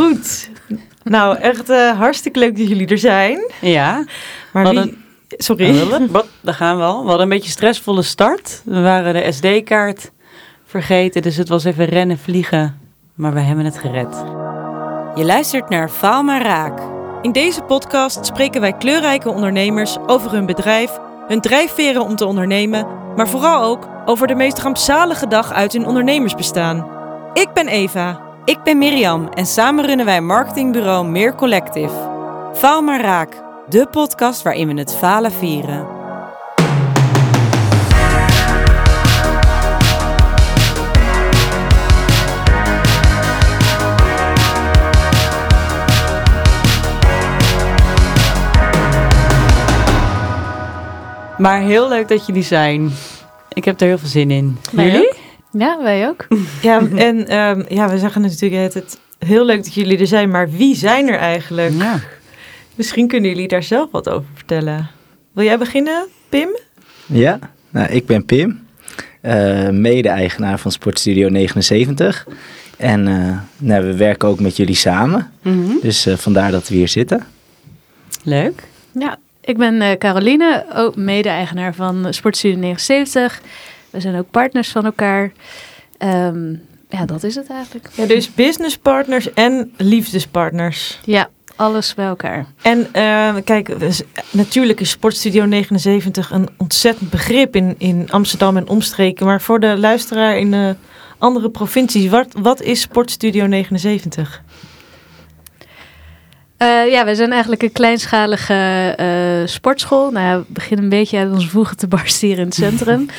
Goed. 0.00 0.50
Nou, 1.02 1.36
echt 1.36 1.70
eh, 1.70 1.98
hartstikke 1.98 2.38
leuk 2.38 2.56
dat 2.56 2.68
jullie 2.68 2.86
er 2.86 2.98
zijn. 2.98 3.50
Ja. 3.60 4.04
Maar 4.52 4.68
wie... 4.68 4.98
Sorry. 5.28 6.08
Wat, 6.10 6.26
daar 6.40 6.54
gaan 6.54 6.76
we 6.76 6.82
al. 6.82 7.00
We 7.02 7.08
hadden 7.08 7.22
een 7.22 7.28
beetje 7.28 7.44
een 7.44 7.50
stressvolle 7.50 8.02
start. 8.02 8.62
We 8.64 8.80
waren 8.80 9.14
de 9.14 9.32
SD-kaart 9.32 10.10
vergeten, 10.66 11.22
dus 11.22 11.36
het 11.36 11.48
was 11.48 11.64
even 11.64 11.84
rennen, 11.84 12.18
vliegen. 12.18 12.80
Maar 13.14 13.32
we 13.32 13.40
hebben 13.40 13.64
het 13.64 13.78
gered. 13.78 14.24
Je 15.14 15.24
luistert 15.24 15.68
naar 15.68 15.88
Faal 15.88 16.22
maar 16.22 16.42
Raak. 16.42 16.80
In 17.22 17.32
deze 17.32 17.62
podcast 17.62 18.26
spreken 18.26 18.60
wij 18.60 18.72
kleurrijke 18.72 19.30
ondernemers 19.30 19.96
over 20.06 20.30
hun 20.32 20.46
bedrijf, 20.46 20.98
hun 21.26 21.40
drijfveren 21.40 22.02
om 22.02 22.16
te 22.16 22.26
ondernemen, 22.26 22.86
maar 23.16 23.28
vooral 23.28 23.64
ook 23.64 23.88
over 24.04 24.26
de 24.26 24.34
meest 24.34 24.58
rampzalige 24.58 25.26
dag 25.26 25.52
uit 25.52 25.72
hun 25.72 25.86
ondernemersbestaan. 25.86 26.88
Ik 27.32 27.52
ben 27.52 27.68
Eva. 27.68 28.29
Ik 28.44 28.62
ben 28.62 28.78
Mirjam 28.78 29.28
en 29.34 29.46
samen 29.46 29.86
runnen 29.86 30.06
wij 30.06 30.20
marketingbureau 30.20 31.06
Meer 31.06 31.34
Collective. 31.34 31.94
Faal 32.54 32.82
maar 32.82 33.00
Raak, 33.00 33.42
de 33.68 33.86
podcast 33.90 34.42
waarin 34.42 34.68
we 34.68 34.74
het 34.74 34.96
falen 34.96 35.32
vieren. 35.32 35.86
Maar 51.38 51.60
heel 51.60 51.88
leuk 51.88 52.08
dat 52.08 52.26
jullie 52.26 52.42
zijn. 52.42 52.90
Ik 53.52 53.64
heb 53.64 53.80
er 53.80 53.86
heel 53.86 53.98
veel 53.98 54.08
zin 54.08 54.30
in. 54.30 54.58
Jullie? 54.72 55.19
Ja, 55.52 55.82
wij 55.82 56.08
ook. 56.08 56.26
Ja, 56.62 56.80
en 56.96 57.26
ehm, 57.28 57.62
ja, 57.68 57.88
we 57.90 57.98
zeggen 57.98 58.22
natuurlijk 58.22 58.74
het 58.74 58.98
heel 59.18 59.44
leuk 59.44 59.64
dat 59.64 59.74
jullie 59.74 59.98
er 59.98 60.06
zijn, 60.06 60.30
maar 60.30 60.50
wie 60.50 60.74
zijn 60.76 61.08
er 61.08 61.18
eigenlijk? 61.18 61.72
Ja. 61.72 62.00
Misschien 62.74 63.08
kunnen 63.08 63.30
jullie 63.30 63.48
daar 63.48 63.62
zelf 63.62 63.88
wat 63.90 64.08
over 64.08 64.28
vertellen. 64.34 64.88
Wil 65.32 65.44
jij 65.44 65.58
beginnen, 65.58 66.06
Pim? 66.28 66.48
Ja, 67.06 67.38
nou, 67.70 67.88
ik 67.88 68.06
ben 68.06 68.24
Pim, 68.24 68.66
eh, 69.20 69.68
mede-eigenaar 69.68 70.58
van 70.58 70.72
Sportstudio 70.72 71.28
79. 71.28 72.26
En 72.76 73.08
eh, 73.08 73.38
nou, 73.58 73.84
we 73.84 73.96
werken 73.96 74.28
ook 74.28 74.40
met 74.40 74.56
jullie 74.56 74.74
samen, 74.74 75.30
Mhm. 75.42 75.72
dus 75.82 76.06
eh, 76.06 76.16
vandaar 76.16 76.50
dat 76.50 76.68
we 76.68 76.74
hier 76.74 76.88
zitten. 76.88 77.26
Leuk. 78.24 78.62
Ja, 78.98 79.16
ik 79.40 79.56
ben 79.58 79.80
eh, 79.82 79.98
Caroline, 79.98 80.64
ook 80.74 80.96
mede-eigenaar 80.96 81.74
van 81.74 82.06
Sportstudio 82.14 82.58
79. 82.58 83.40
We 83.90 84.00
zijn 84.00 84.16
ook 84.16 84.30
partners 84.30 84.68
van 84.68 84.84
elkaar. 84.84 85.32
Ehm, 85.98 86.54
ja, 86.88 87.04
dat 87.06 87.22
is 87.22 87.34
het 87.34 87.50
eigenlijk. 87.50 87.88
Ja, 87.94 88.06
dus 88.06 88.34
businesspartners 88.34 89.32
en 89.32 89.72
liefdespartners. 89.76 91.00
Ja, 91.04 91.28
alles 91.56 91.94
bij 91.94 92.06
elkaar. 92.06 92.46
En 92.62 92.88
eh, 92.92 93.34
kijk, 93.44 93.76
natuurlijk 94.30 94.80
is 94.80 94.90
Sportstudio 94.90 95.44
79 95.44 96.30
een 96.30 96.48
ontzettend 96.56 97.10
begrip 97.10 97.56
in, 97.56 97.74
in 97.78 98.10
Amsterdam 98.10 98.56
en 98.56 98.68
omstreken. 98.68 99.26
Maar 99.26 99.40
voor 99.40 99.60
de 99.60 99.78
luisteraar 99.78 100.38
in 100.38 100.50
de 100.50 100.76
andere 101.18 101.50
provincies, 101.50 102.08
wat, 102.10 102.26
wat 102.38 102.62
is 102.62 102.80
Sportstudio 102.80 103.46
79? 103.46 104.42
Eh, 106.60 106.90
ja, 106.90 107.04
we 107.04 107.14
zijn 107.14 107.32
eigenlijk 107.32 107.62
een 107.62 107.72
kleinschalige 107.72 108.94
eh, 108.96 109.46
sportschool. 109.46 110.10
Nou 110.10 110.26
ja, 110.26 110.38
we 110.38 110.44
beginnen 110.48 110.84
een 110.84 110.90
beetje 110.90 111.18
uit 111.18 111.32
onze 111.32 111.48
voegen 111.48 111.76
te 111.76 111.88
barsten 111.88 112.28
hier 112.28 112.38
in 112.38 112.44
het 112.44 112.54
centrum. 112.54 113.06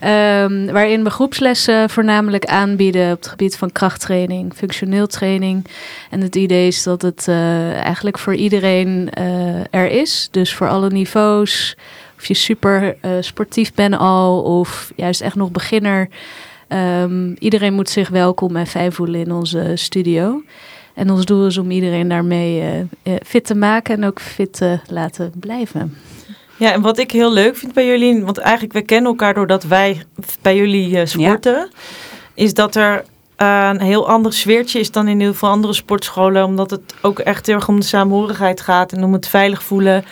Ehm, 0.00 0.72
waarin 0.72 1.04
we 1.04 1.10
groepslessen 1.10 1.90
voornamelijk 1.90 2.44
aanbieden 2.44 3.12
op 3.12 3.16
het 3.16 3.26
gebied 3.26 3.56
van 3.56 3.72
krachttraining, 3.72 4.54
functioneel 4.54 5.06
training. 5.06 5.66
En 6.10 6.20
het 6.20 6.36
idee 6.36 6.66
is 6.66 6.82
dat 6.82 7.02
het 7.02 7.28
eh, 7.28 7.72
eigenlijk 7.72 8.18
voor 8.18 8.34
iedereen 8.34 9.10
er 9.70 9.90
is. 9.90 10.28
Dus 10.30 10.54
voor 10.54 10.68
alle 10.68 10.90
niveaus. 10.90 11.76
Of 12.16 12.26
je 12.26 12.34
super 12.34 12.96
sportief 13.20 13.74
bent 13.74 13.96
al 13.96 14.42
of 14.42 14.92
juist 14.96 15.20
echt 15.20 15.34
nog 15.34 15.50
beginner. 15.50 16.08
Ehm, 16.68 17.34
iedereen 17.38 17.74
moet 17.74 17.90
zich 17.90 18.08
welkom 18.08 18.56
en 18.56 18.66
fijn 18.66 18.92
voelen 18.92 19.20
in 19.20 19.32
onze 19.32 19.72
studio. 19.74 20.42
En 20.98 21.10
ons 21.10 21.24
doel 21.24 21.46
is 21.46 21.58
om 21.58 21.70
iedereen 21.70 22.08
daarmee 22.08 22.60
eh, 22.60 22.80
eh, 22.80 22.86
fit 23.26 23.44
te 23.46 23.54
maken 23.54 23.96
en 23.96 24.04
ook 24.04 24.20
fit 24.20 24.52
te 24.52 24.78
laten 24.86 25.32
blijven. 25.40 25.96
Ja, 26.56 26.72
en 26.72 26.80
wat 26.80 26.98
ik 26.98 27.10
heel 27.10 27.32
leuk 27.32 27.56
vind 27.56 27.72
bij 27.74 27.86
jullie, 27.86 28.24
want 28.24 28.38
eigenlijk 28.38 28.72
we 28.72 28.82
kennen 28.82 29.10
elkaar 29.10 29.34
doordat 29.34 29.64
wij 29.64 30.02
bij 30.42 30.56
jullie 30.56 30.98
eh, 30.98 31.06
sporten, 31.06 31.70
is 32.34 32.54
dat 32.54 32.74
er 32.74 33.04
een 33.36 33.80
heel 33.80 34.08
ander 34.08 34.32
sfeertje 34.32 34.78
is 34.80 34.90
dan 34.90 35.08
in 35.08 35.20
heel 35.20 35.34
veel 35.34 35.48
andere 35.48 35.72
sportscholen, 35.72 36.44
omdat 36.44 36.70
het 36.70 36.94
ook 37.02 37.18
echt 37.18 37.46
heel 37.46 37.54
erg 37.54 37.68
om 37.68 37.80
de 37.80 37.86
saamhorigheid 37.86 38.60
gaat 38.60 38.92
en 38.92 39.04
om 39.04 39.12
het 39.12 39.28
veilig 39.28 39.62
voelen. 39.62 40.04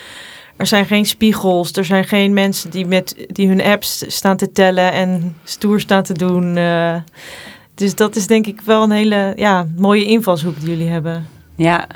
Er 0.57 0.67
zijn 0.67 0.87
geen 0.87 1.07
spiegels, 1.07 1.73
er 1.73 1.85
zijn 1.85 2.05
geen 2.05 2.33
mensen 2.33 2.71
die, 2.71 2.87
met, 2.87 3.27
die 3.29 3.49
hun 3.49 3.63
apps 3.63 4.05
staan 4.07 4.37
te 4.37 4.53
tellen 4.53 4.93
en 4.93 5.37
stoer 5.45 5.81
staan 5.81 6.03
te 6.03 6.13
doen. 6.13 6.57
eh. 6.57 6.97
Dus 7.76 7.94
dat 7.94 8.16
is 8.16 8.26
denk 8.26 8.47
ik 8.47 8.60
wel 8.60 8.82
een 8.82 8.91
hele 8.91 9.32
ja, 9.37 9.66
mooie 9.76 10.04
invalshoek 10.04 10.60
die 10.60 10.69
jullie 10.69 10.88
hebben. 10.88 11.26
Ja. 11.56 11.87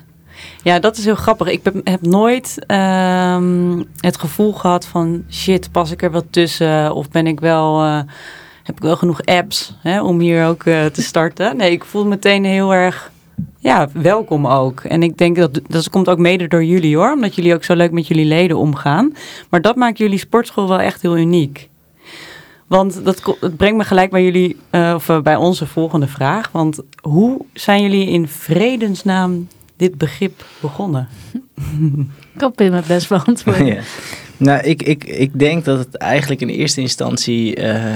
ja, 0.62 0.78
dat 0.78 0.96
is 0.96 1.04
heel 1.04 1.14
grappig. 1.14 1.48
Ik 1.48 1.60
heb, 1.84 2.02
nooit 2.02 2.64
ehm, 2.66 3.82
het 4.00 4.18
gevoel 4.18 4.52
gehad 4.52 4.86
van 4.86 5.24
shit, 5.30 5.72
pas 5.72 5.90
ik 5.90 6.02
er 6.02 6.10
wel 6.10 6.24
tussen? 6.30 6.94
Of 6.94 7.10
ben 7.10 7.26
ik 7.26 7.40
wel, 7.40 7.82
eh, 7.82 8.00
heb 8.62 8.76
ik 8.76 8.82
wel 8.82 8.96
genoeg 8.96 9.24
apps 9.24 9.74
hè, 9.78 10.02
om 10.02 10.20
hier 10.20 10.46
ook 10.46 10.64
eh, 10.64 10.84
te 10.84 11.02
starten? 11.02 11.56
Nee, 11.56 11.70
ik 11.70 11.84
voel 11.84 12.06
meteen 12.06 12.44
heel 12.44 12.74
erg 12.74 13.10
ja, 13.58 13.88
welkom 13.92 14.46
ook. 14.46 14.80
En 14.80 15.02
ik 15.02 15.16
denk 15.16 15.36
dat 15.36 15.60
dat 15.66 15.90
komt 15.90 16.08
ook 16.08 16.18
mede 16.18 16.48
door 16.48 16.64
jullie 16.64 16.96
hoor, 16.96 17.12
omdat 17.12 17.34
jullie 17.34 17.54
ook 17.54 17.64
zo 17.64 17.74
leuk 17.74 17.90
met 17.90 18.06
jullie 18.06 18.24
leden 18.24 18.56
omgaan. 18.56 19.14
Maar 19.50 19.60
dat 19.60 19.76
maakt 19.76 19.98
jullie 19.98 20.18
sportschool 20.18 20.68
wel 20.68 20.80
echt 20.80 21.02
heel 21.02 21.16
uniek. 21.16 21.69
Want 22.70 23.04
dat, 23.04 23.36
brengt 23.56 23.76
me 23.76 23.84
gelijk 23.84 24.10
bij 24.10 24.24
jullie, 24.24 24.56
eh, 24.70 24.92
of 24.94 25.08
eh, 25.08 25.20
bij 25.20 25.36
onze 25.36 25.66
volgende 25.66 26.06
vraag. 26.06 26.50
Want 26.52 26.80
hoe 27.02 27.44
zijn 27.52 27.82
jullie 27.82 28.08
in 28.08 28.28
vredesnaam 28.28 29.48
dit 29.76 29.98
begrip 29.98 30.44
begonnen? 30.60 31.08
Ik 32.32 32.38
kan 32.38 32.52
Pim 32.52 32.72
het 32.72 32.86
best 32.86 33.08
beantwoorden. 33.08 33.66
Ja. 33.66 33.80
Nou, 34.36 34.62
ik, 34.62 34.82
ik, 34.82 35.04
ik 35.04 35.38
denk 35.38 35.64
dat 35.64 35.78
het 35.78 35.96
eigenlijk 35.96 36.40
in 36.40 36.48
eerste 36.48 36.80
instantie 36.80 37.54
eh, 37.54 37.94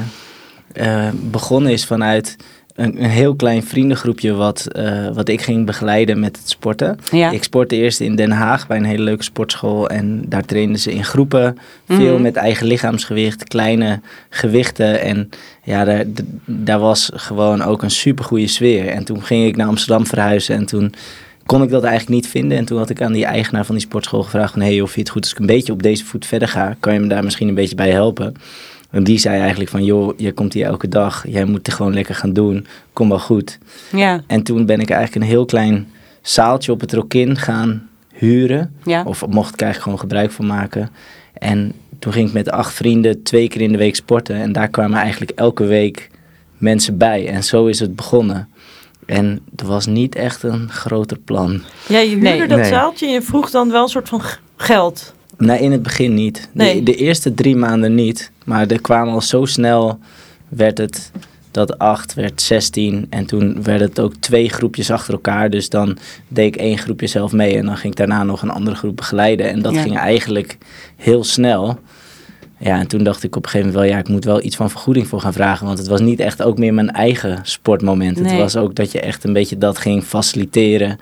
eh, 0.73 1.13
begonnen 1.15 1.73
is 1.73 1.87
vanuit 1.87 2.37
een, 2.75 3.03
een 3.03 3.11
heel 3.11 3.35
klein 3.35 3.63
vriendengroepje 3.63 4.33
wat, 4.33 4.67
eh, 4.67 5.09
wat 5.15 5.29
ik 5.29 5.41
ging 5.43 5.67
begeleiden 5.67 6.21
met 6.21 6.37
het 6.37 6.49
sporten. 6.49 6.99
Ja. 7.13 7.31
Ik 7.31 7.43
sportte 7.43 7.77
eerst 7.77 8.01
in 8.01 8.17
Den 8.17 8.31
Haag 8.31 8.67
bij 8.67 8.77
een 8.77 8.85
hele 8.85 9.03
leuke 9.03 9.23
sportschool. 9.23 9.89
En 9.89 10.25
daar 10.29 10.45
trainden 10.45 10.79
ze 10.81 10.93
in 10.93 11.05
groepen. 11.05 11.59
Veel 11.89 12.13
Mhm. 12.15 12.23
met 12.23 12.37
eigen 12.37 12.67
lichaamsgewicht, 12.67 13.45
kleine 13.45 14.01
gewichten. 14.31 15.01
En 15.01 15.31
ja, 15.63 15.85
daar, 15.85 16.05
daar 16.45 16.79
was 16.79 17.11
gewoon 17.15 17.63
ook 17.63 17.83
een 17.83 17.91
supergoeie 17.91 18.47
sfeer. 18.49 18.89
En 18.89 19.05
toen 19.05 19.23
ging 19.23 19.47
ik 19.47 19.57
naar 19.57 19.67
Amsterdam 19.67 20.07
verhuizen. 20.07 20.55
En 20.57 20.67
toen 20.67 20.95
kon 21.47 21.63
ik 21.63 21.71
dat 21.71 21.83
eigenlijk 21.85 22.15
niet 22.15 22.29
vinden. 22.31 22.59
En 22.59 22.65
toen 22.65 22.79
had 22.79 22.91
ik 22.91 23.03
aan 23.03 23.13
die 23.13 23.25
eigenaar 23.25 23.65
van 23.65 23.75
die 23.75 23.85
sportschool 23.85 24.23
gevraagd 24.23 24.53
van... 24.53 24.63
Hey, 24.63 24.81
of 24.81 24.95
je 24.95 25.01
het 25.01 25.11
goed 25.11 25.23
als 25.23 25.33
ik 25.33 25.39
een 25.39 25.47
beetje 25.47 25.73
op 25.73 25.83
deze 25.83 26.05
voet 26.05 26.27
verder 26.27 26.49
ga... 26.49 26.77
kan 26.81 26.93
je 26.93 27.01
me 27.01 27.07
daar 27.07 27.25
misschien 27.25 27.49
een 27.49 27.55
beetje 27.55 27.75
bij 27.75 27.91
helpen? 27.91 28.35
En 28.95 29.05
die 29.05 29.19
zei 29.19 29.41
eigenlijk 29.41 29.71
van... 29.71 29.85
joh, 29.85 30.13
je 30.19 30.33
komt 30.33 30.53
hier 30.53 30.67
elke 30.67 30.89
dag. 30.89 31.25
Jij 31.29 31.45
moet 31.45 31.67
het 31.67 31.75
gewoon 31.77 31.95
lekker 31.95 32.15
gaan 32.15 32.33
doen. 32.33 32.67
Kom 32.93 33.09
wel 33.09 33.19
goed. 33.19 33.59
Ja, 33.93 34.23
En 34.27 34.43
toen 34.43 34.67
ben 34.67 34.81
ik 34.81 34.91
eigenlijk 34.91 35.23
een 35.25 35.31
heel 35.31 35.45
klein 35.45 35.89
zaaltje 36.23 36.73
op 36.73 36.81
het 36.81 36.93
Rokin 36.93 37.37
gaan 37.37 37.89
huren. 38.13 38.75
ja. 38.85 39.03
Of 39.05 39.27
mocht 39.27 39.53
ik 39.55 39.61
eigenlijk 39.61 39.83
gewoon 39.83 39.99
gebruik 39.99 40.31
van 40.31 40.47
maken. 40.47 40.91
En 41.33 41.73
toen 41.99 42.13
ging 42.13 42.29
ik 42.29 42.35
met 42.35 42.51
acht 42.51 42.73
vrienden 42.75 43.23
twee 43.23 43.49
keer 43.49 43.61
in 43.61 43.73
de 43.73 43.79
week 43.79 43.95
sporten. 43.97 44.37
En 44.37 44.53
daar 44.53 44.69
kwamen 44.69 44.99
eigenlijk 44.99 45.31
elke 45.35 45.65
week 45.65 46.11
mensen 46.59 46.99
bij. 46.99 47.29
En 47.29 47.45
zo 47.45 47.67
is 47.67 47.81
het 47.81 47.97
begonnen. 47.97 48.49
En 49.07 49.41
er 49.57 49.67
was 49.67 49.87
niet 49.87 50.15
echt 50.15 50.43
een 50.43 50.71
groter 50.71 51.19
plan. 51.19 51.63
Ja, 51.89 51.99
je 51.99 52.09
huurde 52.09 52.23
Nee. 52.29 52.47
dat 52.49 52.59
Nee. 52.59 52.69
zaaltje 52.69 53.07
en 53.07 53.13
je 53.13 53.23
vroeg 53.23 53.51
dan 53.51 53.71
wel 53.71 53.83
een 53.83 53.89
soort 53.89 54.09
van 54.09 54.23
geld. 54.57 55.15
Nee, 55.39 55.61
in 55.61 55.73
het 55.73 55.83
begin 55.83 56.15
niet. 56.15 56.49
Nee. 56.53 56.75
De, 56.75 56.83
de 56.83 56.95
eerste 56.97 57.35
drie 57.35 57.57
maanden 57.57 57.95
niet. 57.95 58.31
Maar 58.45 58.67
er 58.67 58.81
kwamen 58.81 59.13
al 59.13 59.21
zo 59.21 59.45
snel, 59.45 59.99
werd 60.49 60.79
het 60.79 61.11
dat 61.51 61.79
8 61.79 62.15
werd 62.15 62.43
16. 62.43 63.07
En 63.11 63.27
toen 63.27 63.63
werd 63.63 63.81
het 63.81 64.01
ook 64.01 64.15
twee 64.21 64.49
groepjes 64.49 64.91
achter 64.91 65.13
elkaar. 65.13 65.51
Dus 65.51 65.69
dan 65.69 65.97
deed 66.29 66.47
ik 66.55 66.61
één 66.61 66.79
groepje 66.79 67.07
zelf 67.07 67.33
mee. 67.33 67.57
En 67.57 67.67
dan 67.67 67.77
ging 67.77 67.93
ik 67.93 67.99
daarna 67.99 68.25
nog 68.25 68.43
een 68.43 68.51
andere 68.51 68.77
groep 68.77 68.97
begeleiden. 68.97 69.51
En 69.51 69.63
dat 69.63 69.75
Ja. 69.75 69.83
ging 69.83 69.97
eigenlijk 69.99 70.59
heel 70.97 71.25
snel. 71.25 71.79
Ja, 72.59 72.79
en 72.79 72.87
toen 72.87 73.05
dacht 73.05 73.23
ik 73.23 73.37
op 73.37 73.45
een 73.45 73.51
gegeven 73.51 73.73
moment 73.73 73.87
wel, 73.89 73.97
ja, 73.97 74.03
ik 74.03 74.09
moet 74.09 74.25
wel 74.25 74.43
iets 74.43 74.57
van 74.57 74.71
vergoeding 74.71 75.07
voor 75.09 75.21
gaan 75.21 75.33
vragen. 75.33 75.67
Want 75.67 75.79
het 75.79 75.87
was 75.87 76.01
niet 76.01 76.21
echt 76.21 76.43
ook 76.43 76.59
meer 76.59 76.75
mijn 76.75 76.91
eigen 76.91 77.39
sportmoment. 77.43 78.21
Nee. 78.21 78.31
Het 78.33 78.41
was 78.41 78.57
ook 78.57 78.75
dat 78.75 78.93
je 78.93 79.01
echt 79.01 79.25
een 79.25 79.33
beetje 79.33 79.59
dat 79.59 79.79
ging 79.79 80.05
faciliteren. 80.05 80.99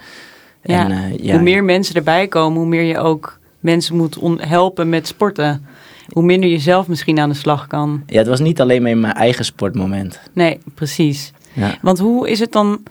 Ja. 0.63 0.85
En, 0.85 0.91
eh, 0.91 1.19
ja, 1.25 1.33
Hoe 1.33 1.43
meer 1.43 1.65
mensen 1.65 1.95
erbij 1.95 2.29
komen, 2.29 2.59
hoe 2.59 2.69
meer 2.69 2.83
je 2.83 2.99
ook 2.99 3.39
mensen 3.63 3.97
moet 3.97 4.19
helpen 4.37 4.89
met 4.89 5.07
sporten. 5.07 5.67
Hoe 6.09 6.23
minder 6.23 6.51
je 6.51 6.59
zelf 6.59 6.89
misschien 6.89 7.19
aan 7.19 7.29
de 7.29 7.35
slag 7.35 7.67
kan. 7.67 8.03
ja, 8.07 8.19
het 8.19 8.27
was 8.27 8.41
niet 8.41 8.61
alleen 8.61 8.83
meer 8.83 8.97
mijn 8.97 9.13
eigen 9.15 9.45
sportmoment. 9.45 10.21
Nee, 10.33 10.59
precies. 10.75 11.33
Ja. 11.53 11.79
Want 11.83 11.99
hoe 11.99 12.31
is 12.31 12.41
het 12.41 12.53
dan... 12.53 12.83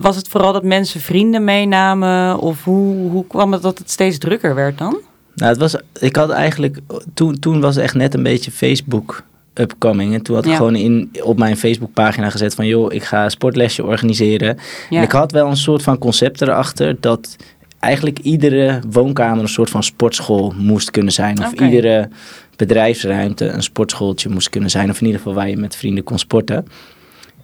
Was 0.00 0.16
het 0.16 0.28
vooral 0.28 0.52
dat 0.52 0.62
mensen 0.62 1.00
vrienden 1.00 1.44
meenamen? 1.44 2.38
Of 2.38 2.64
hoe, 2.64 3.10
hoe 3.10 3.26
kwam 3.26 3.52
het 3.52 3.62
dat 3.62 3.78
het 3.78 3.90
steeds 3.90 4.18
drukker 4.18 4.54
werd 4.54 4.78
dan? 4.78 4.98
Nou, 5.34 5.50
het 5.50 5.60
was, 5.60 5.76
ik 6.00 6.16
had 6.16 6.30
eigenlijk, 6.30 6.78
toen, 7.14 7.38
toen 7.38 7.60
was 7.60 7.74
het 7.74 7.84
echt 7.84 7.94
net 7.94 8.14
een 8.14 8.22
beetje 8.22 8.50
Facebook 8.50 9.22
upcoming. 9.54 10.14
En 10.14 10.22
toen 10.22 10.34
had 10.34 10.44
ik 10.44 10.50
Ja. 10.50 10.56
gewoon 10.56 10.74
in, 10.76 11.10
op 11.22 11.38
mijn 11.38 11.56
Facebookpagina 11.56 12.30
gezet 12.30 12.54
van, 12.54 12.66
joh, 12.66 12.92
ik 12.92 13.02
ga 13.04 13.24
een 13.24 13.30
sportlesje 13.30 13.84
organiseren. 13.84 14.58
Ja. 14.90 14.98
En 14.98 15.02
ik 15.04 15.12
had 15.12 15.32
wel 15.32 15.46
een 15.46 15.56
soort 15.56 15.82
van 15.82 15.98
concept 15.98 16.40
erachter 16.42 16.96
dat 17.00 17.36
eigenlijk 17.80 18.18
iedere 18.18 18.80
woonkamer 18.90 19.42
een 19.42 19.48
soort 19.48 19.70
van 19.70 19.82
sportschool 19.82 20.54
moest 20.56 20.90
kunnen 20.90 21.12
zijn. 21.12 21.38
Of 21.44 21.52
iedere 21.52 22.08
bedrijfsruimte 22.56 23.48
een 23.48 23.62
sportschooltje 23.62 24.28
moest 24.28 24.50
kunnen 24.50 24.70
zijn. 24.70 24.90
Of 24.90 25.00
in 25.00 25.06
ieder 25.06 25.20
geval 25.20 25.34
waar 25.36 25.48
je 25.48 25.56
met 25.56 25.76
vrienden 25.76 26.04
kon 26.04 26.18
sporten. 26.18 26.66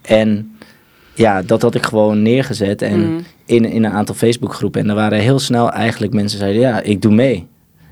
En 0.03 0.57
ja, 1.15 1.43
dat 1.43 1.63
had 1.63 1.75
ik 1.75 1.85
gewoon 1.87 2.23
neergezet 2.23 2.83
en 2.83 3.01
Mm. 3.11 3.25
in, 3.47 3.65
in 3.65 3.85
een 3.85 3.93
aantal 3.93 4.15
Facebookgroepen. 4.15 4.81
En 4.81 4.89
er 4.89 4.95
waren 4.95 5.19
heel 5.19 5.39
snel 5.39 5.71
eigenlijk 5.71 6.13
mensen 6.13 6.39
die 6.39 6.49
zeiden, 6.49 6.71
ja, 6.71 6.81
ik 6.81 7.03
doe 7.03 7.13
mee. 7.13 7.47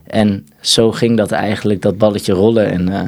En 0.07 0.47
zo 0.61 0.93
ging 0.93 1.17
dat 1.17 1.31
eigenlijk, 1.33 1.83
dat 1.83 1.99
balletje 1.99 2.33
rollen. 2.33 2.71
En 2.71 2.89
eh, 2.89 3.01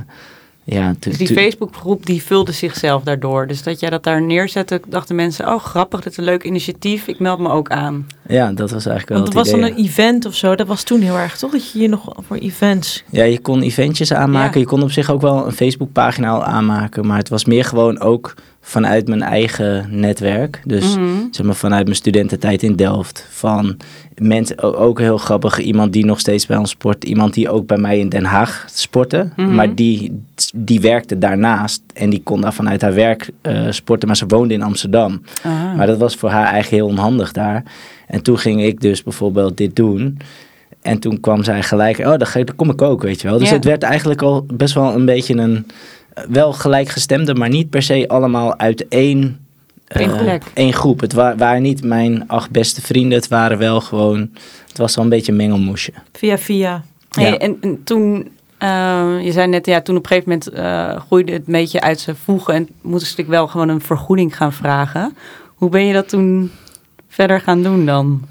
ja, 0.65 0.95
Dus 0.99 1.17
die 1.17 1.27
Facebookgroep 1.27 2.07
die 2.07 2.23
vulde 2.23 2.53
zichzelf 2.53 3.03
daardoor. 3.03 3.47
Dus 3.47 3.63
dat 3.63 3.81
jij 3.81 3.91
dat 3.91 4.03
daar 4.03 4.23
neerzette, 4.23 4.81
dachten 4.89 5.17
mensen, 5.17 5.47
oh 5.47 5.65
grappig, 5.65 6.01
dit 6.01 6.13
is 6.13 6.19
een 6.19 6.25
leuk 6.25 6.43
initiatief, 6.43 7.07
ik 7.07 7.19
meld 7.19 7.39
me 7.39 7.49
ook 7.49 7.69
aan. 7.71 8.07
ja, 8.29 8.53
dat 8.53 8.71
was 8.71 8.87
eigenlijk 8.87 9.09
wel 9.09 9.19
Want 9.19 9.29
er 9.29 9.39
was 9.39 9.51
het 9.51 9.61
dan 9.61 9.71
een 9.71 9.85
event 9.85 10.27
of 10.27 10.35
zo. 10.35 10.55
Dat 10.55 10.67
was 10.67 10.83
toen 10.83 11.01
heel 11.01 11.19
erg, 11.19 11.37
toch? 11.37 11.53
Dat 11.53 11.73
je 11.73 11.79
hier 11.79 11.89
nog 11.89 12.13
voor 12.27 12.37
events... 12.37 13.05
Ja, 13.11 13.25
je 13.25 13.39
kon 13.39 13.63
eventjes 13.63 14.13
aanmaken. 14.13 14.55
Ja. 14.55 14.61
Je 14.61 14.67
kon 14.67 14.83
op 14.83 14.91
zich 14.91 15.11
ook 15.11 15.21
wel 15.21 15.47
een 15.47 15.53
Facebookpagina 15.53 16.31
al 16.31 16.45
aanmaken. 16.45 17.07
Maar 17.07 17.19
het 17.19 17.29
was 17.29 17.45
meer 17.45 17.65
gewoon 17.65 18.01
ook 18.01 18.35
vanuit 18.67 19.09
mijn 19.09 19.23
eigen 19.23 19.87
netwerk. 19.91 20.61
Dus 20.65 20.97
Mhm. 20.97 21.05
zeg 21.31 21.47
maar 21.47 21.55
vanuit 21.55 21.85
mijn 21.85 21.97
studententijd 21.97 22.63
in 22.63 22.77
Delft. 22.77 23.27
Van 23.31 23.77
mensen, 24.19 24.59
ook 24.77 24.99
heel 24.99 25.19
grappig, 25.19 25.59
iemand 25.59 25.93
die 25.93 26.05
nog 26.05 26.21
steeds 26.21 26.47
bij 26.47 26.57
ons 26.57 26.71
sport. 26.71 27.05
Iemand 27.05 27.35
die 27.35 27.49
ook 27.51 27.67
bij 27.67 27.77
mij 27.79 27.99
in 27.99 28.09
Den 28.09 28.25
Haag 28.25 28.65
sportte. 28.71 29.29
Mhm. 29.37 29.55
Maar 29.55 29.75
die, 29.75 30.21
die 30.55 30.81
werkte 30.81 31.19
daarnaast. 31.19 31.83
En 31.95 32.11
die 32.11 32.21
kon 32.23 32.41
daar 32.41 32.53
vanuit 32.55 32.83
haar 32.83 32.95
werk 32.95 33.31
eh, 33.41 33.67
sporten. 33.71 34.09
Maar 34.09 34.17
ze 34.17 34.27
woonde 34.27 34.55
in 34.55 34.63
Amsterdam. 34.63 35.23
Ah. 35.43 35.77
Maar 35.77 35.87
dat 35.87 35.99
was 35.99 36.15
voor 36.17 36.31
haar 36.31 36.47
eigenlijk 36.53 36.83
heel 36.83 36.87
onhandig 36.87 37.33
daar. 37.33 37.63
En 38.07 38.23
toen 38.23 38.39
ging 38.39 38.63
ik 38.65 38.81
dus 38.81 39.03
bijvoorbeeld 39.03 39.57
dit 39.57 39.77
doen. 39.77 40.19
En 40.83 40.99
toen 40.99 41.21
kwam 41.21 41.43
zij 41.45 41.63
gelijk, 41.63 41.99
oh, 41.99 42.15
dan 42.19 42.45
kom 42.57 42.71
ik 42.71 42.83
ook, 42.83 43.03
weet 43.03 43.21
je 43.21 43.29
wel. 43.29 43.39
Dus 43.39 43.49
Ja. 43.49 43.55
het 43.55 43.65
werd 43.65 43.83
eigenlijk 43.83 44.23
al 44.23 44.47
best 44.55 44.75
wel 44.75 44.95
een 44.95 45.05
beetje 45.05 45.35
een, 45.37 45.67
wel 46.29 46.53
gelijkgestemde, 46.53 47.35
maar 47.35 47.49
niet 47.49 47.71
per 47.71 47.83
se 47.83 48.09
allemaal 48.09 48.59
uit 48.59 48.89
één, 48.89 49.39
eh, 49.87 50.35
één 50.55 50.73
groep. 50.73 51.01
Het 51.01 51.13
wa- 51.13 51.37
waren 51.37 51.63
niet 51.63 51.85
mijn 51.85 52.29
acht 52.29 52.51
beste 52.51 52.81
vrienden, 52.83 53.19
het 53.19 53.29
waren 53.29 53.59
wel 53.59 53.81
gewoon, 53.81 54.31
het 54.69 54.79
was 54.79 54.95
wel 54.95 55.05
een 55.05 55.11
beetje 55.11 55.33
een 55.33 55.39
mengelmoesje. 55.39 55.93
Via 56.13 56.39
via. 56.39 56.85
Hey, 57.11 57.39
en, 57.39 57.57
en 57.61 57.85
toen, 57.85 58.29
eh, 58.59 59.11
je 59.23 59.33
zei 59.33 59.47
net, 59.49 59.67
ja, 59.67 59.81
toen 59.81 59.97
op 59.97 60.03
een 60.03 60.09
gegeven 60.09 60.31
moment 60.31 60.49
eh, 60.49 61.01
groeide 61.07 61.33
het 61.33 61.43
een 61.47 61.53
beetje 61.53 61.81
uit 61.81 62.01
zijn 62.01 62.17
voegen 62.17 62.55
en 62.55 62.69
ze 62.83 62.89
natuurlijk 62.89 63.29
wel 63.29 63.47
gewoon 63.47 63.69
een 63.69 63.81
vergoeding 63.81 64.37
gaan 64.37 64.53
vragen. 64.53 65.17
Hoe 65.55 65.69
ben 65.69 65.85
je 65.87 65.93
dat 65.93 66.09
toen 66.09 66.51
verder 67.09 67.41
gaan 67.41 67.63
doen 67.63 67.87
dan? 67.87 68.23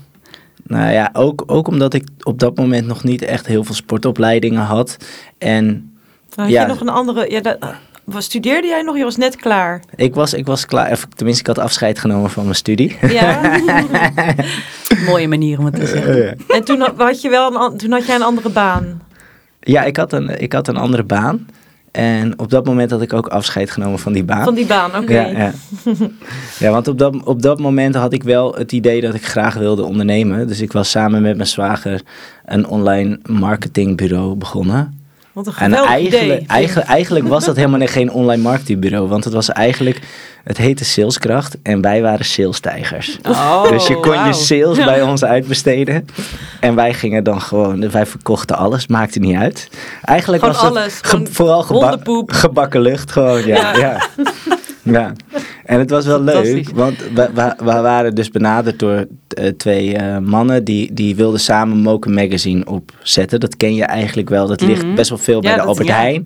Nou 0.68 0.92
ja, 0.92 1.10
ook, 1.14 1.44
ook 1.46 1.68
omdat 1.68 1.94
ik 1.94 2.08
op 2.24 2.40
dat 2.40 2.56
moment 2.56 2.88
nog 2.88 3.04
niet 3.04 3.22
echt 3.22 3.46
heel 3.48 3.64
veel 3.64 3.76
sportopleidingen 3.76 4.62
had. 4.62 4.98
En 5.38 5.93
Had 6.36 6.50
Ja. 6.50 6.62
je 6.62 6.68
nog 6.68 6.80
een 6.80 6.90
andere... 6.90 7.32
Ja, 7.32 7.40
dat, 7.42 7.58
was, 8.04 8.26
studeerde 8.26 8.68
jij 8.68 8.82
nog? 8.82 8.98
Je 8.98 9.04
was 9.04 9.18
net 9.18 9.36
klaar. 9.36 9.82
ik 9.96 10.16
was, 10.16 10.34
ik 10.34 10.46
was 10.46 10.66
klaar, 10.66 10.92
of 10.92 11.08
tenminste 11.16 11.42
ik 11.50 11.56
had 11.56 11.66
afscheid 11.66 12.00
genomen 12.00 12.30
van 12.30 12.44
mijn 12.44 12.56
studie. 12.56 12.98
Ja. 13.10 13.60
Mooie 15.08 15.28
manier 15.28 15.60
om 15.60 15.66
het 15.66 15.76
te 15.76 15.86
zeggen. 15.88 16.38
en 16.48 16.64
toen 16.64 16.92
had, 16.98 17.22
je 17.22 17.30
wel 17.30 17.54
een, 17.56 17.78
toen 17.78 17.92
had 17.92 18.06
jij 18.06 18.16
een 18.16 18.22
andere 18.24 18.50
baan. 18.50 19.02
Ja, 19.60 19.84
ik 19.84 19.98
had, 19.98 20.14
een, 20.14 20.42
ik 20.42 20.54
had 20.54 20.68
een 20.68 20.78
andere 20.78 21.04
baan. 21.04 21.48
En 21.92 22.40
op 22.40 22.50
dat 22.50 22.66
moment 22.66 22.92
had 22.92 23.02
ik 23.02 23.14
ook 23.14 23.28
afscheid 23.28 23.72
genomen 23.72 24.00
van 24.00 24.14
die 24.14 24.24
baan. 24.24 24.44
Van 24.44 24.54
die 24.56 24.66
baan, 24.66 24.96
oké. 24.98 25.14
Ja, 25.14 25.28
ja. 25.28 25.52
ja, 26.60 26.72
want 26.72 26.88
op 26.88 26.98
dat, 26.98 27.24
op 27.24 27.42
dat 27.42 27.60
moment 27.60 27.96
had 27.96 28.14
ik 28.14 28.24
wel 28.24 28.54
het 28.56 28.72
idee 28.72 29.02
dat 29.02 29.14
ik 29.14 29.26
graag 29.26 29.54
wilde 29.54 29.84
ondernemen. 29.84 30.48
Dus 30.48 30.62
ik 30.62 30.72
was 30.72 30.90
samen 30.90 31.22
met 31.22 31.36
mijn 31.36 31.48
zwager 31.48 32.02
een 32.46 32.68
online 32.68 33.20
marketingbureau 33.30 34.36
begonnen. 34.36 35.02
Wat 35.34 35.48
een 35.48 35.54
En 35.54 35.64
geweldig 35.66 35.90
eigenlijk, 35.92 36.24
idee. 36.24 36.46
eigenlijk, 36.48 36.88
eigenlijk 36.90 37.28
was 37.28 37.46
dat 37.46 37.56
helemaal 37.56 37.88
geen 37.88 38.12
online 38.12 38.42
marketingbureau. 38.42 39.08
Want 39.08 39.24
het 39.24 39.34
was 39.34 39.50
eigenlijk, 39.50 40.00
het 40.44 40.58
heette 40.58 40.86
Saleskracht 40.86 41.56
en 41.64 41.82
wij 41.82 42.02
waren 42.02 42.26
salestijgers. 42.26 43.18
Oh, 43.30 43.70
dus 43.70 43.88
je 43.88 44.00
kon 44.00 44.26
je 44.28 44.34
sales 44.34 44.78
bij 44.86 45.02
ons 45.02 45.24
uitbesteden. 45.24 46.06
En 46.60 46.76
wij 46.76 46.94
gingen 46.94 47.24
dan 47.24 47.42
gewoon, 47.42 47.92
wij 47.92 48.06
verkochten 48.06 48.58
alles, 48.58 48.88
maakte 48.88 49.20
niet 49.20 49.36
uit. 49.38 49.70
Eigenlijk 50.04 50.44
Gewoon 50.44 50.58
was 50.60 50.68
het 50.70 50.78
alles, 50.78 51.00
ge- 51.02 51.28
vooral 51.32 51.62
geba- 51.62 51.80
hondenpoep. 51.80 52.32
gebakken 52.32 52.82
lucht. 52.82 53.12
Gewoon, 53.12 53.46
ja. 53.46 53.56
ja. 53.74 53.78
ja. 53.78 54.08
En 55.66 55.80
het 55.80 55.90
was 55.90 56.06
wel 56.06 56.22
leuk, 56.22 56.70
want 56.76 56.98
we, 57.14 57.30
we, 57.34 57.54
we 57.58 57.64
waren 57.64 58.16
dus 58.16 58.30
benaderd 58.30 58.80
door 58.80 59.06
eh, 59.28 59.48
twee 59.48 59.96
eh, 59.98 60.18
mannen 60.18 60.64
die, 60.64 60.94
die 60.94 61.16
wilden 61.16 61.40
samen 61.40 61.78
Mocha 61.78 62.10
Magazine 62.10 62.66
opzetten. 62.66 63.40
Dat 63.40 63.58
ken 63.58 63.76
je 63.76 63.84
eigenlijk 63.84 64.30
wel, 64.30 64.48
dat 64.48 64.62
ligt 64.62 64.84
Mhm. 64.86 64.96
best 64.96 65.10
wel 65.10 65.18
veel 65.18 65.42
bij 65.42 65.52
Ja, 65.52 65.56
de 65.58 65.62
Albert 65.64 65.88
ja. 65.88 65.96
Heijn. 65.96 66.26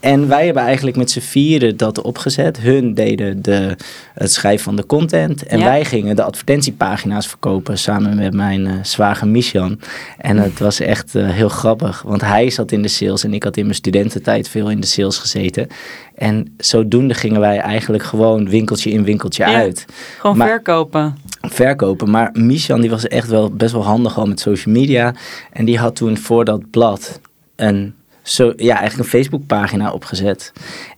En 0.00 0.28
wij 0.28 0.44
hebben 0.44 0.62
eigenlijk 0.62 0.96
met 0.96 1.10
z'n 1.10 1.20
vieren 1.20 1.76
dat 1.76 2.02
opgezet. 2.02 2.60
Hun 2.60 2.94
deden 2.94 3.42
de, 3.42 3.76
het 4.14 4.32
schrijven 4.32 4.64
van 4.64 4.76
de 4.76 4.86
content. 4.86 5.46
En 5.46 5.58
Ja. 5.58 5.64
wij 5.64 5.84
gingen 5.84 6.16
de 6.16 6.22
advertentiepagina's 6.22 7.26
verkopen 7.26 7.78
samen 7.78 8.16
met 8.16 8.34
mijn 8.34 8.66
eh, 8.66 8.72
zwager 8.82 9.28
Mishan. 9.28 9.80
En 10.18 10.36
het 10.36 10.58
was 10.58 10.80
echt 10.80 11.12
heel 11.12 11.48
grappig. 11.48 12.02
Want 12.02 12.20
hij 12.20 12.50
zat 12.50 12.72
in 12.72 12.82
de 12.82 12.88
sales 12.88 13.24
en 13.24 13.34
ik 13.34 13.42
had 13.42 13.56
in 13.56 13.62
mijn 13.64 13.74
studententijd 13.76 14.48
veel 14.48 14.70
in 14.70 14.80
de 14.80 14.86
sales 14.86 15.18
gezeten. 15.18 15.66
En 16.14 16.54
zodoende 16.56 17.14
gingen 17.14 17.40
wij 17.40 17.58
eigenlijk 17.58 18.02
gewoon 18.04 18.48
winkeltje 18.48 18.90
in 18.90 19.04
winkeltje 19.04 19.46
Ja. 19.48 19.54
uit 19.56 19.84
Gewoon 20.18 20.36
Maar- 20.36 20.48
verkopen. 20.48 21.16
verkopen. 21.40 22.10
Maar 22.10 22.30
Mishan 22.32 22.80
die 22.80 22.90
was 22.90 23.08
echt 23.08 23.28
wel 23.28 23.50
best 23.50 23.72
wel 23.72 23.84
handig 23.84 24.18
al 24.18 24.26
met 24.26 24.40
social 24.40 24.74
media. 24.74 25.14
En 25.52 25.64
die 25.64 25.78
had 25.78 25.96
toen 25.96 26.16
voor 26.18 26.44
dat 26.44 26.70
blad 26.70 27.20
een, 27.56 27.94
zo, 28.22 28.52
ja, 28.56 28.78
eigenlijk 28.78 28.98
een 28.98 29.18
Facebookpagina 29.18 29.92
opgezet. 29.92 30.52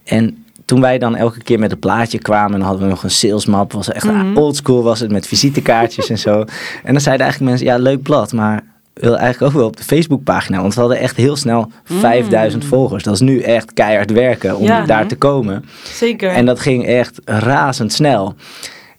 En 0.05 0.45
toen 0.65 0.81
wij 0.81 0.99
dan 0.99 1.17
elke 1.17 1.43
keer 1.43 1.59
met 1.59 1.73
een 1.73 1.79
plaatje 1.79 2.19
kwamen, 2.19 2.51
dan 2.59 2.61
hadden 2.69 2.83
we 2.85 2.89
nog 2.91 3.03
een 3.03 3.11
salesmap. 3.11 3.73
Was 3.73 3.93
echt 3.93 4.05
Mhm. 4.05 4.37
oldschool 4.37 4.83
was 4.83 5.01
het 5.01 5.11
met 5.11 5.27
visitekaartjes 5.27 6.09
en 6.11 6.19
zo. 6.19 6.41
En 6.85 6.93
dan 6.93 7.01
zeiden 7.01 7.25
eigenlijk 7.27 7.41
mensen, 7.51 7.67
ja 7.67 7.79
leuk 7.83 8.03
blad, 8.03 8.33
maar 8.33 8.65
wil 9.01 9.17
eigenlijk 9.19 9.53
ook 9.53 9.59
wel 9.61 9.69
op 9.69 9.77
de 9.77 9.83
Facebookpagina. 9.85 10.61
Want 10.61 10.75
we 10.75 10.81
hadden 10.81 10.99
echt 10.99 11.17
heel 11.17 11.37
snel 11.37 11.71
5000 11.85 12.65
volgers. 12.65 13.03
Dat 13.05 13.15
is 13.15 13.21
nu 13.21 13.41
echt 13.41 13.73
keihard 13.73 14.11
werken 14.13 14.57
om 14.57 14.65
Ja. 14.65 14.85
daar 14.85 15.07
te 15.07 15.17
komen. 15.17 15.65
Zeker. 15.85 16.31
En 16.31 16.47
dat 16.47 16.61
ging 16.61 16.87
echt 16.87 17.21
razendsnel. 17.25 18.35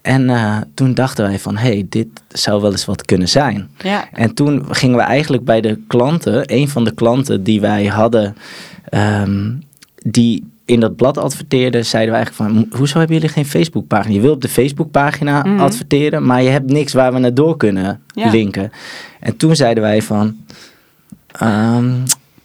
En 0.01 0.29
eh, 0.29 0.57
toen 0.73 0.93
dachten 0.93 1.25
wij 1.27 1.39
van, 1.39 1.57
hé, 1.57 1.69
hey, 1.69 1.85
dit 1.89 2.07
zou 2.27 2.61
wel 2.61 2.71
eens 2.71 2.85
wat 2.85 3.05
kunnen 3.05 3.29
zijn. 3.29 3.69
Ja. 3.77 4.07
En 4.11 4.33
toen 4.33 4.65
gingen 4.69 4.97
we 4.97 5.03
eigenlijk 5.03 5.43
bij 5.45 5.61
de 5.61 5.79
klanten, 5.87 6.53
een 6.53 6.69
van 6.69 6.83
de 6.83 6.93
klanten 6.93 7.43
die 7.43 7.61
wij 7.61 7.85
hadden, 7.85 8.35
ehm, 8.89 9.51
die 9.95 10.43
in 10.67 10.79
dat 10.79 10.95
blad 10.95 11.17
adverteerde, 11.17 11.83
zeiden 11.83 12.13
we 12.13 12.17
eigenlijk 12.19 12.51
van, 12.51 12.59
"Mo- 12.69 12.77
hoezo 12.77 12.97
hebben 12.97 13.15
jullie 13.15 13.31
geen 13.31 13.45
Facebookpagina? 13.45 14.13
Je 14.13 14.21
wil 14.21 14.31
op 14.33 14.41
de 14.41 14.47
Facebookpagina 14.49 15.43
Mhm. 15.43 15.59
adverteren, 15.59 16.25
maar 16.25 16.41
je 16.43 16.49
hebt 16.49 16.71
niks 16.71 16.93
waar 16.93 17.13
we 17.13 17.19
naar 17.19 17.33
door 17.33 17.57
kunnen 17.57 18.01
Ja. 18.13 18.29
linken. 18.29 18.71
En 19.19 19.37
toen 19.37 19.55
zeiden 19.55 19.83
wij 19.83 20.01
van, 20.01 20.35
ehm, 21.31 21.91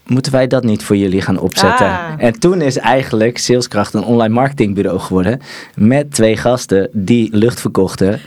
moeten 0.06 0.32
wij 0.32 0.47
dat 0.47 0.64
niet 0.64 0.85
voor 0.85 0.97
jullie 0.97 1.21
gaan 1.21 1.38
opzetten? 1.38 1.87
Ah. 1.87 2.12
En 2.18 2.38
toen 2.38 2.61
is 2.61 2.78
eigenlijk 2.78 3.38
Saleskracht 3.38 3.94
een 3.94 4.04
online 4.04 4.35
marketingbureau 4.35 4.99
geworden 4.99 5.40
met 5.75 6.14
twee 6.14 6.37
gasten 6.37 6.88
die 6.92 7.37
lucht 7.37 7.61
verkochten 7.61 8.21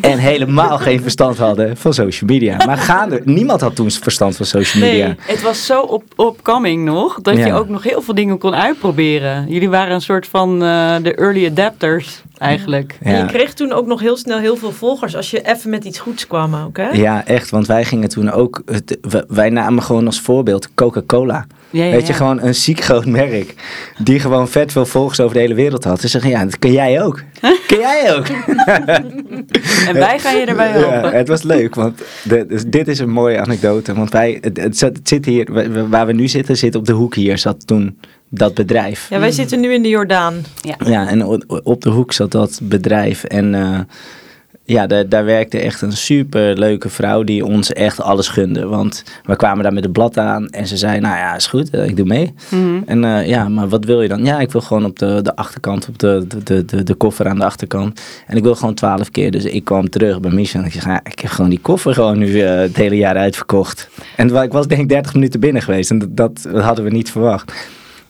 en 0.00 0.18
helemaal 0.18 0.78
geen 0.78 1.02
verstand 1.02 1.38
hadden 1.38 1.76
van 1.76 1.94
social 1.94 2.30
media. 2.30 2.64
Maar 2.66 2.76
gaande, 2.76 3.20
niemand 3.24 3.60
had 3.60 3.74
toen 3.76 3.90
verstand 3.90 4.36
van 4.36 4.46
social 4.46 4.82
media. 4.82 5.06
Nee. 5.06 5.16
Het 5.20 5.42
was 5.42 5.66
zo 5.66 5.80
op, 5.80 6.02
opcoming 6.16 6.84
nog, 6.84 7.20
dat 7.20 7.36
je 7.36 7.52
ook 7.52 7.68
nog 7.68 7.82
heel 7.82 8.02
veel 8.02 8.14
dingen 8.14 8.38
kon 8.38 8.54
uitproberen. 8.54 9.46
Jullie 9.48 9.68
waren 9.68 9.94
een 9.94 10.00
soort 10.00 10.26
van 10.26 10.62
eh, 10.62 10.96
de 11.02 11.14
early 11.14 11.46
adapters 11.46 12.22
eigenlijk. 12.38 12.98
En 13.02 13.16
je 13.16 13.24
kreeg 13.26 13.52
toen 13.54 13.72
ook 13.72 13.86
nog 13.86 14.00
heel 14.00 14.16
snel 14.16 14.38
heel 14.38 14.56
veel 14.56 14.72
volgers 14.72 15.16
als 15.16 15.30
je 15.30 15.42
even 15.48 15.70
met 15.70 15.84
iets 15.84 15.98
goeds 15.98 16.26
kwam 16.26 16.54
ook, 16.54 16.76
hè? 16.76 16.88
Ja, 16.88 17.26
echt. 17.26 17.50
Want 17.50 17.66
wij 17.66 17.84
gingen 17.84 18.08
toen 18.08 18.30
ook. 18.30 18.62
Het, 18.66 18.98
wij 19.28 19.50
namen 19.50 19.82
gewoon 19.82 20.06
als 20.06 20.20
voorbeeld 20.20 20.74
Coca-Cola. 20.74 21.46
Ja, 21.70 21.84
ja, 21.84 21.90
Weet 21.90 22.00
je, 22.06 22.12
ja. 22.12 22.18
gewoon 22.18 22.42
een 22.42 22.54
ziek 22.54 22.80
groot 22.80 23.06
merk. 23.06 23.54
Die 23.98 24.20
gewoon 24.20 24.48
vet 24.48 24.72
veel 24.72 24.86
volgers 24.86 25.20
over 25.20 25.34
de 25.34 25.40
hele 25.40 25.54
wereld 25.54 25.84
had. 25.84 26.00
Dus 26.00 26.10
zeggen, 26.10 26.30
ja, 26.30 26.44
dat 26.44 26.58
kun 26.58 26.72
jij 26.72 27.02
ook. 27.02 27.22
Kun 27.66 27.78
jij 27.78 28.14
ook. 28.16 28.26
En 29.88 29.94
wij 29.94 30.18
gaan 30.18 30.36
je 30.36 30.44
erbij 30.44 30.68
helpen. 30.70 31.10
Ja, 31.10 31.16
het 31.16 31.28
was 31.28 31.42
leuk, 31.42 31.74
want 31.74 32.02
de- 32.24 32.46
dus 32.46 32.64
dit 32.66 32.88
is 32.88 32.98
een 32.98 33.10
mooie 33.10 33.40
anekdote. 33.40 33.94
Want 33.94 34.10
wij, 34.10 34.42
het, 34.54 34.90
zit 35.02 35.24
hier, 35.24 35.48
wa- 35.52 35.68
wa- 35.70 35.86
waar 35.88 36.06
we 36.06 36.12
nu 36.12 36.28
zitten, 36.28 36.56
zit 36.56 36.74
op 36.74 36.84
de 36.86 36.92
hoek 36.92 37.14
hier, 37.14 37.38
zat 37.38 37.66
toen 37.66 37.98
dat 38.28 38.54
bedrijf. 38.54 39.06
Ja, 39.10 39.18
wij 39.18 39.30
zitten 39.32 39.60
nu 39.60 39.72
in 39.72 39.82
de 39.82 39.88
Jordaan. 39.88 40.34
Ja, 40.84 41.08
en 41.08 41.24
o- 41.24 41.38
op 41.62 41.82
de 41.82 41.90
hoek 41.90 42.12
zat 42.12 42.30
dat 42.30 42.60
bedrijf. 42.62 43.24
En 43.24 43.54
eh, 43.54 43.78
ja, 44.64 44.86
daar, 44.86 45.08
daar 45.08 45.24
werkte 45.24 45.58
echt 45.58 45.82
een 45.82 45.92
super 45.92 46.58
leuke 46.58 46.88
vrouw 46.88 47.22
die 47.22 47.44
ons 47.44 47.72
echt 47.72 48.00
alles 48.00 48.28
gunde. 48.28 48.66
Want 48.66 49.04
we 49.24 49.36
kwamen 49.36 49.62
daar 49.62 49.72
met 49.72 49.82
het 49.84 49.92
blad 49.92 50.18
aan 50.18 50.48
en 50.48 50.66
ze 50.66 50.76
zei, 50.76 51.00
nou 51.00 51.16
ja, 51.16 51.36
is 51.36 51.46
goed, 51.46 51.70
eh, 51.70 51.86
ik 51.86 51.96
doe 51.96 52.06
mee. 52.06 52.34
Mhm. 52.50 52.80
En 52.86 53.04
eh, 53.04 53.28
ja, 53.28 53.48
maar 53.48 53.68
wat 53.68 53.84
wil 53.84 54.02
je 54.02 54.08
dan? 54.08 54.24
Ja, 54.24 54.40
ik 54.40 54.52
wil 54.52 54.60
gewoon 54.60 54.84
op 54.84 54.98
de, 54.98 55.20
de 55.22 55.36
achterkant, 55.36 55.88
op 55.88 55.98
de, 55.98 56.26
de, 56.44 56.64
de, 56.64 56.82
de 56.82 56.94
koffer 56.94 57.28
aan 57.28 57.38
de 57.38 57.44
achterkant. 57.44 58.00
En 58.26 58.36
ik 58.36 58.42
wil 58.42 58.54
gewoon 58.54 58.74
twaalf 58.74 59.10
keer. 59.10 59.30
Dus 59.30 59.44
ik 59.44 59.64
kwam 59.64 59.88
terug 59.90 60.20
bij 60.20 60.30
Michel 60.30 60.60
en 60.60 60.66
ik 60.66 60.72
zeg, 60.72 60.84
ja, 60.84 61.00
ik 61.04 61.18
heb 61.18 61.30
gewoon 61.30 61.50
die 61.50 61.60
koffer 61.62 61.94
gewoon 61.94 62.18
nu 62.18 62.40
het 62.40 62.76
hele 62.76 62.96
jaar 62.96 63.16
uitverkocht. 63.16 63.88
En 64.16 64.34
ik 64.42 64.52
was 64.52 64.66
denk 64.66 64.80
ik 64.80 64.88
30 64.88 65.14
minuten 65.14 65.40
binnen 65.40 65.62
geweest 65.62 65.90
en 65.90 65.98
dat, 65.98 66.16
dat 66.16 66.62
hadden 66.62 66.84
we 66.84 66.90
niet 66.90 67.10
verwacht. 67.10 67.52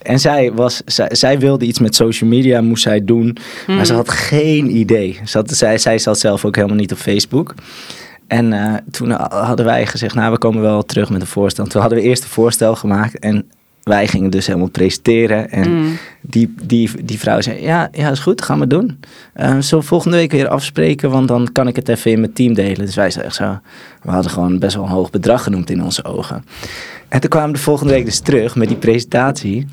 En 0.02 0.20
zij, 0.20 0.52
was, 0.52 0.82
zij, 0.84 1.08
zij 1.14 1.38
wilde 1.38 1.64
iets 1.64 1.78
met 1.78 1.94
social 1.94 2.30
media, 2.30 2.60
moest 2.60 2.82
zij 2.82 3.04
doen. 3.04 3.36
Maar 3.66 3.86
ze 3.86 3.94
had 3.94 4.10
geen 4.10 4.76
idee. 4.76 5.20
Ze 5.24 5.38
had, 5.38 5.50
zij, 5.50 5.78
zij 5.78 5.98
zat 5.98 6.18
zelf 6.18 6.44
ook 6.44 6.56
helemaal 6.56 6.76
niet 6.76 6.92
op 6.92 6.98
Facebook. 6.98 7.54
En 8.26 8.52
eh, 8.52 8.74
toen 8.90 9.10
hadden 9.30 9.64
wij 9.64 9.86
gezegd, 9.86 10.14
nou, 10.14 10.32
we 10.32 10.38
komen 10.38 10.62
wel 10.62 10.82
terug 10.82 11.10
met 11.10 11.20
een 11.20 11.26
voorstel. 11.26 11.66
Toen 11.66 11.80
hadden 11.80 11.98
we 11.98 12.04
eerst 12.04 12.22
een 12.22 12.28
voorstel 12.28 12.76
gemaakt 12.76 13.18
en 13.18 13.50
wij 13.88 14.06
gingen 14.08 14.30
dus 14.30 14.46
helemaal 14.46 14.68
presenteren. 14.68 15.50
En 15.50 15.70
Mm. 15.70 15.98
die, 16.20 16.54
die, 16.62 16.90
die 17.04 17.18
vrouw 17.18 17.40
zei, 17.40 17.62
ja, 17.62 17.88
ja, 17.92 18.10
is 18.10 18.18
goed, 18.18 18.42
gaan 18.42 18.58
we 18.60 18.66
doen. 18.66 19.00
Eh 19.32 19.56
zullen 19.58 19.84
we 19.84 19.88
volgende 19.90 20.16
week 20.16 20.30
weer 20.32 20.48
afspreken, 20.48 21.10
want 21.10 21.28
dan 21.28 21.48
kan 21.52 21.68
ik 21.68 21.76
het 21.76 21.88
even 21.88 22.10
in 22.10 22.20
mijn 22.20 22.32
team 22.32 22.54
delen. 22.54 22.86
Dus 22.86 22.94
wij 22.94 23.10
zeiden 23.10 23.34
zo, 23.34 23.58
we 24.02 24.10
hadden 24.10 24.30
gewoon 24.30 24.58
best 24.58 24.74
wel 24.74 24.84
een 24.84 24.90
hoog 24.90 25.10
bedrag 25.10 25.42
genoemd 25.42 25.70
in 25.70 25.82
onze 25.82 26.04
ogen. 26.04 26.44
En 27.08 27.20
toen 27.20 27.30
kwamen 27.30 27.48
we 27.50 27.56
de 27.56 27.62
volgende 27.62 27.92
week 27.92 28.04
dus 28.04 28.18
terug 28.20 28.56
met 28.56 28.68
die 28.68 28.76
presentatie. 28.76 29.66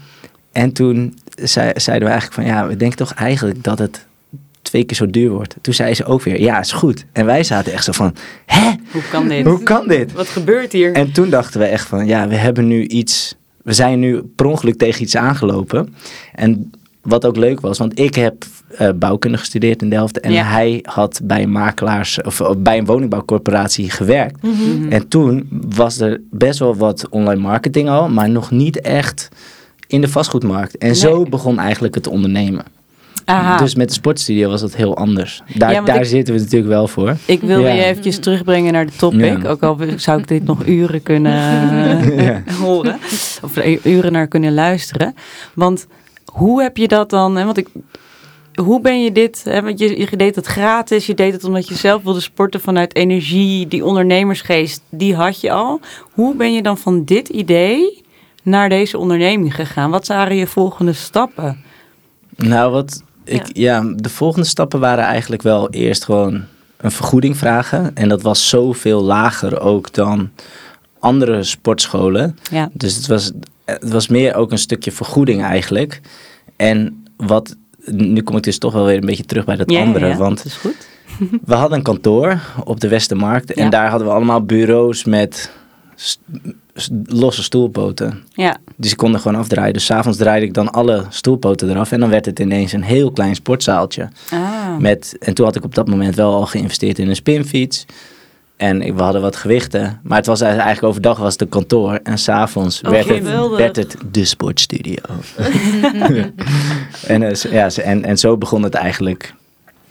En 0.51 0.73
toen 0.73 1.17
zei, 1.35 1.71
zeiden 1.75 2.07
we 2.07 2.13
eigenlijk 2.13 2.33
van, 2.47 2.57
ja, 2.57 2.67
we 2.67 2.77
denken 2.77 2.97
toch 2.97 3.13
eigenlijk 3.13 3.63
dat 3.63 3.79
het 3.79 4.05
twee 4.61 4.83
keer 4.83 4.97
zo 4.97 5.09
duur 5.09 5.29
wordt. 5.29 5.55
Toen 5.61 5.73
zei 5.73 5.93
ze 5.93 6.05
ook 6.05 6.21
weer, 6.21 6.41
ja, 6.41 6.59
is 6.59 6.71
goed. 6.71 7.05
En 7.11 7.25
wij 7.25 7.43
zaten 7.43 7.73
echt 7.73 7.83
zo 7.83 7.91
van, 7.91 8.15
hè, 8.45 8.71
Hoe 8.91 9.01
kan 9.11 9.27
dit? 9.27 9.45
hoe 9.45 9.63
kan 9.63 9.87
dit? 9.87 10.11
Wat 10.13 10.27
gebeurt 10.27 10.71
hier? 10.71 10.93
En 10.93 11.11
toen 11.11 11.29
dachten 11.29 11.59
we 11.59 11.65
echt 11.65 11.87
van, 11.87 12.05
ja, 12.05 12.27
we 12.27 12.35
hebben 12.35 12.67
nu 12.67 12.85
iets, 12.87 13.35
we 13.65 13.73
zijn 13.73 13.99
nu 13.99 14.21
per 14.35 14.45
ongeluk 14.45 14.77
tegen 14.77 15.01
iets 15.01 15.15
aangelopen. 15.15 15.95
En 16.33 16.71
wat 17.01 17.25
ook 17.25 17.35
leuk 17.37 17.59
was, 17.59 17.77
want 17.77 17.99
ik 17.99 18.15
heb 18.15 18.45
eh, 18.77 18.89
bouwkunde 18.95 19.37
gestudeerd 19.37 19.81
in 19.81 19.89
Delft 19.89 20.19
en 20.19 20.31
Ja. 20.31 20.43
hij 20.43 20.79
had 20.83 21.19
bij 21.23 21.43
een 21.43 21.51
makelaars 21.51 22.21
of, 22.21 22.41
of 22.41 22.57
bij 22.57 22.77
een 22.77 22.85
woningbouwcorporatie 22.85 23.89
gewerkt. 23.89 24.41
Mhm. 24.43 24.91
En 24.91 25.07
toen 25.07 25.47
was 25.67 25.99
er 25.99 26.21
best 26.31 26.59
wel 26.59 26.75
wat 26.75 27.09
online 27.09 27.41
marketing 27.41 27.89
al, 27.89 28.09
maar 28.09 28.29
nog 28.29 28.51
niet 28.51 28.81
echt 28.81 29.29
in 29.87 30.01
de 30.01 30.07
vastgoedmarkt. 30.07 30.77
En 30.77 30.95
zo 30.95 31.23
begon 31.23 31.59
eigenlijk 31.59 31.95
het 31.95 32.07
ondernemen. 32.07 32.63
Aha. 33.25 33.57
Dus 33.57 33.75
met 33.75 33.87
de 33.87 33.93
sportstudio 33.93 34.49
was 34.49 34.61
dat 34.61 34.75
heel 34.75 34.97
anders. 34.97 35.41
Daar, 35.53 35.71
Ja, 35.71 35.81
daar 35.81 35.99
ik- 35.99 36.05
zitten 36.05 36.33
we 36.33 36.39
natuurlijk 36.39 36.69
wel 36.69 36.87
voor. 36.87 37.15
Ik 37.25 37.41
wilde 37.41 37.67
Ja. 37.67 37.73
je 37.73 37.83
eventjes 37.83 38.19
terugbrengen 38.19 38.73
naar 38.73 38.85
de 38.85 38.95
topic. 38.95 39.41
Ja. 39.43 39.49
Ook 39.49 39.63
al 39.63 39.77
zou 39.95 40.19
ik 40.19 40.27
dit 40.27 40.43
nog 40.45 40.65
uren 40.65 41.03
kunnen 41.03 41.33
eh, 42.47 42.55
horen. 42.59 42.99
Of 43.41 43.55
er 43.55 43.85
uren 43.85 44.11
naar 44.11 44.27
kunnen 44.27 44.53
luisteren. 44.53 45.15
Want 45.53 45.87
hoe 46.25 46.61
heb 46.61 46.77
je 46.77 46.87
dat 46.87 47.09
dan? 47.09 47.35
Hè? 47.35 47.45
Want 47.45 47.57
ik, 47.57 47.67
hoe 48.55 48.81
ben 48.81 49.03
je 49.03 49.11
dit? 49.11 49.41
Hè? 49.49 49.61
Want 49.61 49.79
je, 49.79 49.99
je 49.99 50.17
deed 50.17 50.35
het 50.35 50.45
gratis. 50.45 51.05
Je 51.05 51.13
deed 51.13 51.33
het 51.33 51.43
omdat 51.43 51.67
je 51.67 51.75
zelf 51.75 52.03
wilde 52.03 52.19
sporten 52.19 52.61
vanuit 52.61 52.95
energie. 52.95 53.67
Die 53.67 53.85
ondernemersgeest, 53.85 54.81
die 54.89 55.15
had 55.15 55.41
je 55.41 55.51
al. 55.51 55.79
Hoe 56.11 56.35
ben 56.35 56.53
je 56.53 56.61
dan 56.61 56.77
van 56.77 57.03
dit 57.05 57.29
idee 57.29 58.01
naar 58.43 58.69
deze 58.69 58.97
onderneming 58.97 59.55
gegaan? 59.55 59.89
Wat 59.91 60.07
waren 60.07 60.35
je 60.35 60.47
volgende 60.47 60.93
stappen? 60.93 61.63
Nou, 62.37 62.71
wat 62.71 63.03
ik, 63.25 63.49
ja. 63.53 63.83
de 63.95 64.09
volgende 64.09 64.47
stappen 64.47 64.79
waren 64.79 65.03
eigenlijk 65.03 65.41
wel 65.41 65.69
eerst 65.69 66.03
gewoon 66.03 66.43
een 66.77 66.91
vergoeding 66.91 67.37
vragen. 67.37 67.95
En 67.95 68.09
dat 68.09 68.21
was 68.21 68.49
zoveel 68.49 69.03
lager 69.03 69.59
ook 69.59 69.93
dan 69.93 70.29
andere 70.99 71.43
sportscholen. 71.43 72.37
Ja. 72.51 72.69
Dus 72.73 72.95
het 72.95 73.07
was, 73.07 73.31
het 73.65 73.91
was 73.91 74.07
meer 74.07 74.35
ook 74.35 74.51
een 74.51 74.57
stukje 74.57 74.91
vergoeding 74.91 75.43
eigenlijk. 75.43 76.01
En 76.55 77.05
wat, 77.17 77.55
nu 77.85 78.21
kom 78.21 78.37
ik 78.37 78.43
dus 78.43 78.57
toch 78.57 78.73
wel 78.73 78.85
weer 78.85 78.97
een 78.97 79.05
beetje 79.05 79.25
terug 79.25 79.45
bij 79.45 79.55
dat 79.55 79.71
Ja, 79.71 79.81
andere. 79.81 80.07
ja, 80.07 80.17
Want 80.17 80.37
dat 80.37 80.45
is 80.45 80.55
goed. 80.55 80.87
we 81.45 81.55
hadden 81.55 81.77
een 81.77 81.83
kantoor 81.83 82.39
op 82.63 82.79
de 82.79 82.87
Westermarkt. 82.87 83.53
En 83.53 83.69
daar 83.69 83.89
hadden 83.89 84.07
we 84.07 84.13
allemaal 84.13 84.41
bureaus 84.43 85.03
met 85.03 85.51
losse 87.05 87.43
stoelpoten. 87.43 88.23
Ja. 88.33 88.57
Dus 88.75 88.91
ik 88.91 88.97
kon 88.97 89.13
er 89.13 89.19
gewoon 89.19 89.37
afdraaien. 89.41 89.73
Dus 89.73 89.85
's 89.85 89.91
avonds 89.91 90.17
draaide 90.17 90.45
ik 90.45 90.53
dan 90.53 90.71
alle 90.71 91.05
stoelpoten 91.09 91.69
eraf. 91.69 91.91
En 91.91 91.99
dan 91.99 92.09
werd 92.09 92.25
het 92.25 92.39
ineens 92.39 92.71
een 92.71 92.83
heel 92.83 93.11
klein 93.11 93.35
sportzaaltje. 93.35 94.09
Ah. 94.31 94.77
Met, 94.79 95.15
en 95.19 95.33
toen 95.33 95.45
had 95.45 95.55
ik 95.55 95.63
op 95.63 95.75
dat 95.75 95.87
moment 95.87 96.15
wel 96.15 96.33
al 96.33 96.45
geïnvesteerd 96.45 96.99
in 96.99 97.09
een 97.09 97.15
spinfiets. 97.15 97.85
En 98.57 98.81
ik- 98.81 98.93
we 98.95 99.01
hadden 99.03 99.21
wat 99.21 99.35
gewichten. 99.35 99.99
Maar 100.03 100.17
het 100.17 100.25
was 100.27 100.41
eigenlijk 100.41 100.83
overdag 100.83 101.17
was 101.17 101.31
het 101.31 101.41
een 101.41 101.49
kantoor. 101.49 101.99
En 102.03 102.17
s'avonds 102.17 102.81
Oh, 102.81 102.89
werd, 102.89 103.07
het, 103.07 103.23
werd 103.57 103.75
het 103.75 103.97
de 104.11 104.25
sportstudio. 104.25 105.01
en, 107.07 107.23
eh, 107.23 107.33
zo- 107.35 107.49
ja, 107.49 107.69
en, 107.83 108.03
en 108.05 108.17
zo 108.17 108.37
begon 108.37 108.63
het 108.63 108.73
eigenlijk 108.73 109.33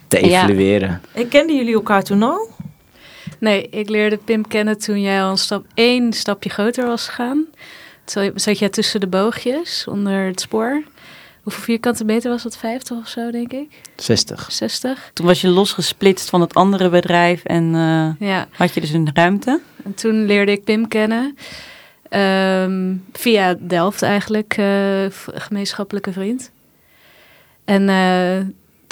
te 0.08 0.26
Ja. 0.26 0.42
evolueren. 0.44 1.00
En 1.12 1.28
kenden 1.28 1.56
jullie 1.56 1.74
elkaar 1.74 2.02
toen 2.02 2.22
al? 2.22 2.48
Nee, 3.44 3.68
ik 3.70 3.88
leerde 3.88 4.16
Pim 4.16 4.46
kennen 4.48 4.78
toen 4.78 5.00
jij 5.00 5.22
al 5.22 5.30
een 5.30 5.36
stap 5.38 5.66
één 5.74 6.12
stapje 6.12 6.50
groter 6.50 6.86
was 6.86 7.08
gegaan. 7.08 7.46
Toen 8.04 8.32
zat 8.34 8.58
jij 8.58 8.68
tussen 8.68 9.00
de 9.00 9.06
boogjes 9.06 9.86
onder 9.88 10.26
het 10.26 10.40
spoor. 10.40 10.82
Hoeveel 11.42 11.62
vierkante 11.62 12.04
meter 12.04 12.30
was 12.30 12.42
dat? 12.42 12.56
50 12.56 12.96
of 12.96 13.08
zo, 13.08 13.30
denk 13.30 13.52
ik? 13.52 13.80
60. 13.96 14.52
60? 14.52 15.10
Toen 15.12 15.26
was 15.26 15.40
je 15.40 15.48
losgesplitst 15.48 16.30
van 16.30 16.40
het 16.40 16.54
andere 16.54 16.88
bedrijf 16.88 17.44
en 17.44 17.74
eh, 17.74 18.28
Ja. 18.28 18.48
had 18.50 18.74
je 18.74 18.80
dus 18.80 18.90
een 18.90 19.10
ruimte. 19.14 19.60
En 19.84 19.94
toen 19.94 20.24
leerde 20.24 20.52
ik 20.52 20.64
Pim 20.64 20.88
kennen. 20.88 21.36
Ehm, 22.08 22.94
via 23.12 23.54
Delft 23.60 24.02
eigenlijk, 24.02 24.54
eh, 24.56 25.04
gemeenschappelijke 25.34 26.12
vriend. 26.12 26.50
En 27.64 27.88
eh, 27.88 28.40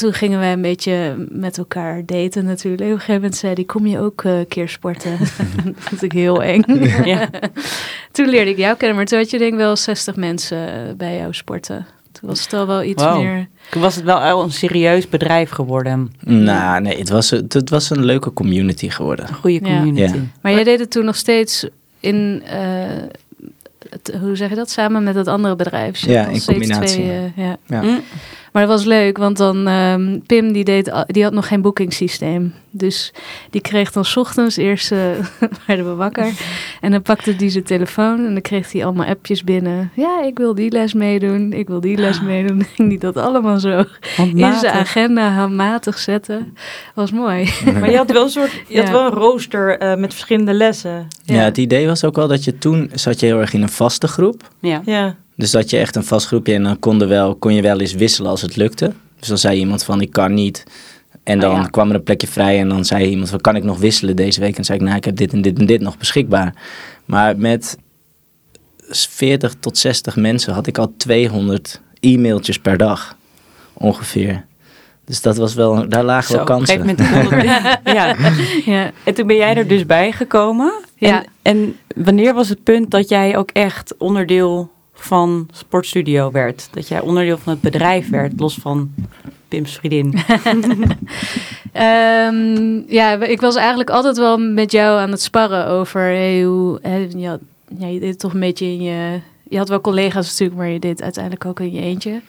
toen 0.03 0.13
gingen 0.13 0.39
wij 0.39 0.53
een 0.53 0.63
beetje 0.63 1.27
met 1.29 1.59
elkaar 1.59 2.07
daten 2.07 2.45
natuurlijk. 2.45 2.83
Op 2.83 2.89
een 2.89 2.93
gegeven 2.99 3.15
moment 3.15 3.37
zei 3.37 3.53
hij, 3.55 3.65
kom 3.65 3.87
je 3.87 3.99
ook 3.99 4.25
eh, 4.25 4.33
keer 4.49 4.69
sporten? 4.69 5.19
dat 5.65 5.75
vond 5.79 6.03
ik 6.03 6.13
heel 6.13 6.43
eng. 6.43 6.63
Ja. 7.05 7.29
toen 8.13 8.29
leerde 8.29 8.51
ik 8.51 8.57
jou 8.57 8.77
kennen, 8.77 8.97
maar 8.97 9.07
toen 9.07 9.19
had 9.19 9.31
je 9.31 9.39
denk 9.39 9.53
ik 9.53 9.59
wel 9.59 9.77
60 9.77 10.17
mensen 10.17 10.69
eh, 10.69 10.95
bij 10.97 11.17
jou 11.17 11.33
sporten. 11.35 11.87
Toen 12.13 12.29
was 12.29 12.43
het 12.43 12.53
al 12.53 12.67
wel 12.67 12.83
iets 12.83 13.05
meer... 13.05 13.49
Toen 13.71 13.81
was 13.83 13.95
het 13.95 14.05
wel 14.05 14.17
al 14.19 14.43
een 14.43 14.53
serieus 14.53 15.09
bedrijf 15.09 15.51
geworden. 15.51 16.13
Nou, 16.21 16.81
nee, 16.83 16.99
het 16.99 17.09
was, 17.09 17.31
het, 17.31 17.53
het 17.53 17.71
was 17.71 17.91
een 17.91 18.05
leuke 18.05 18.33
community 18.33 18.89
geworden. 18.91 19.29
Een 19.29 19.35
goede 19.35 19.67
Ja. 19.67 19.77
community. 19.77 20.15
Ja. 20.17 20.23
Maar 20.41 20.53
jij 20.53 20.65
deed 20.65 20.79
het 20.79 20.91
toen 20.91 21.05
nog 21.05 21.17
steeds 21.17 21.67
in... 22.01 22.43
eh, 22.47 22.61
het- 23.91 24.13
hoe 24.21 24.37
zeg 24.37 24.49
je 24.49 24.55
dat? 24.55 24.71
Samen 24.71 25.03
met 25.03 25.15
dat 25.15 25.27
andere 25.29 25.57
bedrijf. 25.57 25.91
Dus 26.01 26.03
Ja, 26.15 26.27
in 26.27 26.45
combinatie, 26.45 27.03
twee, 27.03 27.33
ja. 27.37 27.57
Ja. 27.67 27.83
Mm. 27.83 28.01
Maar 28.53 28.67
dat 28.67 28.71
was 28.77 28.85
leuk, 28.85 29.17
want 29.19 29.37
dan 29.37 29.67
ehm, 29.67 30.19
Pim 30.27 30.53
die, 30.53 30.65
deed, 30.65 30.91
al- 30.91 31.05
die 31.07 31.23
had 31.23 31.33
nog 31.33 31.47
geen 31.49 31.63
boekingssysteem. 31.63 32.55
Dus 32.71 33.13
die 33.51 33.61
kreeg 33.61 33.93
dan 33.93 34.05
's 34.05 34.17
ochtends 34.17 34.57
eerst 34.57 34.93
eh, 34.93 34.99
werden 35.67 35.89
we 35.89 35.95
wakker. 35.95 36.33
En 36.81 36.91
dan 36.91 37.03
pakte 37.03 37.35
hij 37.37 37.49
zijn 37.51 37.65
telefoon 37.65 38.27
en 38.27 38.33
dan 38.33 38.41
kreeg 38.41 38.73
hij 38.73 38.85
allemaal 38.85 39.07
appjes 39.07 39.45
binnen. 39.45 39.91
Ja, 39.95 40.23
ik 40.25 40.39
wil 40.39 40.55
die 40.55 40.71
les 40.71 40.93
meedoen, 40.95 41.53
ik 41.53 41.69
wil 41.69 41.81
die 41.81 41.97
les 41.97 42.21
meedoen. 42.21 42.59
Dan 42.63 42.67
ging 42.75 42.89
hij 42.89 42.99
dat 42.99 43.17
allemaal 43.17 43.59
zo 43.59 43.85
in 44.17 44.39
zijn 44.55 44.73
agenda 44.75 45.29
handmatig 45.31 45.99
zetten. 45.99 46.57
Was 46.95 47.13
mooi. 47.13 47.51
Maar 47.81 47.91
je 47.91 47.97
had 47.97 48.11
wel 48.13 48.23
een 48.23 48.29
soort, 48.31 48.63
je 48.69 48.79
had 48.81 48.91
wel 48.91 49.07
een 49.07 49.13
rooster 49.13 49.79
eh, 49.79 49.97
met 49.97 50.13
verschillende 50.13 50.53
lessen. 50.53 51.09
Ja. 51.25 51.35
Ja. 51.35 51.43
het 51.45 51.59
idee 51.59 51.87
was 51.87 52.05
ook 52.05 52.17
wel 52.17 52.29
dat 52.29 52.45
je 52.45 52.59
toen 52.59 52.91
zat 52.95 53.21
je 53.21 53.27
heel 53.27 53.41
erg 53.41 53.53
in 53.53 53.63
een 53.63 53.69
vaste 53.69 54.09
groep. 54.09 54.49
Ja. 54.61 54.83
Ja. 54.85 55.17
Dus 55.37 55.51
dat 55.51 55.71
je 55.71 55.79
echt 55.79 55.97
een 55.97 56.05
vast 56.05 56.27
groepje 56.27 56.55
en 56.55 56.63
dan 56.63 56.79
kon, 56.79 57.09
wel, 57.09 57.35
kon 57.37 57.55
je 57.55 57.63
wel 57.63 57.81
eens 57.81 57.93
wisselen 57.95 58.31
als 58.31 58.43
het 58.43 58.57
lukte. 58.57 58.93
Dus 59.19 59.29
dan 59.29 59.39
zei 59.39 59.59
iemand 59.59 59.85
van 59.85 60.01
ik 60.01 60.11
kan 60.13 60.35
niet. 60.35 60.65
En 61.25 61.39
dan 61.39 61.51
Oh 61.51 61.57
ja. 61.57 61.67
kwam 61.69 61.89
er 61.89 61.95
een 61.95 62.03
plekje 62.03 62.27
vrij 62.27 62.59
en 62.59 62.69
dan 62.69 62.85
zei 62.85 63.07
iemand 63.09 63.31
van 63.31 63.41
kan 63.41 63.57
ik 63.57 63.65
nog 63.65 63.79
wisselen 63.79 64.17
deze 64.17 64.41
week? 64.41 64.49
En 64.49 64.55
dan 64.55 64.65
zei 64.65 64.79
ik 64.79 64.85
nou 64.85 64.97
ik 64.97 65.05
heb 65.05 65.17
dit 65.17 65.33
en 65.33 65.43
dit 65.43 65.59
en 65.59 65.67
dit 65.67 65.81
nog 65.81 65.99
beschikbaar. 65.99 66.55
Maar 67.05 67.37
met 67.39 67.77
40 68.91 69.55
tot 69.61 69.79
60 69.79 70.17
mensen 70.17 70.53
had 70.55 70.67
ik 70.67 70.79
al 70.79 70.95
200 70.97 71.81
e-mailtjes 72.01 72.59
per 72.59 72.77
dag 72.77 73.17
ongeveer. 73.73 74.45
Dus 75.05 75.21
dat 75.21 75.37
was 75.37 75.55
wel, 75.55 75.89
daar 75.89 76.05
lagen 76.05 76.31
Zo, 76.31 76.37
wel 76.37 76.45
kansen. 76.45 76.89
het- 76.89 76.99
ja. 77.85 78.17
ja. 78.65 78.91
En 79.05 79.15
toen 79.15 79.27
ben 79.27 79.37
jij 79.37 79.57
er 79.57 79.69
dus 79.69 79.87
bij 79.87 80.13
gekomen. 80.13 80.73
Ja. 80.97 81.23
En, 81.23 81.27
en 81.43 81.77
wanneer 82.05 82.35
was 82.35 82.49
het 82.49 82.63
punt 82.63 82.91
dat 82.91 83.09
jij 83.09 83.37
ook 83.37 83.51
echt 83.51 83.95
onderdeel 83.99 84.71
van 85.05 85.49
Sportstudio 85.53 86.31
werd? 86.31 86.69
Dat 86.71 86.89
jij 86.89 87.01
onderdeel 87.01 87.39
van 87.39 87.53
het 87.53 87.63
bedrijf 87.63 88.11
werd, 88.11 88.41
los 88.41 88.55
van 88.55 88.95
Pim's 89.49 89.77
vriendin. 89.77 90.15
Ehm, 91.73 92.81
ja, 92.87 93.23
ik 93.23 93.41
was 93.41 93.57
eigenlijk 93.57 93.91
altijd 93.91 94.17
wel 94.17 94.39
met 94.39 94.73
jou 94.73 95.01
aan 95.01 95.11
het 95.11 95.23
sparren 95.23 95.67
over 95.67 96.01
hey, 96.01 96.43
hoe. 96.43 96.81
Je, 97.17 97.29
had, 97.29 97.41
ja, 97.79 97.87
je 97.87 98.01
deed 98.01 98.19
toch 98.19 98.35
een 98.35 98.41
beetje 98.41 98.67
in 98.67 98.83
je. 98.83 99.21
Je 99.49 99.59
had 99.59 99.69
wel 99.69 99.81
collega's 99.81 100.29
natuurlijk, 100.29 100.59
maar 100.59 100.69
je 100.69 100.79
deed 100.79 101.03
uiteindelijk 101.03 101.45
ook 101.45 101.61
in 101.61 101.73
je 101.73 101.81
eentje. 101.81 102.21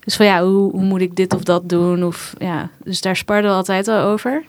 Dus 0.00 0.16
van 0.16 0.26
ja, 0.26 0.44
hoe, 0.44 0.70
hoe 0.70 0.82
moet 0.82 1.00
ik 1.00 1.16
dit 1.16 1.34
of 1.34 1.42
dat 1.42 1.68
doen? 1.68 2.04
Of, 2.04 2.34
ja, 2.38 2.70
dus 2.84 3.00
daar 3.00 3.16
sparden 3.16 3.50
we 3.50 3.56
altijd 3.56 3.88
al 3.88 4.00
over. 4.00 4.44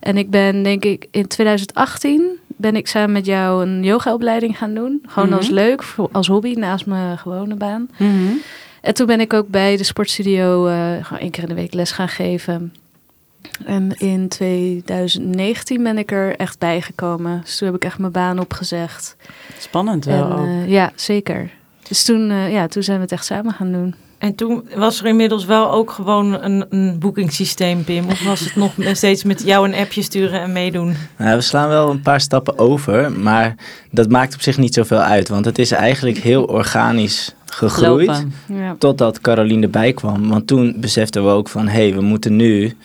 En 0.00 0.16
ik 0.16 0.30
ben 0.30 0.62
denk 0.62 0.84
ik 0.84 1.06
in 1.10 1.26
2018 1.26 2.38
ben 2.56 2.76
ik 2.76 2.86
samen 2.88 3.12
met 3.12 3.26
jou 3.26 3.66
een 3.66 3.82
yogaopleiding 3.82 4.58
gaan 4.58 4.74
doen. 4.74 5.02
Gewoon 5.06 5.28
Mhm. 5.28 5.36
als 5.38 5.48
leuk, 5.48 5.82
voor- 5.82 6.08
als 6.12 6.26
hobby 6.26 6.52
naast 6.54 6.86
mijn 6.86 7.18
gewone 7.18 7.54
baan. 7.54 7.88
Mhm. 7.98 8.32
En 8.80 8.94
toen 8.94 9.06
ben 9.06 9.20
ik 9.20 9.32
ook 9.32 9.48
bij 9.48 9.76
de 9.76 9.84
sportstudio 9.84 10.66
eh 10.66 10.92
gewoon 11.04 11.18
één 11.18 11.30
keer 11.30 11.42
in 11.42 11.48
de 11.48 11.54
week 11.54 11.74
les 11.74 11.90
gaan 11.92 12.08
geven. 12.08 12.74
En 13.64 13.90
in 13.98 14.28
2019 14.28 15.82
ben 15.82 15.98
ik 15.98 16.12
er 16.12 16.36
echt 16.36 16.58
bij 16.58 16.80
gekomen. 16.80 17.40
Dus 17.44 17.58
toen 17.58 17.66
heb 17.68 17.76
ik 17.76 17.84
echt 17.84 17.98
mijn 17.98 18.12
baan 18.12 18.38
opgezegd. 18.38 19.16
Spannend 19.58 20.04
wel. 20.04 20.30
En, 20.36 20.44
eh, 20.46 20.68
ja, 20.68 20.92
zeker. 20.94 21.50
Dus 21.88 22.04
toen, 22.04 22.30
eh, 22.30 22.52
ja, 22.52 22.66
toen 22.66 22.82
zijn 22.82 22.96
we 22.96 23.02
het 23.02 23.12
echt 23.12 23.24
samen 23.24 23.52
gaan 23.52 23.72
doen. 23.72 23.94
En 24.26 24.34
toen 24.34 24.68
was 24.74 25.00
er 25.00 25.06
inmiddels 25.06 25.44
wel 25.44 25.72
ook 25.72 25.90
gewoon 25.90 26.42
een, 26.42 26.66
een 26.68 26.98
boekingssysteem, 26.98 27.84
Pim. 27.84 28.04
Of 28.10 28.24
was 28.24 28.40
het 28.40 28.56
nog 28.56 28.72
steeds 28.92 29.24
met 29.24 29.42
jou 29.42 29.68
een 29.68 29.74
appje 29.74 30.02
sturen 30.02 30.40
en 30.40 30.52
meedoen? 30.52 30.94
Nou, 31.16 31.36
we 31.36 31.42
slaan 31.42 31.68
wel 31.68 31.90
een 31.90 32.00
paar 32.00 32.20
stappen 32.20 32.58
over, 32.58 33.12
maar 33.12 33.54
dat 33.90 34.08
maakt 34.08 34.34
op 34.34 34.40
zich 34.40 34.58
niet 34.58 34.74
zoveel 34.74 34.98
uit. 34.98 35.28
Want 35.28 35.44
het 35.44 35.58
is 35.58 35.70
eigenlijk 35.70 36.18
heel 36.18 36.44
organisch 36.44 37.34
gegroeid. 37.44 38.26
Ja. 38.48 38.76
Totdat 38.78 39.20
Caroline 39.20 39.62
erbij 39.62 39.92
kwam. 39.92 40.28
Want 40.28 40.46
toen 40.46 40.76
beseften 40.80 41.24
we 41.24 41.30
ook 41.30 41.48
van, 41.48 41.68
hé, 41.68 41.88
hey, 41.88 41.94
we 41.94 42.00
moeten 42.00 42.36
nu 42.36 42.76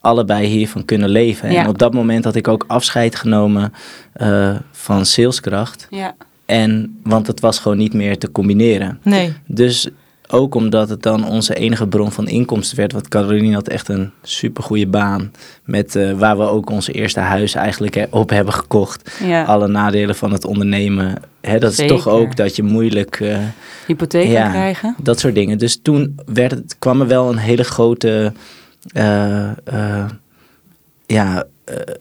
allebei 0.00 0.46
hiervan 0.46 0.84
kunnen 0.84 1.08
leven. 1.08 1.52
Ja. 1.52 1.62
En 1.62 1.68
op 1.68 1.78
dat 1.78 1.94
moment 1.94 2.24
had 2.24 2.34
ik 2.34 2.48
ook 2.48 2.64
afscheid 2.66 3.16
genomen 3.16 3.72
eh, 4.12 4.56
van 4.70 5.06
saleskracht. 5.06 5.86
Ja. 5.90 6.14
En, 6.44 7.00
want 7.02 7.26
het 7.26 7.40
was 7.40 7.58
gewoon 7.58 7.78
niet 7.78 7.94
meer 7.94 8.18
te 8.18 8.32
combineren. 8.32 8.98
Nee. 9.02 9.32
Dus 9.46 9.88
ook 10.28 10.54
omdat 10.54 10.88
het 10.88 11.02
dan 11.02 11.28
onze 11.28 11.54
enige 11.54 11.86
bron 11.86 12.12
van 12.12 12.28
inkomsten 12.28 12.76
werd. 12.76 12.92
Want 12.92 13.08
Caroline 13.08 13.54
had 13.54 13.68
echt 13.68 13.88
een 13.88 14.10
supergoeie 14.22 14.86
baan. 14.86 15.32
Met, 15.64 15.96
eh, 15.96 16.12
waar 16.12 16.36
we 16.38 16.42
ook 16.44 16.70
onze 16.70 16.92
eerste 16.92 17.20
huis 17.20 17.54
eigenlijk 17.54 17.94
he- 17.94 18.06
op 18.10 18.30
hebben 18.30 18.54
gekocht. 18.54 19.18
ja. 19.24 19.42
Alle 19.44 19.68
nadelen 19.68 20.14
van 20.14 20.32
het 20.32 20.44
ondernemen. 20.44 21.14
Dat 21.58 21.78
is 21.78 21.86
toch 21.86 22.08
ook 22.08 22.36
dat 22.36 22.56
je 22.56 22.62
moeilijk... 22.62 23.20
eh, 23.20 23.38
Hypotheek 23.86 24.28
Ja. 24.28 24.42
kan 24.42 24.50
krijgen. 24.50 24.94
dat 25.02 25.20
soort 25.20 25.34
dingen. 25.34 25.58
Dus 25.58 25.78
toen 25.82 26.14
werd 26.26 26.50
het, 26.50 26.76
kwam 26.78 27.00
er 27.00 27.06
wel 27.06 27.28
een 27.30 27.38
hele 27.38 27.64
grote... 27.64 28.32
eh, 28.92 29.50
ja, 31.06 31.44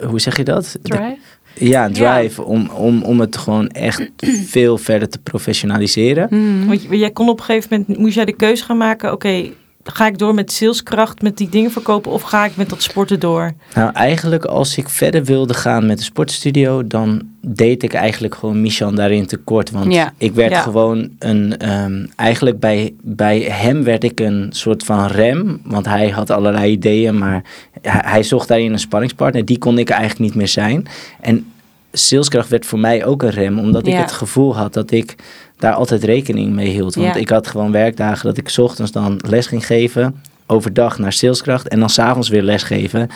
hoe 0.08 0.20
zeg 0.20 0.38
je 0.38 0.44
dat? 0.44 0.78
Drive? 0.82 1.18
Ja, 1.54 1.90
drive 1.90 2.44
Om, 2.44 2.70
om, 2.70 3.04
om 3.04 3.20
het 3.20 3.38
gewoon 3.38 3.68
echt 3.68 4.10
veel 4.56 4.78
verder 4.78 5.10
te 5.10 5.20
professionaliseren. 5.20 6.28
Mhm. 6.30 6.68
Want 6.68 6.84
je- 6.84 6.98
jij 6.98 7.12
kon 7.12 7.30
op 7.30 7.40
een 7.40 7.46
gegeven 7.46 7.70
moment, 7.88 7.98
moest 8.04 8.16
jij 8.16 8.26
de 8.26 8.36
keuze 8.36 8.64
gaan 8.64 8.78
maken, 8.78 9.12
oké, 9.12 9.44
ga 9.84 10.08
ik 10.08 10.18
door 10.18 10.34
met 10.34 10.52
saleskracht, 10.52 11.22
met 11.22 11.38
die 11.38 11.50
dingen 11.50 11.72
verkopen 11.72 12.12
of 12.12 12.22
ga 12.22 12.46
ik 12.46 12.56
met 12.56 12.70
dat 12.70 12.82
sporten 12.82 13.20
door? 13.20 13.54
Nou, 13.76 13.92
eigenlijk 13.94 14.46
als 14.46 14.78
ik 14.78 14.90
verder 14.90 15.24
wilde 15.24 15.54
gaan 15.54 15.86
met 15.86 15.98
de 15.98 16.04
sportstudio, 16.04 16.88
dan 16.88 17.22
deed 17.42 17.84
ik 17.84 17.94
eigenlijk 17.94 18.36
gewoon 18.36 18.62
Michan 18.62 18.96
daarin 18.96 19.26
tekort. 19.26 19.72
Want 19.72 19.94
Ja. 19.94 20.14
ik 20.18 20.34
werd 20.34 20.52
Ja. 20.52 20.62
gewoon 20.62 21.10
een, 21.20 21.58
ehm, 21.58 22.06
eigenlijk 22.16 22.60
bij, 22.60 22.94
bij 23.02 23.40
hem 23.40 23.84
werd 23.84 24.04
ik 24.04 24.20
een 24.20 24.48
soort 24.50 24.84
van 24.84 25.06
rem. 25.08 25.62
Want 25.64 25.86
hij 25.86 26.10
had 26.10 26.30
allerlei 26.30 26.72
ideeën, 26.72 27.18
maar 27.18 27.44
hij, 27.82 28.02
hij 28.06 28.24
zocht 28.24 28.48
daarin 28.48 28.72
een 28.72 28.80
spanningspartner. 28.80 29.46
Die 29.46 29.58
kon 29.58 29.78
ik 29.78 29.90
eigenlijk 29.90 30.20
niet 30.22 30.36
meer 30.36 30.48
zijn. 30.48 30.88
En 31.22 31.46
saleskracht 31.92 32.50
werd 32.50 32.66
voor 32.66 32.80
mij 32.80 33.06
ook 33.06 33.24
een 33.24 33.30
rem, 33.30 33.60
omdat 33.60 33.88
ik 33.88 33.94
het 33.94 34.12
gevoel 34.12 34.56
had 34.56 34.74
dat 34.74 34.92
ik 34.92 35.16
daar 35.64 35.74
altijd 35.74 36.04
rekening 36.04 36.54
mee 36.54 36.68
hield. 36.70 36.96
Want 36.96 37.08
Ja. 37.08 37.16
ik 37.22 37.30
had 37.30 37.48
gewoon 37.48 37.72
werkdagen 37.72 38.26
dat 38.26 38.38
ik 38.38 38.50
's 38.50 38.58
ochtends 38.58 38.92
dan 38.92 39.20
les 39.28 39.48
ging 39.48 39.66
geven, 39.66 40.16
overdag 40.48 41.00
naar 41.00 41.14
saleskracht 41.14 41.68
en 41.68 41.80
dan 41.80 41.90
s'avonds 41.90 42.30
weer 42.30 42.42
les 42.42 42.64
geven. 42.64 43.10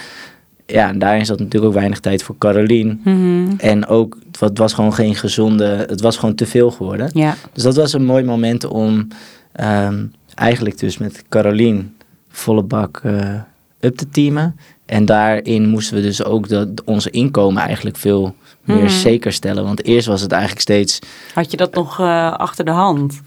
Ja, 0.65 0.89
en 0.89 0.99
daarin 0.99 1.25
zat 1.25 1.39
natuurlijk 1.39 1.65
ook 1.65 1.77
weinig 1.79 1.99
tijd 1.99 2.23
voor 2.23 2.35
Caroline. 2.37 2.97
Mhm. 3.03 3.47
En 3.57 3.87
ook, 3.87 4.17
het 4.27 4.39
wa- 4.39 4.47
het 4.47 4.57
was 4.57 4.73
gewoon 4.73 4.93
geen 4.93 5.15
gezonde, 5.15 5.65
het 5.65 6.01
was 6.01 6.17
gewoon 6.17 6.35
te 6.35 6.45
veel 6.45 6.71
geworden. 6.71 7.09
Ja. 7.13 7.35
Dus 7.53 7.63
dat 7.63 7.75
was 7.75 7.93
een 7.93 8.05
mooi 8.05 8.23
moment 8.23 8.65
om 8.65 9.07
ehm, 9.51 10.05
eigenlijk 10.35 10.79
dus 10.79 10.97
met 10.97 11.23
Caroline 11.29 11.83
volle 12.29 12.63
bak 12.63 13.01
eh, 13.03 13.33
up 13.79 13.95
te 13.95 14.09
teamen. 14.09 14.55
En 14.85 15.05
daarin 15.05 15.67
moesten 15.69 15.95
we 15.95 16.01
dus 16.01 16.23
ook 16.23 16.49
dat 16.49 16.67
onze 16.85 17.09
inkomen 17.09 17.63
eigenlijk 17.63 17.97
veel 17.97 18.35
meer 18.67 18.77
Mhm. 18.77 18.87
zeker 18.89 19.33
stellen. 19.33 19.63
Want 19.63 19.85
eerst 19.85 20.07
was 20.07 20.21
het 20.21 20.31
eigenlijk 20.31 20.61
steeds 20.61 20.99
Had 21.33 21.51
je 21.51 21.57
dat 21.57 21.73
nog 21.73 21.99
eh, 21.99 22.33
achter 22.33 22.65
de 22.65 22.71
hand? 22.71 23.21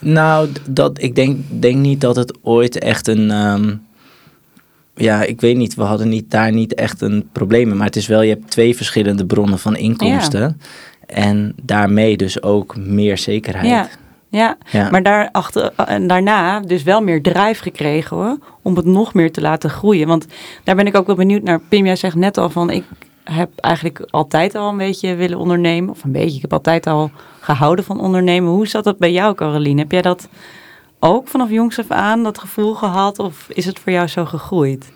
nou, 0.00 0.48
dat, 0.68 1.02
ik 1.02 1.14
denk, 1.14 1.38
denk 1.48 1.76
niet 1.76 2.00
dat 2.00 2.16
het 2.16 2.38
ooit 2.42 2.78
echt 2.78 3.08
een. 3.08 3.30
ehm, 3.30 3.74
ja, 4.96 5.22
ik 5.22 5.40
weet 5.40 5.56
niet. 5.56 5.74
We 5.74 5.82
hadden 5.82 6.08
niet, 6.08 6.30
daar 6.30 6.52
niet 6.52 6.74
echt 6.74 7.00
een 7.00 7.28
probleem 7.32 7.66
mee. 7.68 7.76
Maar 7.76 7.86
het 7.86 7.96
is 7.96 8.06
wel, 8.06 8.22
je 8.22 8.34
hebt 8.34 8.50
twee 8.50 8.76
verschillende 8.76 9.26
bronnen 9.26 9.58
van 9.58 9.76
inkomsten. 9.76 10.60
En 11.06 11.54
daarmee 11.62 12.16
dus 12.16 12.42
ook 12.42 12.76
meer 12.76 13.18
zekerheid. 13.18 13.66
Ja. 13.68 13.88
Ja, 14.28 14.56
Ja. 14.70 14.90
maar 14.90 15.02
daar 15.02 15.28
achter, 15.32 15.72
en 15.76 16.06
daarna 16.06 16.60
dus 16.60 16.82
wel 16.82 17.00
meer 17.02 17.22
drijf 17.22 17.58
gekregen 17.58 18.16
hoor, 18.16 18.38
om 18.62 18.76
het 18.76 18.84
nog 18.84 19.14
meer 19.14 19.32
te 19.32 19.40
laten 19.40 19.70
groeien. 19.70 20.06
Want 20.08 20.26
daar 20.64 20.74
ben 20.76 20.86
ik 20.86 20.96
ook 20.96 21.06
wel 21.06 21.16
benieuwd 21.16 21.42
naar. 21.42 21.60
Pim, 21.68 21.86
jij 21.86 21.96
zegt 21.96 22.14
net 22.16 22.38
al 22.38 22.50
van 22.50 22.70
ik 22.70 22.84
heb 23.24 23.50
eigenlijk 23.56 24.04
altijd 24.10 24.54
al 24.54 24.68
een 24.68 24.76
beetje 24.76 25.14
willen 25.14 25.38
ondernemen. 25.38 25.90
Of 25.90 26.04
een 26.04 26.12
beetje, 26.12 26.36
ik 26.36 26.42
heb 26.42 26.52
altijd 26.52 26.86
al 26.86 27.10
gehouden 27.40 27.84
van 27.84 28.00
ondernemen. 28.00 28.50
Hoe 28.50 28.66
zat 28.68 28.84
dat 28.84 28.98
bij 28.98 29.12
jou, 29.12 29.34
Caroline? 29.34 29.80
Heb 29.80 29.92
jij 29.92 30.02
dat 30.02 30.28
ook 30.98 31.28
vanaf 31.28 31.50
jongs 31.50 31.78
af 31.78 31.90
aan, 31.90 32.22
dat 32.22 32.38
gevoel 32.38 32.74
gehad? 32.74 33.18
Of 33.18 33.46
is 33.48 33.64
het 33.64 33.78
voor 33.78 33.92
jou 33.92 34.06
zo 34.06 34.24
gegroeid? 34.24 34.92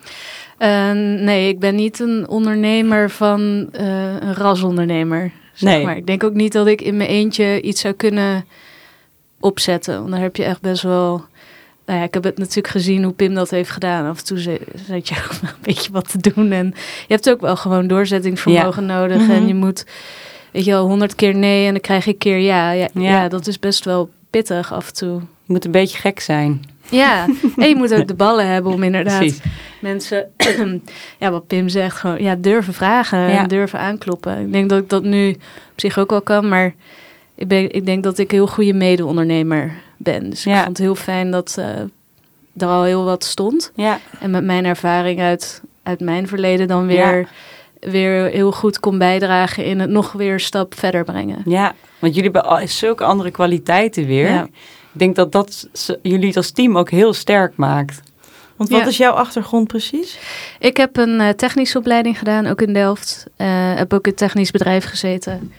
Eh, 0.57 0.91
nee, 0.91 1.47
ik 1.49 1.59
ben 1.59 1.75
niet 1.75 1.99
een 1.99 2.27
ondernemer 2.27 3.09
van 3.09 3.69
eh, 3.71 4.13
een 4.19 4.33
rasondernemer. 4.33 5.31
Zeg 5.53 5.69
Nee. 5.73 5.85
maar. 5.85 5.97
Ik 5.97 6.05
denk 6.07 6.23
ook 6.23 6.33
niet 6.33 6.51
dat 6.53 6.67
ik 6.67 6.81
in 6.81 6.97
mijn 6.97 7.09
eentje 7.09 7.61
iets 7.61 7.81
zou 7.81 7.93
kunnen 7.93 8.45
opzetten. 9.39 9.99
Want 9.99 10.11
daar 10.11 10.21
heb 10.21 10.35
je 10.35 10.43
echt 10.43 10.61
best 10.61 10.83
wel. 10.83 11.25
Nou 11.89 12.01
ja, 12.01 12.07
ik 12.07 12.13
heb 12.13 12.23
het 12.23 12.37
natuurlijk 12.37 12.67
gezien 12.67 13.03
hoe 13.03 13.13
Pim 13.13 13.33
dat 13.33 13.49
heeft 13.49 13.69
gedaan. 13.69 14.09
Af 14.09 14.19
en 14.19 14.25
toe 14.25 14.37
zet 14.39 15.07
je 15.07 15.15
ook 15.25 15.31
een 15.41 15.49
beetje 15.61 15.91
wat 15.91 16.09
te 16.11 16.31
doen. 16.33 16.51
En 16.51 16.65
je 17.07 17.13
hebt 17.13 17.29
ook 17.29 17.41
wel 17.41 17.55
gewoon 17.55 17.87
doorzettingsvermogen 17.87 18.85
nodig. 18.85 19.21
Mhm. 19.21 19.31
En 19.31 19.47
je 19.47 19.55
moet, 19.55 19.85
weet 20.51 20.65
je 20.65 20.71
wel, 20.71 20.87
honderd 20.87 21.15
keer 21.15 21.35
nee 21.35 21.65
en 21.65 21.71
dan 21.71 21.81
krijg 21.81 22.05
je 22.05 22.11
een 22.11 22.17
keer 22.17 22.37
ja. 22.37 22.71
Ja, 22.71 22.87
Ja. 22.93 23.01
ja. 23.01 23.27
dat 23.27 23.47
is 23.47 23.59
best 23.59 23.85
wel 23.85 24.09
pittig 24.29 24.73
af 24.73 24.87
en 24.87 24.93
toe. 24.93 25.13
Je 25.19 25.53
moet 25.53 25.65
een 25.65 25.71
beetje 25.71 25.97
gek 25.97 26.19
zijn. 26.19 26.61
Ja, 26.89 27.25
en 27.57 27.67
je 27.67 27.75
moet 27.75 27.93
ook 27.93 28.07
de 28.13 28.13
ballen 28.13 28.47
hebben 28.47 28.71
om 28.71 28.83
inderdaad 28.83 29.17
Precies. 29.17 29.39
mensen, 29.81 30.31
ja, 31.19 31.31
wat 31.31 31.47
Pim 31.47 31.69
zegt, 31.69 31.97
gewoon 31.97 32.21
ja, 32.23 32.35
durven 32.35 32.73
vragen 32.73 33.19
Ja. 33.19 33.41
en 33.41 33.47
durven 33.47 33.79
aankloppen. 33.79 34.39
Ik 34.39 34.51
denk 34.51 34.69
dat 34.69 34.79
ik 34.79 34.89
dat 34.89 35.03
nu 35.03 35.29
op 35.71 35.79
zich 35.79 35.97
ook 35.97 36.09
wel 36.09 36.21
kan, 36.21 36.47
maar 36.49 36.73
ik, 37.35 37.47
ben, 37.47 37.71
ik 37.71 37.85
denk 37.85 38.03
dat 38.03 38.17
ik 38.17 38.31
een 38.31 38.37
heel 38.37 38.47
goede 38.47 38.73
mede-ondernemer 38.73 39.73
ben. 39.99 40.29
Dus 40.29 40.43
Ja. 40.43 40.51
ik 40.57 40.63
vond 40.63 40.77
het 40.77 40.85
heel 40.85 40.95
fijn 40.95 41.31
dat 41.31 41.55
eh, 41.59 41.79
er 42.57 42.67
al 42.67 42.83
heel 42.83 43.03
wat 43.03 43.23
stond. 43.23 43.71
Ja, 43.75 43.99
En 44.19 44.31
met 44.31 44.43
mijn 44.43 44.65
ervaring 44.65 45.19
uit, 45.19 45.61
uit 45.83 45.99
mijn 45.99 46.27
verleden 46.27 46.67
dan 46.67 46.87
weer, 46.87 47.29
weer 47.79 48.25
heel 48.29 48.51
goed 48.51 48.79
kon 48.79 48.97
bijdragen 48.97 49.65
in 49.65 49.79
het 49.79 49.89
nog 49.89 50.11
weer 50.11 50.33
een 50.33 50.39
stap 50.39 50.75
verder 50.79 51.03
brengen. 51.03 51.41
ja, 51.45 51.73
want 51.99 52.15
jullie 52.15 52.31
hebben 52.31 52.49
al 52.51 52.67
zulke 52.67 53.03
andere 53.03 53.31
kwaliteiten 53.31 54.05
weer. 54.05 54.29
Ja. 54.29 54.43
Ik 54.93 54.99
denk 54.99 55.15
dat 55.15 55.31
dat 55.31 55.67
jullie 56.01 56.35
als 56.35 56.51
team 56.51 56.77
ook 56.77 56.89
heel 56.89 57.13
sterk 57.13 57.53
maakt. 57.55 58.01
Want 58.55 58.69
wat 58.71 58.79
Ja. 58.81 58.87
is 58.87 58.97
jouw 58.97 59.13
achtergrond 59.13 59.67
precies? 59.67 60.19
Ik 60.59 60.77
heb 60.77 60.97
een 60.97 61.19
eh, 61.19 61.29
technische 61.29 61.77
opleiding 61.77 62.17
gedaan, 62.17 62.45
ook 62.47 62.61
in 62.61 62.73
Delft. 62.73 63.25
Eh, 63.35 63.75
heb 63.75 63.93
ook 63.93 64.07
in 64.07 64.15
technisch 64.15 64.51
bedrijf 64.51 64.85
gezeten, 64.85 65.51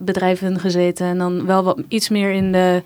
bedrijven 0.00 0.60
gezeten. 0.60 1.06
En 1.06 1.18
dan 1.18 1.46
wel 1.46 1.62
wat 1.62 1.80
iets 1.88 2.08
meer 2.08 2.30
in 2.30 2.52
de 2.52 2.82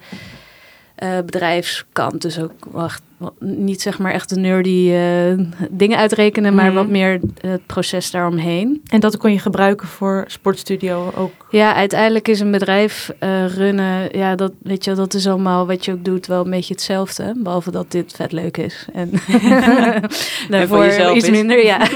bedrijfskant. 0.97 2.23
Dus 2.23 2.39
ook 2.39 2.65
wacht, 2.71 3.03
niet 3.39 3.83
zeg 3.83 3.99
maar 3.99 4.13
echt 4.13 4.29
de 4.29 4.37
nerdy 4.41 4.91
eh, 4.93 5.47
dingen 5.71 5.99
uitrekenen, 5.99 6.55
maar 6.55 6.65
Mhm. 6.67 6.75
wat 6.75 6.89
meer 6.89 7.21
het 7.41 7.67
proces 7.67 8.11
daaromheen. 8.11 8.83
En 8.87 9.01
dat 9.01 9.17
kon 9.17 9.33
je 9.33 9.39
gebruiken 9.39 9.87
voor 9.89 10.25
sportstudio 10.27 11.13
ook. 11.17 11.33
Ja, 11.51 11.75
uiteindelijk 11.75 12.29
is 12.29 12.41
een 12.41 12.51
bedrijf 12.51 13.11
eh, 13.19 13.47
runnen, 13.47 14.19
ja, 14.19 14.35
dat, 14.35 14.53
weet 14.63 14.85
je, 14.85 14.95
dat 14.95 15.15
is 15.15 15.27
allemaal 15.27 15.67
wat 15.67 15.85
je 15.85 15.93
ook 15.93 16.05
doet, 16.05 16.27
wel 16.27 16.45
een 16.45 16.51
beetje 16.51 16.75
hetzelfde. 16.75 17.33
Behalve 17.37 17.71
dat 17.71 17.91
dit 17.91 18.13
vet 18.17 18.33
leuk 18.33 18.57
is. 18.57 18.87
En 18.93 19.11
daarvoor 20.49 20.85
jezelf 20.85 21.17
iets 21.17 21.25
is. 21.25 21.31
minder, 21.31 21.65
ja. 21.65 21.87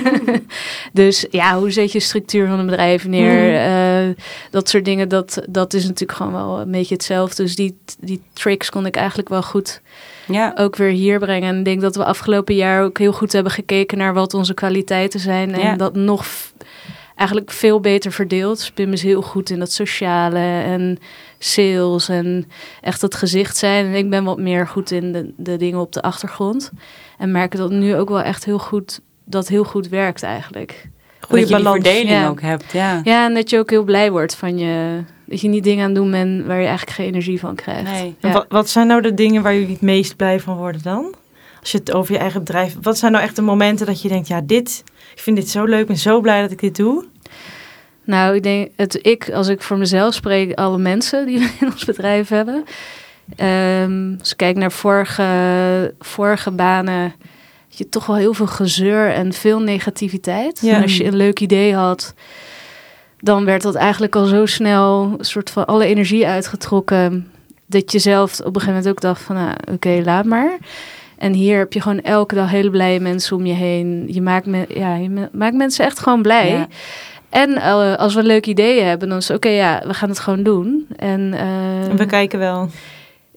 dus 0.92 1.26
ja, 1.30 1.58
hoe 1.58 1.70
zet 1.70 1.92
je 1.92 2.00
structuur 2.00 2.46
van 2.48 2.58
een 2.58 2.66
bedrijf 2.66 3.06
neer? 3.06 3.50
Mhm. 3.52 3.54
Eh, 3.54 4.24
dat 4.50 4.68
soort 4.68 4.84
dingen, 4.84 5.08
dat, 5.08 5.42
dat 5.48 5.74
is 5.74 5.82
natuurlijk 5.82 6.18
gewoon 6.18 6.32
wel 6.32 6.60
een 6.60 6.70
beetje 6.70 6.94
hetzelfde. 6.94 7.42
Dus 7.42 7.56
die, 7.56 7.78
die 8.00 8.22
tricks 8.32 8.70
kon 8.70 8.86
ik 8.86 8.96
eigenlijk 8.96 9.28
wel 9.28 9.42
goed 9.42 9.80
Ja, 10.26 10.52
ook 10.56 10.76
weer 10.76 10.90
hier 10.90 11.15
brengen. 11.18 11.48
En 11.48 11.58
ik 11.58 11.64
denk 11.64 11.80
dat 11.80 11.96
we 11.96 12.04
afgelopen 12.04 12.54
jaar 12.54 12.84
ook 12.84 12.98
heel 12.98 13.12
goed 13.12 13.32
hebben 13.32 13.52
gekeken 13.52 13.98
naar 13.98 14.14
wat 14.14 14.34
onze 14.34 14.54
kwaliteiten 14.54 15.20
zijn. 15.20 15.54
En 15.54 15.60
Ja. 15.60 15.76
dat 15.76 15.94
nog 15.94 16.26
eigenlijk 17.16 17.50
veel 17.50 17.80
beter 17.80 18.12
verdeeld. 18.12 18.56
Dus 18.58 18.70
Pim 18.70 18.92
is 18.92 19.02
heel 19.02 19.22
goed 19.22 19.50
in 19.50 19.58
dat 19.58 19.72
sociale 19.72 20.38
en 20.62 20.98
sales 21.38 22.08
en 22.08 22.48
echt 22.80 23.00
het 23.02 23.14
gezicht 23.14 23.56
zijn. 23.56 23.86
En 23.86 23.94
ik 23.94 24.10
ben 24.10 24.24
wat 24.24 24.38
meer 24.38 24.66
goed 24.66 24.90
in 24.90 25.12
de, 25.12 25.32
de 25.36 25.56
dingen 25.56 25.80
op 25.80 25.92
de 25.92 26.02
achtergrond. 26.02 26.70
En 27.18 27.30
merken 27.30 27.58
dat 27.58 27.70
nu 27.70 27.96
ook 27.96 28.08
wel 28.08 28.22
echt 28.22 28.44
heel 28.44 28.58
goed, 28.58 29.00
dat 29.24 29.48
heel 29.48 29.64
goed 29.64 29.88
werkt 29.88 30.22
eigenlijk. 30.22 30.88
Goede 31.20 31.40
dat 31.40 31.48
je 31.48 31.54
die 31.54 31.64
balans. 31.64 31.84
verdeling 31.84 32.10
Ja. 32.10 32.28
ook 32.28 32.40
hebt. 32.40 32.72
Ja. 32.72 33.00
Ja, 33.04 33.24
en 33.26 33.34
dat 33.34 33.50
je 33.50 33.58
ook 33.58 33.70
heel 33.70 33.84
blij 33.84 34.10
wordt 34.10 34.34
van 34.34 34.58
je... 34.58 35.02
Dat 35.24 35.40
je 35.40 35.48
niet 35.48 35.64
dingen 35.64 35.82
aan 35.82 35.90
het 35.90 35.98
doen 35.98 36.10
bent 36.10 36.46
waar 36.46 36.60
je 36.60 36.66
eigenlijk 36.66 36.96
geen 36.96 37.06
energie 37.06 37.40
van 37.40 37.54
krijgt. 37.54 37.90
Nee. 37.90 38.14
En 38.20 38.28
Ja. 38.28 38.32
wat, 38.34 38.46
wat 38.48 38.68
zijn 38.68 38.86
nou 38.86 39.02
de 39.02 39.14
dingen 39.14 39.42
waar 39.42 39.54
jullie 39.54 39.72
het 39.72 39.80
meest 39.80 40.16
blij 40.16 40.40
van 40.40 40.56
worden 40.56 40.82
dan? 40.82 41.14
Als 41.60 41.72
je 41.72 41.78
het 41.78 41.92
over 41.92 42.12
je 42.12 42.18
eigen 42.18 42.40
bedrijf... 42.40 42.76
Wat 42.82 42.98
zijn 42.98 43.12
nou 43.12 43.24
echt 43.24 43.36
de 43.36 43.42
momenten 43.42 43.86
dat 43.86 44.02
je 44.02 44.08
denkt... 44.08 44.28
Ja, 44.28 44.40
dit... 44.44 44.82
Ik 45.14 45.22
vind 45.22 45.36
dit 45.36 45.48
zo 45.48 45.64
leuk. 45.64 45.86
Ben 45.86 45.96
zo 45.96 46.20
blij 46.20 46.40
dat 46.40 46.50
ik 46.50 46.60
dit 46.60 46.76
doe. 46.76 47.04
Nou, 48.04 48.34
ik 48.34 48.42
denk, 48.42 48.70
het, 48.76 48.98
ik, 49.02 49.30
als 49.30 49.48
ik 49.48 49.62
voor 49.62 49.78
mezelf 49.78 50.14
spreek, 50.14 50.54
alle 50.58 50.78
mensen 50.78 51.26
die 51.26 51.38
we 51.38 51.50
in 51.60 51.66
ons 51.66 51.84
bedrijf 51.84 52.28
hebben. 52.28 52.64
Ehm, 53.36 54.14
als 54.18 54.30
ik 54.30 54.36
kijk 54.36 54.56
naar 54.56 54.72
vorige, 54.72 55.94
vorige 55.98 56.50
banen, 56.50 57.12
je 57.78 57.88
toch 57.88 58.06
wel 58.06 58.16
heel 58.16 58.34
veel 58.34 58.46
gezeur 58.46 59.12
en 59.12 59.32
veel 59.32 59.60
negativiteit. 59.60 60.60
Ja. 60.62 60.74
En 60.74 60.82
als 60.82 60.96
je 60.96 61.04
een 61.04 61.16
leuk 61.16 61.40
idee 61.40 61.74
had, 61.74 62.14
dan 63.20 63.44
werd 63.44 63.62
dat 63.62 63.74
eigenlijk 63.74 64.16
al 64.16 64.24
zo 64.24 64.46
snel 64.46 65.14
een 65.18 65.24
soort 65.24 65.50
van 65.50 65.66
alle 65.66 65.86
energie 65.86 66.26
uitgetrokken. 66.26 67.30
Dat 67.66 67.92
je 67.92 67.98
zelf 67.98 68.38
op 68.40 68.46
een 68.46 68.60
gegeven 68.60 68.74
moment 68.74 68.88
ook 68.88 69.00
dacht 69.00 69.22
van, 69.22 69.36
nou, 69.36 69.54
oké, 69.72 70.00
laat 70.04 70.24
maar. 70.24 70.58
En 71.18 71.32
hier 71.32 71.58
heb 71.58 71.72
je 71.72 71.80
gewoon 71.80 72.00
elke 72.00 72.34
dag 72.34 72.50
hele 72.50 72.70
blije 72.70 73.00
mensen 73.00 73.36
om 73.36 73.46
je 73.46 73.52
heen. 73.52 74.04
Je 74.08 74.22
maakt, 74.22 74.46
me, 74.46 74.64
ja, 74.68 74.94
je 74.96 75.28
maakt 75.32 75.54
mensen 75.54 75.84
echt 75.84 75.98
gewoon 75.98 76.22
blij. 76.22 76.48
Ja. 76.48 76.68
En 77.30 77.54
eh, 77.54 77.94
als 77.94 78.14
we 78.14 78.22
leuke 78.22 78.50
ideeën 78.50 78.86
hebben, 78.86 79.08
dan 79.08 79.18
is 79.18 79.28
het 79.28 79.36
oké, 79.36 79.48
ja, 79.48 79.82
we 79.86 79.94
gaan 79.94 80.08
het 80.08 80.18
gewoon 80.18 80.42
doen. 80.42 80.86
En, 80.96 81.34
eh, 81.34 81.88
En 81.88 81.96
we 81.96 82.06
kijken 82.06 82.38
wel. 82.38 82.68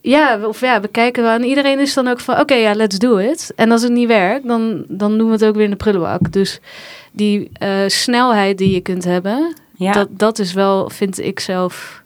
Ja, 0.02 0.40
we- 0.40 0.48
of 0.48 0.60
ja, 0.62 0.82
we 0.82 0.88
kijken 0.88 1.24
wel. 1.24 1.32
En 1.34 1.44
iedereen 1.44 1.80
is 1.80 1.94
dan 1.94 2.08
ook 2.08 2.20
van, 2.20 2.40
oké, 2.40 2.54
ja, 2.54 2.74
let's 2.76 2.98
do 3.00 3.18
it. 3.18 3.52
En 3.56 3.72
als 3.72 3.82
het 3.82 3.92
niet 3.92 4.08
werkt, 4.08 4.48
dan, 4.48 4.84
dan 4.88 5.18
doen 5.18 5.28
we 5.28 5.34
het 5.34 5.46
ook 5.46 5.56
weer 5.56 5.64
in 5.64 5.70
de 5.70 5.76
prullenbak. 5.76 6.32
Dus 6.32 6.60
die 7.12 7.50
eh, 7.54 7.70
snelheid 7.88 8.58
die 8.58 8.74
je 8.74 8.82
kunt 8.82 9.04
hebben, 9.04 9.54
Ja. 9.76 9.92
dat, 9.92 10.08
dat 10.12 10.40
is 10.40 10.54
wel, 10.54 10.90
vind 10.90 11.20
ik 11.24 11.40
zelf... 11.40 12.04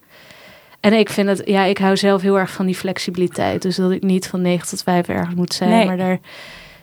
En 0.80 0.94
ik 0.94 1.10
vind 1.10 1.28
het, 1.28 1.42
ja, 1.46 1.64
ik 1.64 1.78
hou 1.78 1.98
zelf 1.98 2.22
heel 2.22 2.40
erg 2.40 2.52
van 2.52 2.66
die 2.66 2.76
flexibiliteit. 2.76 3.62
Dus 3.62 3.76
dat 3.76 3.92
ik 3.92 4.04
niet 4.04 4.28
van 4.28 4.42
9 4.42 4.68
tot 4.68 4.84
5 4.84 5.08
ergens 5.08 5.36
moet 5.36 5.54
zijn. 5.54 5.70
Nee. 5.70 5.86
Maar 5.86 5.98
daar, 5.98 6.20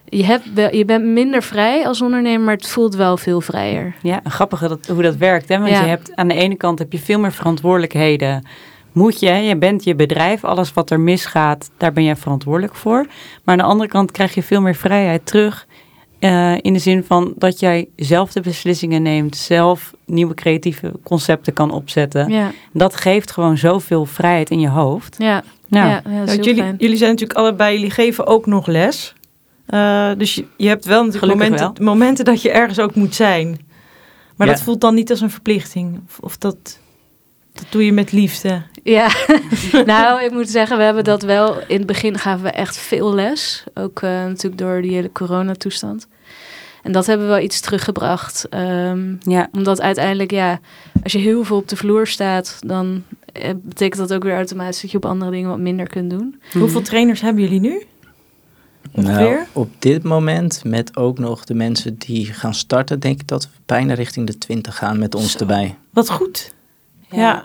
je, 0.08 0.24
hebt 0.24 0.52
wel, 0.54 0.74
je 0.74 0.84
bent 0.84 1.04
minder 1.04 1.42
vrij 1.42 1.86
als 1.86 2.02
ondernemer, 2.02 2.40
maar 2.40 2.54
het 2.54 2.66
voelt 2.68 2.94
wel 2.94 3.16
veel 3.16 3.40
vrijer. 3.40 3.94
Ja, 4.02 4.20
grappig 4.24 4.60
dat, 4.60 4.86
hoe 4.86 5.02
dat 5.02 5.16
werkt. 5.16 5.48
Hè? 5.48 5.58
Want 5.58 5.70
Ja. 5.70 5.80
je 5.80 5.88
hebt 5.88 6.16
aan 6.16 6.28
de 6.28 6.34
ene 6.34 6.56
kant 6.56 6.78
heb 6.78 6.92
je 6.92 6.98
veel 6.98 7.18
meer 7.18 7.32
verantwoordelijkheden. 7.32 8.46
Moet 8.92 9.20
je, 9.20 9.30
je 9.30 9.56
bent 9.56 9.84
je 9.84 9.94
bedrijf, 9.94 10.44
alles 10.44 10.72
wat 10.72 10.90
er 10.90 11.00
misgaat, 11.00 11.70
daar 11.76 11.92
ben 11.92 12.04
jij 12.04 12.16
verantwoordelijk 12.16 12.74
voor. 12.74 13.06
Maar 13.44 13.54
aan 13.54 13.58
de 13.58 13.70
andere 13.72 13.88
kant 13.88 14.10
krijg 14.10 14.34
je 14.34 14.42
veel 14.42 14.60
meer 14.60 14.74
vrijheid 14.74 15.26
terug. 15.26 15.66
eh, 16.18 16.54
in 16.60 16.72
de 16.72 16.78
zin 16.78 17.04
van 17.04 17.32
dat 17.36 17.60
jij 17.60 17.88
zelf 17.96 18.32
de 18.32 18.40
beslissingen 18.40 19.02
neemt, 19.02 19.36
zelf 19.36 19.92
nieuwe 20.06 20.34
creatieve 20.34 20.92
concepten 21.02 21.52
kan 21.52 21.70
opzetten. 21.70 22.28
Ja, 22.30 22.50
Dat 22.72 22.96
geeft 22.96 23.30
gewoon 23.30 23.58
zoveel 23.58 24.04
vrijheid 24.06 24.50
in 24.50 24.60
je 24.60 24.68
hoofd. 24.68 25.14
ja, 25.18 25.42
Nou, 25.68 25.88
ja, 25.88 26.02
ja, 26.08 26.18
dat 26.18 26.28
is 26.28 26.34
Ja, 26.34 26.34
heel 26.34 26.44
jullie, 26.44 26.62
fijn. 26.62 26.74
jullie 26.78 26.96
zijn 26.96 27.10
natuurlijk 27.10 27.38
allebei... 27.38 27.74
Jullie 27.74 27.90
geven 27.90 28.26
ook 28.26 28.46
nog 28.46 28.66
les. 28.66 29.14
Eh, 29.66 30.10
dus 30.16 30.34
je, 30.34 30.44
je 30.56 30.68
hebt 30.68 30.84
wel 30.84 31.04
natuurlijk 31.04 31.32
momenten, 31.32 31.72
momenten 31.84 32.24
dat 32.24 32.42
je 32.42 32.50
ergens 32.50 32.78
ook 32.78 32.94
moet 32.94 33.14
zijn. 33.14 33.48
Maar 34.36 34.46
Ja. 34.46 34.52
dat 34.52 34.62
voelt 34.62 34.80
dan 34.80 34.94
niet 34.94 35.10
als 35.10 35.20
een 35.20 35.30
verplichting. 35.30 36.00
Of, 36.08 36.18
of 36.20 36.36
dat, 36.38 36.78
dat 37.52 37.66
doe 37.70 37.84
je 37.84 37.92
met 37.92 38.12
liefde. 38.12 38.62
Ja, 38.82 39.08
nou, 39.86 40.24
ik 40.24 40.30
moet 40.30 40.48
zeggen, 40.48 40.76
we 40.76 40.82
hebben 40.82 41.04
dat 41.04 41.22
wel. 41.22 41.60
In 41.66 41.76
het 41.76 41.86
begin 41.86 42.18
gaven 42.18 42.44
we 42.44 42.50
echt 42.50 42.76
veel 42.76 43.14
les. 43.14 43.64
Ook 43.74 44.02
eh, 44.02 44.10
natuurlijk 44.10 44.58
door 44.58 44.82
die 44.82 44.92
hele 44.92 45.12
coronatoestand. 45.12 46.08
En 46.82 46.92
dat 46.92 47.06
hebben 47.06 47.26
we 47.26 47.32
wel 47.32 47.42
iets 47.42 47.60
teruggebracht. 47.60 48.48
Ehm, 48.48 49.14
ja. 49.20 49.48
omdat 49.52 49.80
uiteindelijk, 49.80 50.30
ja, 50.30 50.60
als 51.02 51.12
je 51.12 51.18
heel 51.18 51.44
veel 51.44 51.56
op 51.56 51.68
de 51.68 51.76
vloer 51.76 52.06
staat, 52.06 52.58
dan 52.66 53.02
eh, 53.32 53.50
betekent 53.62 54.08
dat 54.08 54.12
ook 54.12 54.22
weer 54.22 54.34
automatisch 54.34 54.80
dat 54.80 54.90
je 54.90 54.96
op 54.96 55.04
andere 55.04 55.30
dingen 55.30 55.48
wat 55.48 55.58
minder 55.58 55.88
kunt 55.88 56.10
doen. 56.10 56.40
Hoeveel 56.52 56.82
trainers 56.82 57.20
hebben 57.20 57.42
jullie 57.42 57.60
nu? 57.60 57.82
Nou, 58.92 59.38
op 59.52 59.70
dit 59.78 60.02
moment, 60.02 60.64
met 60.64 60.96
ook 60.96 61.18
nog 61.18 61.44
de 61.44 61.54
mensen 61.54 61.98
die 61.98 62.26
gaan 62.26 62.54
starten, 62.54 63.00
denk 63.00 63.20
ik 63.20 63.28
dat 63.28 63.44
we 63.44 63.50
bijna 63.66 63.94
richting 63.94 64.26
de 64.26 64.38
20 64.38 64.76
gaan 64.76 64.98
met 64.98 65.14
ons 65.14 65.32
Zo. 65.32 65.38
erbij. 65.38 65.76
Wat 65.90 66.10
goed. 66.10 66.52
Ja. 67.10 67.42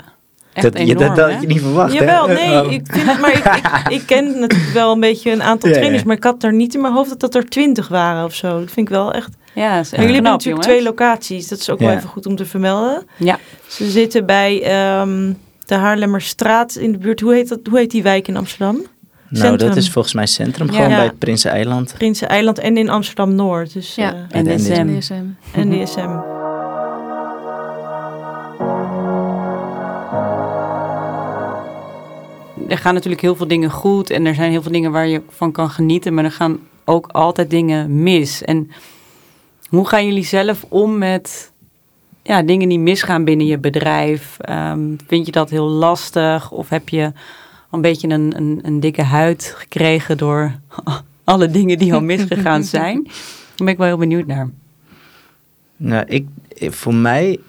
Echt 0.54 0.63
dat, 0.73 0.73
je, 0.78 0.80
enorm, 0.93 0.97
dat, 1.08 1.15
dat 1.15 1.25
hè? 1.28 1.32
had 1.34 1.41
je 1.41 1.47
niet 1.47 1.62
verwacht, 1.62 1.93
hè? 1.93 1.99
Jawel, 1.99 2.28
nee, 2.28 2.62
Oh. 2.65 2.71
ik, 2.71 2.82
vind, 2.89 3.19
maar 3.21 3.32
ik, 3.34 3.45
ik, 3.45 3.93
ik 4.01 4.06
ken 4.06 4.39
natuurlijk 4.39 4.73
wel 4.73 4.91
een 4.91 4.99
beetje 4.99 5.32
een 5.32 5.43
aantal 5.43 5.69
Ja, 5.69 5.75
ja. 5.75 5.82
trainers, 5.82 6.04
maar 6.08 6.15
ik 6.15 6.23
had 6.23 6.43
er 6.43 6.54
niet 6.54 6.73
in 6.75 6.82
mijn 6.82 6.93
hoofd 6.93 7.10
dat, 7.10 7.19
dat 7.19 7.36
er 7.36 7.49
twintig 7.49 7.88
waren 7.88 8.25
of 8.25 8.34
zo. 8.36 8.47
Dat 8.60 8.71
vind 8.71 8.88
ik 8.89 8.93
wel 8.95 9.13
echt. 9.13 9.30
Ja, 9.54 9.71
is 9.73 9.80
echt 9.80 9.91
Maar 9.91 9.99
jullie 9.99 10.13
hebben 10.13 10.32
natuurlijk 10.32 10.63
jongens. 10.63 10.67
twee 10.67 10.84
locaties, 10.84 11.47
dat 11.47 11.60
is 11.60 11.69
ook 11.69 11.80
wel 11.80 11.89
even 11.91 12.10
goed 12.10 12.25
om 12.25 12.36
te 12.36 12.45
vermelden. 12.45 13.04
Ja, 13.17 13.39
Ze 13.67 13.89
zitten 13.89 14.25
bij 14.25 14.63
ehm, 14.63 15.34
de 15.65 15.75
Haarlemmerstraat 15.75 16.75
in 16.75 16.91
de 16.91 16.97
buurt. 16.97 17.19
Hoe 17.19 17.34
heet, 17.34 17.49
dat, 17.49 17.60
hoe 17.69 17.78
heet 17.80 17.91
die 17.91 18.04
wijk 18.04 18.28
in 18.28 18.38
Amsterdam? 18.38 18.75
Nou, 18.75 19.45
Centrum. 19.47 19.67
dat 19.69 19.78
is 19.78 19.89
volgens 19.91 20.13
mij 20.13 20.25
centrum, 20.25 20.69
gewoon 20.69 20.89
Ja. 20.89 20.95
bij 20.95 21.06
het 21.06 21.19
Prinseneiland. 21.19 21.93
Prinseneiland 21.97 22.60
en 22.60 22.78
in 22.78 22.89
Amsterdam-Noord. 22.89 23.73
Dus, 23.73 23.95
Ja. 23.95 24.13
eh, 24.13 24.39
en 24.39 24.47
En 24.47 24.58
DSM. 24.58 25.84
DSM. 25.84 26.35
Er 32.67 32.78
gaan 32.78 32.93
natuurlijk 32.93 33.21
heel 33.21 33.36
veel 33.36 33.47
dingen 33.47 33.69
goed 33.71 34.10
en 34.10 34.25
er 34.25 34.36
zijn 34.36 34.51
heel 34.51 34.62
veel 34.62 34.71
dingen 34.71 34.91
waar 34.91 35.08
je 35.08 35.21
van 35.30 35.51
kan 35.51 35.69
genieten, 35.69 36.13
maar 36.13 36.23
er 36.23 36.32
gaan 36.32 36.60
ook 36.86 37.08
altijd 37.08 37.49
dingen 37.49 38.04
mis. 38.04 38.43
En 38.43 38.71
hoe 39.69 39.88
gaan 39.88 40.06
jullie 40.06 40.25
zelf 40.25 40.65
om 40.69 40.97
met 40.97 41.51
ja, 42.23 42.41
dingen 42.41 42.69
die 42.69 42.80
misgaan 42.80 43.23
binnen 43.23 43.45
je 43.45 43.58
bedrijf? 43.58 44.38
Ehm, 44.39 44.80
vind 45.08 45.25
je 45.25 45.32
dat 45.32 45.49
heel 45.49 45.67
lastig 45.67 46.51
of 46.51 46.69
heb 46.69 46.89
je 46.89 47.12
een 47.71 47.82
beetje 47.82 48.08
een, 48.10 48.34
een, 48.38 48.60
een 48.62 48.80
dikke 48.80 49.04
huid 49.04 49.54
gekregen 49.58 50.17
door 50.17 50.51
alle 51.23 51.49
dingen 51.49 51.78
die 51.78 51.93
al 51.93 52.01
misgegaan 52.01 52.63
zijn? 52.78 53.04
Daar 53.04 53.13
ben 53.56 53.67
ik 53.67 53.78
wel 53.78 53.88
heel 53.88 53.97
benieuwd 53.97 54.25
naar. 54.28 54.49
Nou, 55.78 56.06
ik, 56.08 56.28
ik- 56.54 56.73
voor 56.73 56.93
mij 56.95 57.39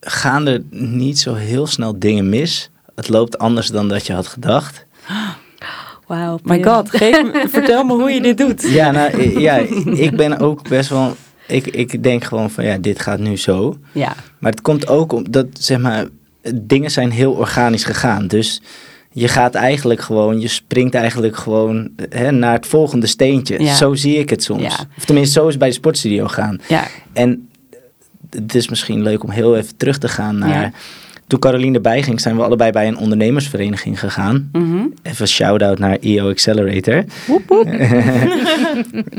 gaan 0.00 0.46
er 0.46 0.62
niet 0.70 1.18
zo 1.18 1.34
heel 1.34 1.66
snel 1.66 1.98
dingen 1.98 2.28
mis. 2.28 2.70
Het 2.96 3.08
loopt 3.08 3.38
anders 3.38 3.66
dan 3.68 3.88
dat 3.88 4.06
je 4.06 4.12
had 4.12 4.26
gedacht. 4.26 4.86
Wauw. 6.06 6.38
My 6.42 6.62
god, 6.62 6.90
geef 6.90 7.22
me, 7.22 7.46
vertel 7.58 7.84
me 7.84 7.92
hoe 7.92 8.10
je 8.10 8.20
dit 8.20 8.38
doet. 8.38 8.62
Ja, 8.62 8.90
nou, 8.90 9.40
ja, 9.40 9.54
ik 10.06 10.16
ben 10.16 10.38
ook 10.38 10.68
best 10.68 10.88
wel... 10.88 11.16
Ik, 11.46 11.66
ik 11.66 12.02
denk 12.02 12.24
gewoon 12.24 12.50
van, 12.50 12.64
ja, 12.64 12.78
dit 12.78 13.00
gaat 13.00 13.18
nu 13.18 13.36
zo. 13.36 13.76
Ja, 13.92 14.14
Maar 14.38 14.50
het 14.50 14.60
komt 14.60 14.88
ook 14.88 15.12
omdat, 15.12 15.46
zeg 15.52 15.78
maar, 15.78 16.06
dingen 16.54 16.90
zijn 16.90 17.10
heel 17.10 17.32
organisch 17.32 17.84
gegaan. 17.84 18.26
Dus 18.26 18.62
je 19.12 19.28
gaat 19.28 19.54
eigenlijk 19.54 20.00
gewoon, 20.00 20.40
je 20.40 20.48
springt 20.48 20.94
eigenlijk 20.94 21.36
gewoon 21.36 21.90
hè, 22.08 22.30
naar 22.30 22.52
het 22.52 22.66
volgende 22.66 23.06
steentje. 23.06 23.62
Ja. 23.62 23.74
Zo 23.74 23.94
zie 23.94 24.18
ik 24.18 24.30
het 24.30 24.42
soms. 24.42 24.62
Ja. 24.62 24.84
Of 24.96 25.04
tenminste, 25.04 25.32
zo 25.32 25.44
is 25.44 25.50
het 25.50 25.58
bij 25.58 25.68
de 25.68 25.74
sportstudio 25.74 26.26
gaan. 26.26 26.60
ja, 26.68 26.86
En 27.12 27.48
het 28.30 28.54
is 28.54 28.68
misschien 28.68 29.02
leuk 29.02 29.24
om 29.24 29.30
heel 29.30 29.56
even 29.56 29.76
terug 29.76 29.98
te 29.98 30.08
gaan 30.08 30.38
naar... 30.38 30.72
Toen 31.26 31.38
Caroline 31.38 31.74
erbij 31.74 32.02
ging, 32.02 32.20
zijn 32.20 32.36
we 32.36 32.42
allebei 32.42 32.70
bij 32.70 32.86
een 32.88 32.98
ondernemersvereniging 32.98 34.00
gegaan. 34.00 34.48
mhm. 34.52 34.86
Even 35.02 35.28
shout-out 35.28 35.78
naar 35.78 35.96
EO 36.00 36.30
Accelerator. 36.30 37.04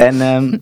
en, 0.07 0.21
ehm, 0.21 0.57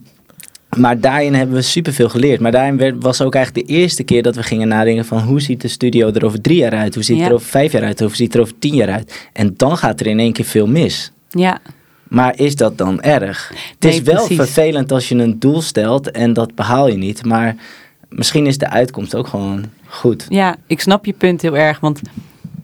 maar 0.78 1.00
daarin 1.00 1.34
hebben 1.34 1.56
we 1.56 1.62
superveel 1.62 2.10
geleerd. 2.10 2.40
Maar 2.40 2.52
daarin 2.52 2.78
werd, 2.78 2.96
was 3.04 3.22
ook 3.22 3.36
eigenlijk 3.36 3.68
de 3.68 3.74
eerste 3.74 4.04
keer 4.04 4.24
dat 4.24 4.36
we 4.36 4.44
gingen 4.44 4.68
nadenken 4.68 5.06
van... 5.06 5.20
hoe 5.22 5.42
ziet 5.42 5.62
de 5.62 5.68
studio 5.68 6.12
er 6.12 6.26
over 6.26 6.42
drie 6.42 6.58
jaar 6.58 6.74
uit? 6.74 6.94
Hoe 6.96 7.04
ziet 7.04 7.16
het 7.16 7.24
Ja. 7.24 7.30
er 7.30 7.36
over 7.36 7.48
vijf 7.48 7.72
jaar 7.72 7.84
uit? 7.84 8.00
Hoe 8.00 8.16
ziet 8.16 8.26
het 8.28 8.36
er 8.36 8.42
over 8.42 8.60
tien 8.60 8.76
jaar 8.76 8.90
uit? 8.90 9.28
En 9.34 9.54
dan 9.58 9.78
gaat 9.78 10.00
er 10.00 10.08
in 10.08 10.20
één 10.20 10.34
keer 10.34 10.46
veel 10.46 10.68
mis. 10.68 11.12
ja. 11.30 11.60
Maar 12.08 12.40
is 12.40 12.56
dat 12.56 12.78
dan 12.78 13.02
erg? 13.02 13.52
Het 13.80 13.86
is 13.94 14.02
wel 14.02 14.16
precies. 14.16 14.36
vervelend 14.38 14.92
als 14.92 15.10
je 15.10 15.16
een 15.16 15.40
doel 15.40 15.62
stelt 15.62 16.12
en 16.12 16.34
dat 16.34 16.56
behaal 16.56 16.88
je 16.88 16.98
niet. 16.98 17.26
Maar 17.26 17.56
misschien 18.10 18.46
is 18.46 18.58
de 18.58 18.70
uitkomst 18.70 19.16
ook 19.16 19.28
gewoon 19.28 19.66
goed. 19.88 20.26
Ja, 20.30 20.56
ik 20.68 20.82
snap 20.82 21.06
je 21.06 21.14
punt 21.14 21.42
heel 21.42 21.58
erg. 21.58 21.80
Want 21.80 22.02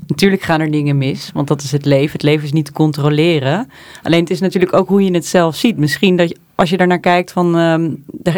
natuurlijk 0.08 0.42
gaan 0.42 0.62
er 0.62 0.72
dingen 0.72 0.98
mis. 0.98 1.32
Want 1.34 1.48
dat 1.48 1.62
is 1.62 1.72
het 1.72 1.86
leven. 1.86 2.12
Het 2.12 2.24
leven 2.24 2.44
is 2.44 2.52
niet 2.52 2.66
te 2.66 2.72
controleren. 2.72 3.70
Alleen 4.04 4.20
het 4.20 4.30
is 4.30 4.40
natuurlijk 4.40 4.74
ook 4.74 4.88
hoe 4.88 5.04
je 5.04 5.14
het 5.14 5.26
zelf 5.26 5.56
ziet. 5.56 5.78
Misschien 5.78 6.16
dat 6.16 6.30
je, 6.30 6.36
als 6.56 6.70
je 6.70 6.78
daarnaar 6.78 7.00
kijkt 7.00 7.32
van 7.32 7.58
ehm, 7.58 7.92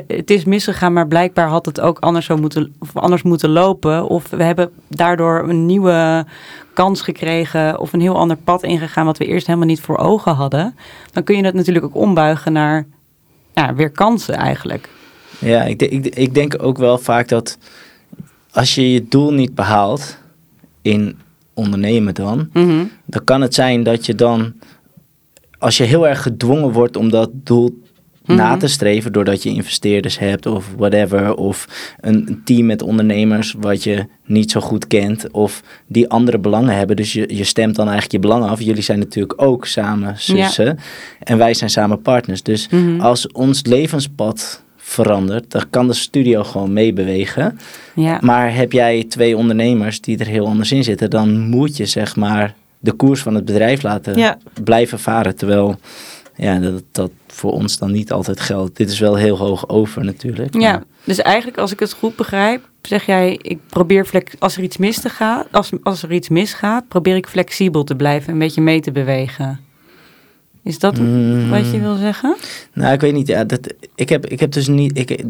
het 0.07 0.29
is 0.29 0.45
misgegaan, 0.45 0.93
maar 0.93 1.07
blijkbaar 1.07 1.47
had 1.47 1.65
het 1.65 1.79
ook 1.79 1.99
anders, 1.99 2.25
zo 2.25 2.37
moeten, 2.37 2.75
of 2.79 2.97
anders 2.97 3.23
moeten 3.23 3.49
lopen. 3.49 4.07
Of 4.07 4.29
we 4.29 4.43
hebben 4.43 4.71
daardoor 4.87 5.49
een 5.49 5.65
nieuwe 5.65 6.25
kans 6.73 7.01
gekregen 7.01 7.79
of 7.79 7.93
een 7.93 8.01
heel 8.01 8.17
ander 8.17 8.37
pad 8.37 8.63
ingegaan 8.63 9.05
wat 9.05 9.17
we 9.17 9.25
eerst 9.25 9.47
helemaal 9.47 9.67
niet 9.67 9.81
voor 9.81 9.97
ogen 9.97 10.33
hadden. 10.33 10.75
Dan 11.11 11.23
kun 11.23 11.37
je 11.37 11.45
het 11.45 11.53
natuurlijk 11.53 11.85
ook 11.85 11.95
ombuigen 11.95 12.53
naar 12.53 12.85
ja, 13.53 13.75
weer 13.75 13.91
kansen 13.91 14.35
eigenlijk. 14.35 14.89
Ja, 15.39 15.63
ik, 15.63 15.81
ik 16.05 16.33
denk 16.33 16.63
ook 16.63 16.77
wel 16.77 16.97
vaak 16.97 17.27
dat 17.27 17.57
als 18.53 18.75
je 18.75 18.91
je 18.93 19.05
doel 19.09 19.33
niet 19.33 19.55
behaalt 19.55 20.17
in 20.81 21.17
ondernemen 21.53 22.13
dan, 22.13 22.49
Mhm. 22.53 22.83
dan 23.05 23.23
kan 23.23 23.41
het 23.41 23.53
zijn 23.53 23.83
dat 23.83 24.05
je 24.05 24.15
dan, 24.15 24.53
als 25.59 25.77
je 25.77 25.83
heel 25.83 26.07
erg 26.07 26.21
gedwongen 26.21 26.71
wordt 26.71 26.95
om 26.97 27.09
dat 27.09 27.29
doel 27.33 27.81
na 28.25 28.49
Mhm. 28.49 28.59
te 28.59 28.67
streven 28.67 29.11
doordat 29.13 29.43
je 29.43 29.49
investeerders 29.49 30.19
hebt 30.19 30.45
of 30.45 30.69
whatever. 30.77 31.35
Of 31.35 31.67
een 32.01 32.27
een 32.27 32.41
team 32.43 32.65
met 32.65 32.81
ondernemers 32.81 33.55
wat 33.59 33.83
je 33.83 34.05
niet 34.25 34.51
zo 34.51 34.59
goed 34.59 34.87
kent 34.87 35.31
of 35.31 35.61
die 35.87 36.09
andere 36.09 36.39
belangen 36.39 36.75
hebben. 36.77 36.95
Dus 36.95 37.13
je, 37.13 37.35
je 37.35 37.43
stemt 37.43 37.75
dan 37.75 37.83
eigenlijk 37.89 38.11
je 38.11 38.19
belangen 38.29 38.49
af. 38.49 38.61
Jullie 38.61 38.81
zijn 38.83 38.99
natuurlijk 38.99 39.41
ook 39.41 39.65
samen 39.65 40.13
zussen 40.17 40.77
en 41.19 41.37
wij 41.37 41.53
zijn 41.53 41.69
samen 41.69 42.01
partners. 42.01 42.43
Dus 42.43 42.69
Mhm. 42.69 42.99
als 43.01 43.31
ons 43.31 43.65
levenspad 43.65 44.63
verandert, 44.83 45.51
dan 45.51 45.63
kan 45.69 45.87
de 45.87 45.93
studio 45.93 46.43
gewoon 46.43 46.73
meebewegen. 46.73 47.59
Ja. 47.95 48.17
Maar 48.21 48.55
heb 48.55 48.71
jij 48.71 49.03
twee 49.09 49.37
ondernemers 49.37 50.01
die 50.01 50.17
er 50.17 50.27
heel 50.27 50.47
anders 50.47 50.71
in 50.71 50.83
zitten, 50.83 51.09
dan 51.09 51.39
moet 51.39 51.77
je 51.77 51.85
zeg 51.85 52.15
maar 52.15 52.53
de 52.79 52.91
koers 52.91 53.21
van 53.21 53.35
het 53.35 53.45
bedrijf 53.45 53.81
laten 53.81 54.17
Ja. 54.17 54.37
blijven 54.63 54.99
varen. 54.99 55.35
Terwijl 55.35 55.75
ja, 56.35 56.59
dat, 56.59 56.83
dat 56.91 57.11
voor 57.27 57.51
ons 57.51 57.77
dan 57.77 57.91
niet 57.91 58.11
altijd 58.11 58.39
geldt. 58.39 58.77
Dit 58.77 58.89
is 58.89 58.99
wel 58.99 59.15
heel 59.15 59.37
hoog 59.37 59.69
over 59.69 60.05
natuurlijk. 60.05 60.53
Ja, 60.53 60.71
maar- 60.71 60.83
dus 61.03 61.21
eigenlijk 61.21 61.57
als 61.57 61.71
ik 61.71 61.79
het 61.79 61.93
goed 61.93 62.15
begrijp, 62.15 62.69
zeg 62.81 63.05
jij, 63.05 63.39
ik 63.41 63.59
probeer 63.69 64.05
flex 64.05 64.33
als 64.39 64.57
er 64.57 64.63
iets 64.63 64.77
mis 64.77 64.99
te 65.01 65.09
gaan, 65.09 65.43
als, 65.51 65.69
als 65.83 66.03
er 66.03 66.11
iets 66.11 66.29
misgaat, 66.29 66.87
probeer 66.87 67.15
ik 67.15 67.27
flexibel 67.27 67.83
te 67.83 67.95
blijven, 67.95 68.33
een 68.33 68.39
beetje 68.39 68.61
mee 68.61 68.79
te 68.79 68.91
bewegen. 68.91 69.59
Is 70.63 70.79
dat 70.79 70.97
Mm. 70.99 71.49
wat 71.49 71.71
je 71.71 71.79
wil 71.79 71.95
zeggen? 71.95 72.35
Nou, 72.73 72.93
ik 72.93 73.01
weet 73.01 73.13
niet. 73.13 73.27
Ja, 73.27 73.43
dat, 73.43 73.73
ik, 73.95 74.09
heb, 74.09 74.25
ik 74.25 74.39
heb 74.39 74.51
dus 74.51 74.67
niet. 74.67 74.97
Ik, 74.97 75.23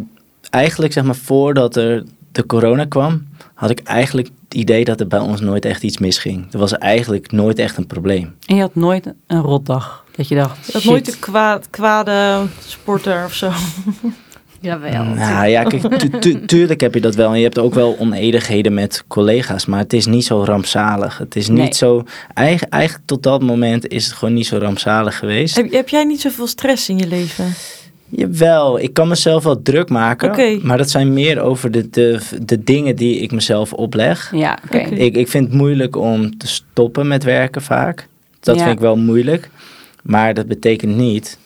eigenlijk 0.50 0.94
zeg 0.94 1.04
maar 1.04 1.16
voordat 1.16 1.76
er 1.76 2.04
de 2.32 2.46
corona 2.46 2.86
kwam, 2.86 3.28
had 3.54 3.70
ik 3.70 3.80
eigenlijk 3.80 4.28
het 4.44 4.54
idee 4.54 4.84
dat 4.86 5.00
er 5.00 5.08
bij 5.08 5.20
ons 5.20 5.42
nooit 5.42 5.66
echt 5.66 5.84
iets 5.84 5.98
misging. 5.98 6.54
Er 6.54 6.60
was 6.60 6.78
eigenlijk 6.78 7.32
nooit 7.32 7.60
echt 7.60 7.78
een 7.78 7.88
probleem. 7.88 8.36
En 8.46 8.56
je 8.56 8.62
had 8.62 8.76
nooit 8.76 9.14
een 9.28 9.42
rotdag 9.42 10.04
dat 10.16 10.28
je 10.28 10.36
dacht, 10.36 10.84
nooit 10.86 11.08
een 11.08 11.20
kwaad, 11.20 11.68
kwade 11.70 12.46
sporter 12.68 13.26
of 13.26 13.34
zo. 13.34 13.52
Jawel. 14.64 15.04
nou 15.04 15.48
ja, 15.48 15.64
kijk, 15.64 15.98
tu- 15.98 16.10
tu- 16.20 16.46
tuurlijk 16.46 16.82
heb 16.82 16.94
je 16.94 17.02
dat 17.02 17.16
wel. 17.16 17.32
En 17.32 17.38
je 17.38 17.44
hebt 17.44 17.60
ook 17.60 17.74
wel 17.74 17.96
onedigheden 18.00 18.74
met 18.74 19.04
collega's. 19.08 19.66
Maar 19.66 19.80
het 19.80 19.94
is 19.94 20.06
niet 20.06 20.26
zo 20.26 20.44
rampzalig. 20.44 21.18
Het 21.18 21.36
is 21.36 21.48
niet 21.48 21.58
Nee. 21.58 21.74
zo. 21.74 22.04
Eigenlijk, 22.34 22.74
eigenlijk 22.74 23.06
tot 23.06 23.24
dat 23.24 23.42
moment 23.42 23.88
is 23.88 24.06
het 24.06 24.14
gewoon 24.14 24.34
niet 24.34 24.46
zo 24.48 24.58
rampzalig 24.58 25.18
geweest. 25.18 25.56
Heb, 25.56 25.72
heb 25.72 25.90
jij 25.90 26.04
niet 26.04 26.22
zoveel 26.22 26.48
stress 26.48 26.90
in 26.90 26.98
je 26.98 27.08
leven? 27.08 27.46
Jawel, 28.10 28.80
ik 28.80 28.94
kan 28.94 29.08
mezelf 29.08 29.44
wel 29.44 29.62
druk 29.62 29.90
maken. 29.90 30.60
Maar 30.64 30.78
dat 30.78 30.90
zijn 30.90 31.14
meer 31.14 31.40
over 31.42 31.72
de, 31.72 31.90
de, 31.90 32.20
de 32.46 32.64
dingen 32.64 32.96
die 32.96 33.20
ik 33.20 33.32
mezelf 33.32 33.74
opleg. 33.74 34.32
Ja, 34.36 34.58
oké. 34.66 34.78
Ik, 34.78 35.16
ik 35.16 35.28
vind 35.28 35.46
het 35.48 35.54
moeilijk 35.54 35.96
om 35.96 36.38
te 36.38 36.48
stoppen 36.48 37.08
met 37.08 37.24
werken 37.24 37.62
vaak. 37.62 38.08
Dat 38.40 38.56
Ja. 38.56 38.62
vind 38.64 38.74
ik 38.76 38.80
wel 38.82 38.96
moeilijk. 38.98 39.50
Maar 40.04 40.34
dat 40.34 40.48
betekent 40.48 40.96
niet 40.96 41.38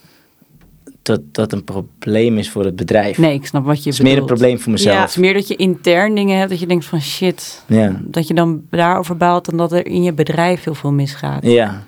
dat 1.07 1.21
dat 1.31 1.51
een 1.51 1.63
probleem 1.63 2.37
is 2.37 2.49
voor 2.49 2.65
het 2.65 2.75
bedrijf. 2.75 3.17
Nee, 3.17 3.33
ik 3.33 3.45
snap 3.45 3.65
wat 3.65 3.83
je 3.83 3.89
het 3.89 3.93
is 3.93 3.99
meer 3.99 4.13
een 4.13 4.19
bedoelt. 4.19 4.39
probleem 4.39 4.59
voor 4.59 4.71
mezelf. 4.71 4.95
Ja. 4.95 5.01
Het 5.01 5.09
is 5.09 5.15
meer 5.17 5.33
dat 5.33 5.47
je 5.47 5.55
intern 5.55 6.15
dingen 6.15 6.37
hebt 6.37 6.49
dat 6.49 6.59
je 6.59 6.67
denkt 6.67 6.85
van 6.85 7.01
shit, 7.01 7.63
Ja. 7.67 7.99
dat 8.03 8.27
je 8.27 8.33
dan 8.33 8.61
daarover 8.69 9.17
baalt 9.17 9.45
dan 9.45 9.57
dat 9.57 9.71
er 9.71 9.85
in 9.85 10.03
je 10.03 10.13
bedrijf 10.13 10.63
heel 10.63 10.75
veel 10.75 10.91
misgaat. 10.91 11.43
Ja. 11.45 11.83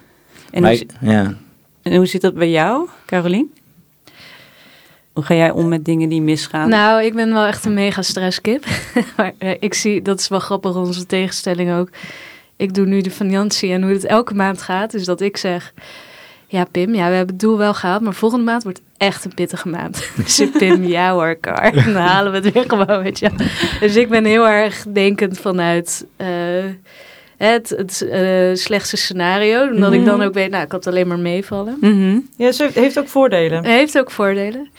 En 0.52 0.62
maar 0.62 0.72
hoe, 0.72 0.80
ik- 0.82 0.92
ja. 1.02 1.34
en 1.82 1.96
hoe 1.96 2.06
zit 2.06 2.22
dat 2.22 2.34
bij 2.34 2.50
jou, 2.50 2.88
Carolien? 3.06 3.54
Hoe 5.14 5.24
ga 5.24 5.34
jij 5.36 5.52
om 5.52 5.68
met 5.68 5.86
dingen 5.86 6.10
die 6.10 6.22
misgaan? 6.22 6.70
Nou, 6.70 7.04
ik 7.04 7.14
ben 7.14 7.34
wel 7.34 7.46
echt 7.46 7.66
een 7.66 7.74
mega 7.74 8.02
stresskip. 8.02 8.66
maar 9.18 9.34
eh, 9.38 9.56
ik 9.60 9.74
zie, 9.74 10.02
dat 10.02 10.20
is 10.20 10.28
wel 10.28 10.40
grappig, 10.40 10.76
onze 10.76 11.06
tegenstelling 11.06 11.74
ook. 11.74 11.90
Ik 12.56 12.74
doe 12.74 12.86
nu 12.86 13.02
de 13.02 13.12
financiën 13.12 13.72
en 13.72 13.82
hoe 13.84 13.92
het 13.92 14.06
elke 14.06 14.34
maand 14.34 14.62
gaat. 14.62 14.92
Dus 14.92 15.06
dat 15.06 15.22
ik 15.22 15.38
zeg, 15.38 15.74
ja 16.48 16.64
Pim, 16.72 16.94
ja, 16.96 17.10
we 17.10 17.16
hebben 17.16 17.36
het 17.36 17.40
doel 17.40 17.58
wel 17.58 17.74
gehaald. 17.74 18.02
Maar 18.02 18.14
volgende 18.14 18.46
maand 18.46 18.64
wordt 18.64 18.82
echt 19.00 19.26
een 19.26 19.34
pittige 19.34 19.68
maand. 19.70 20.10
dus 20.26 20.40
ik, 20.40 20.52
Pim, 20.58 20.84
ja 20.84 21.12
hoor, 21.12 21.36
Kar. 21.36 21.72
Dan 21.86 21.96
halen 21.96 22.32
we 22.32 22.38
het 22.38 22.54
weer 22.54 22.64
gewoon, 22.68 23.06
je. 23.14 23.30
Dus 23.80 23.96
ik 23.96 24.10
ben 24.10 24.26
heel 24.26 24.48
erg 24.48 24.86
denkend 24.94 25.40
vanuit... 25.40 26.06
eh, 26.18 26.28
het, 27.38 27.70
het 27.70 28.02
eh, 28.02 28.50
slechtste 28.54 28.98
scenario. 28.98 29.70
Omdat 29.72 29.94
ik 29.94 30.06
dan 30.06 30.18
Mhm. 30.18 30.26
ook 30.28 30.34
weet, 30.34 30.50
nou, 30.50 30.64
ik 30.64 30.72
had 30.72 30.88
alleen 30.88 31.08
maar 31.08 31.20
meevallen. 31.20 31.78
Mhm. 31.82 32.20
Ja, 32.38 32.52
ze 32.52 32.70
heeft, 32.74 33.00
ook 33.00 33.08
voordelen. 33.08 33.58
Het 33.58 33.66
heeft 33.66 33.98
ook 34.00 34.12
voordelen. 34.12 34.70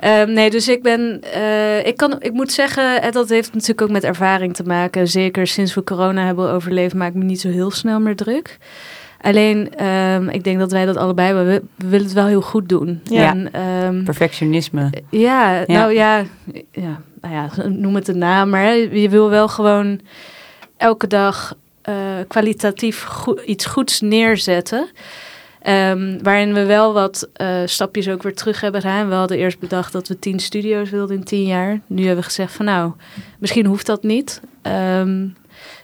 Ehm, 0.00 0.32
nee, 0.32 0.50
dus 0.50 0.68
ik 0.68 0.82
ben, 0.82 1.20
eh, 1.32 1.86
ik 1.86 1.96
kan, 1.96 2.16
ik 2.18 2.32
moet 2.32 2.52
zeggen, 2.52 3.12
dat 3.12 3.28
heeft 3.28 3.52
natuurlijk 3.52 3.80
ook 3.82 3.90
met 3.90 4.04
ervaring 4.04 4.54
te 4.54 4.62
maken. 4.62 5.08
Zeker 5.08 5.46
sinds 5.46 5.74
we 5.74 5.84
corona 5.84 6.24
hebben 6.26 6.50
overleefd, 6.50 6.94
maak 6.94 7.08
ik 7.08 7.14
me 7.14 7.24
niet 7.24 7.40
zo 7.40 7.48
heel 7.48 7.70
snel 7.70 8.00
meer 8.00 8.16
druk. 8.16 8.58
Alleen, 9.22 9.74
ehm, 9.74 10.28
ik 10.28 10.44
denk 10.44 10.58
dat 10.58 10.72
wij 10.72 10.84
dat 10.84 10.96
allebei, 10.96 11.34
we, 11.34 11.62
we 11.76 11.88
willen 11.88 12.06
het 12.06 12.14
wel 12.14 12.26
heel 12.26 12.40
goed 12.40 12.68
doen. 12.68 13.00
Ja. 13.04 13.30
En, 13.30 13.52
ehm, 13.52 14.04
Perfectionisme. 14.04 14.90
ja, 15.10 15.64
nou 15.66 15.92
ja, 15.92 16.24
ja, 16.70 17.00
nou 17.20 17.34
ja, 17.34 17.48
noem 17.68 17.94
het 17.94 18.08
een 18.08 18.18
naam, 18.18 18.50
maar 18.50 18.62
hè, 18.62 18.72
je 18.72 19.08
wil 19.08 19.30
wel 19.30 19.48
gewoon 19.48 20.00
elke 20.76 21.06
dag 21.06 21.56
eh, 21.82 21.94
kwalitatief 22.28 23.06
iets 23.46 23.66
goeds 23.66 24.00
neerzetten. 24.00 24.90
Ehm, 25.62 26.18
waarin 26.22 26.54
we 26.54 26.64
wel 26.64 26.92
wat 26.92 27.28
eh, 27.32 27.62
stapjes 27.64 28.08
ook 28.08 28.22
weer 28.22 28.34
terug 28.34 28.60
hebben 28.60 28.80
gedaan. 28.80 29.08
We 29.08 29.14
hadden 29.14 29.38
eerst 29.38 29.58
bedacht 29.58 29.92
dat 29.92 30.08
we 30.08 30.18
tien 30.18 30.40
studio's 30.40 30.90
wilden 30.90 31.16
in 31.16 31.24
tien 31.24 31.44
jaar. 31.44 31.80
Nu 31.86 31.98
hebben 31.98 32.16
we 32.16 32.22
gezegd 32.22 32.52
van 32.52 32.64
nou, 32.64 32.92
misschien 33.38 33.66
hoeft 33.66 33.86
dat 33.86 34.02
niet. 34.02 34.40
Ehm, 34.62 35.26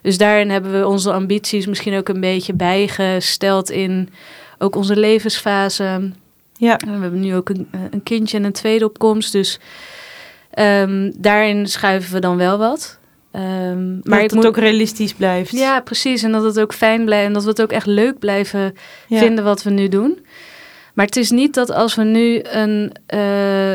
dus 0.03 0.19
daarin 0.19 0.51
hebben 0.51 0.81
we 0.81 0.87
onze 0.87 1.13
ambities 1.13 1.67
misschien 1.67 1.97
ook 1.97 2.09
een 2.09 2.21
beetje 2.21 2.55
bijgesteld 2.55 3.71
in 3.71 4.09
ook 4.59 4.77
onze 4.77 4.97
levensfase. 4.97 6.11
Ja. 6.57 6.77
We 6.87 6.91
hebben 6.91 7.21
nu 7.21 7.35
ook 7.35 7.49
een, 7.49 7.69
eh, 7.71 7.81
een 7.91 8.03
kindje 8.03 8.37
en 8.39 8.45
een 8.45 8.53
tweede 8.53 8.85
opkomst. 8.85 9.33
Dus 9.33 9.59
ehm, 10.51 11.11
daarin 11.17 11.67
schuiven 11.67 12.13
we 12.13 12.21
dan 12.21 12.37
wel 12.37 12.59
wat. 12.59 12.99
Ehm, 13.33 13.93
maar 14.03 14.21
dat 14.21 14.33
moet 14.33 14.45
het 14.45 14.47
ook 14.47 14.57
realistisch 14.57 15.15
blijft. 15.15 15.51
Ja, 15.51 15.81
precies. 15.81 16.23
En 16.23 16.33
dat 16.33 16.43
het 16.43 16.61
ook 16.61 16.75
fijn 16.75 17.05
blijft. 17.05 17.27
En 17.27 17.33
dat 17.33 17.43
we 17.43 17.49
het 17.49 17.63
ook 17.63 17.73
echt 17.73 17.87
leuk 17.87 18.19
blijven 18.19 18.75
Ja. 19.07 19.19
vinden 19.19 19.45
wat 19.45 19.63
we 19.63 19.71
nu 19.71 19.89
doen. 19.89 20.19
Maar 20.95 21.07
het 21.07 21.17
is 21.17 21.31
niet 21.31 21.55
dat 21.55 21.71
als 21.71 21.95
we 21.95 22.05
nu 22.05 22.41
een, 22.43 22.93
eh, 23.07 23.75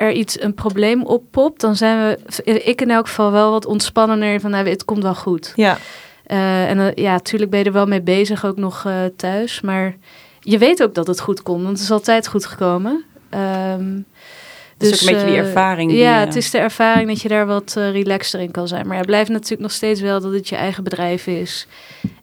er 0.00 0.12
iets, 0.12 0.40
een 0.40 0.54
probleem 0.54 1.04
oppopt, 1.04 1.60
dan 1.60 1.76
zijn 1.76 1.98
we, 1.98 2.42
ik 2.44 2.80
in 2.80 2.90
elk 2.90 3.06
geval 3.06 3.32
wel 3.32 3.50
wat 3.50 3.66
ontspannender 3.66 4.40
van, 4.40 4.50
nou, 4.50 4.68
het 4.68 4.84
komt 4.84 5.02
wel 5.02 5.14
goed. 5.14 5.52
Ja. 5.56 5.78
Eh, 6.22 6.68
en 6.70 6.78
eh, 6.78 7.04
ja, 7.04 7.12
natuurlijk 7.12 7.50
ben 7.50 7.60
je 7.60 7.66
er 7.66 7.72
wel 7.72 7.86
mee 7.86 8.02
bezig, 8.02 8.44
ook 8.44 8.56
nog 8.56 8.84
eh, 8.86 8.94
thuis. 9.16 9.60
Maar 9.60 9.96
je 10.40 10.58
weet 10.58 10.82
ook 10.82 10.94
dat 10.94 11.06
het 11.06 11.20
goed 11.20 11.42
komt, 11.42 11.62
want 11.62 11.74
het 11.74 11.82
is 11.84 11.90
altijd 11.90 12.28
goed 12.28 12.46
gekomen. 12.46 13.04
Het 13.30 14.92
is 14.92 14.92
ook 14.92 15.08
een 15.08 15.14
beetje 15.14 15.30
die 15.30 15.40
ervaring 15.40 15.90
die 15.90 16.00
ja, 16.00 16.18
het 16.18 16.36
is 16.36 16.50
de 16.50 16.58
ervaring 16.58 17.08
dat 17.08 17.20
je 17.20 17.28
daar 17.28 17.46
wat 17.46 17.72
relaxter 17.74 18.40
in 18.40 18.50
kan 18.50 18.68
zijn. 18.68 18.86
Maar 18.86 18.96
het 18.96 19.06
blijft 19.06 19.30
natuurlijk 19.30 19.60
nog 19.60 19.72
steeds 19.72 20.00
wel 20.00 20.20
dat 20.20 20.32
het 20.32 20.48
je 20.48 20.56
eigen 20.56 20.84
bedrijf 20.84 21.26
is. 21.26 21.66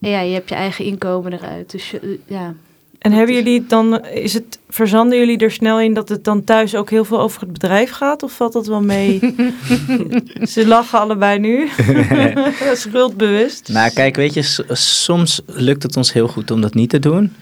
En 0.01 0.09
ja, 0.09 0.19
je 0.19 0.33
hebt 0.33 0.49
je 0.49 0.55
eigen 0.55 0.85
inkomen 0.85 1.33
eruit. 1.33 1.71
Dus 1.71 1.91
je, 1.91 2.19
ja. 2.25 2.53
En 2.99 3.11
hebben 3.11 3.35
jullie 3.35 3.65
dan, 3.65 4.05
is 4.05 4.33
het, 4.33 4.59
verzanden 4.69 5.17
jullie 5.17 5.37
er 5.37 5.51
snel 5.51 5.79
in 5.79 5.93
dat 5.93 6.09
het 6.09 6.23
dan 6.23 6.43
thuis 6.43 6.75
ook 6.75 6.89
heel 6.89 7.05
veel 7.05 7.19
over 7.19 7.41
het 7.41 7.51
bedrijf 7.51 7.91
gaat? 7.91 8.23
Of 8.23 8.31
valt 8.31 8.53
dat 8.53 8.67
wel 8.67 8.81
mee? 8.81 9.19
Ze 10.53 10.67
lachen 10.67 10.99
allebei 10.99 11.39
nu. 11.39 11.69
Schuldbewust. 12.73 13.69
Nou, 13.69 13.91
kijk, 13.93 14.15
weet 14.15 14.33
je, 14.33 14.63
soms 14.75 15.41
lukt 15.45 15.83
het 15.83 15.97
ons 15.97 16.13
heel 16.13 16.27
goed 16.27 16.51
om 16.51 16.61
dat 16.61 16.73
niet 16.73 16.89
te 16.89 16.99
doen. 16.99 17.33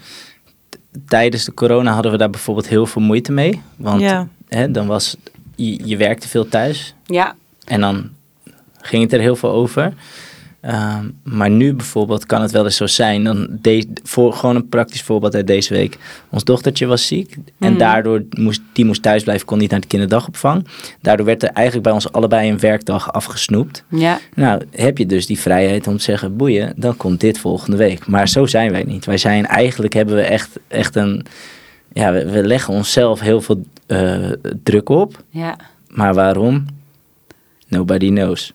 Tijdens 1.08 1.44
de 1.44 1.54
corona 1.54 1.92
hadden 1.92 2.12
we 2.12 2.18
daar 2.18 2.30
bijvoorbeeld 2.30 2.68
heel 2.68 2.86
veel 2.86 3.02
moeite 3.02 3.32
mee. 3.32 3.60
Want 3.76 4.00
Ja. 4.00 4.28
hè, 4.48 4.70
dan 4.70 4.86
was, 4.86 5.16
je, 5.54 5.88
je 5.88 5.96
werkte 5.96 6.28
veel 6.28 6.48
thuis 6.48 6.94
Ja, 7.04 7.34
en 7.64 7.80
dan 7.80 8.10
ging 8.80 9.02
het 9.02 9.12
er 9.12 9.20
heel 9.20 9.36
veel 9.36 9.50
over. 9.50 9.92
Ehm, 10.66 11.04
maar 11.22 11.50
nu 11.50 11.74
bijvoorbeeld 11.74 12.26
kan 12.26 12.42
het 12.42 12.50
wel 12.50 12.64
eens 12.64 12.76
zo 12.76 12.86
zijn. 12.86 13.24
Dan 13.24 13.48
de, 13.60 13.86
voor, 14.02 14.32
gewoon 14.32 14.56
een 14.56 14.68
praktisch 14.68 15.02
voorbeeld 15.02 15.34
uit 15.34 15.46
deze 15.46 15.74
week. 15.74 15.98
Ons 16.30 16.44
dochtertje 16.44 16.86
was 16.86 17.06
ziek. 17.06 17.36
En 17.58 17.70
Mhm. 17.70 17.78
daardoor 17.78 18.22
moest 18.30 18.60
die 18.72 18.84
moest 18.84 19.02
thuis 19.02 19.22
blijven, 19.22 19.46
kon 19.46 19.58
niet 19.58 19.70
naar 19.70 19.80
de 19.80 19.86
kinderdagopvang. 19.86 20.66
Daardoor 21.00 21.26
werd 21.26 21.42
er 21.42 21.48
eigenlijk 21.48 21.84
bij 21.86 21.94
ons 21.94 22.12
allebei 22.12 22.50
een 22.50 22.58
werkdag 22.58 23.12
afgesnoept. 23.12 23.84
ja. 23.88 24.18
Nou, 24.34 24.62
heb 24.70 24.98
je 24.98 25.06
dus 25.06 25.26
die 25.26 25.38
vrijheid 25.40 25.86
om 25.86 25.96
te 25.96 26.02
zeggen, 26.02 26.36
boeien, 26.36 26.72
dan 26.76 26.96
komt 26.96 27.20
dit 27.20 27.38
volgende 27.38 27.76
week. 27.76 28.06
Maar 28.06 28.28
zo 28.28 28.46
zijn 28.46 28.70
wij 28.72 28.82
niet. 28.82 29.04
Wij 29.04 29.18
zijn 29.18 29.46
eigenlijk, 29.46 29.92
hebben 29.94 30.14
we 30.14 30.22
echt, 30.22 30.58
echt 30.68 30.96
een, 30.96 31.24
ja, 31.92 32.12
we, 32.12 32.30
we 32.30 32.46
leggen 32.46 32.74
onszelf 32.74 33.20
heel 33.20 33.40
veel 33.40 33.62
eh, 33.86 34.30
druk 34.62 34.88
op. 34.88 35.22
ja. 35.30 35.56
Maar 35.88 36.14
waarom? 36.14 36.64
Nobody 37.68 38.08
knows. 38.08 38.52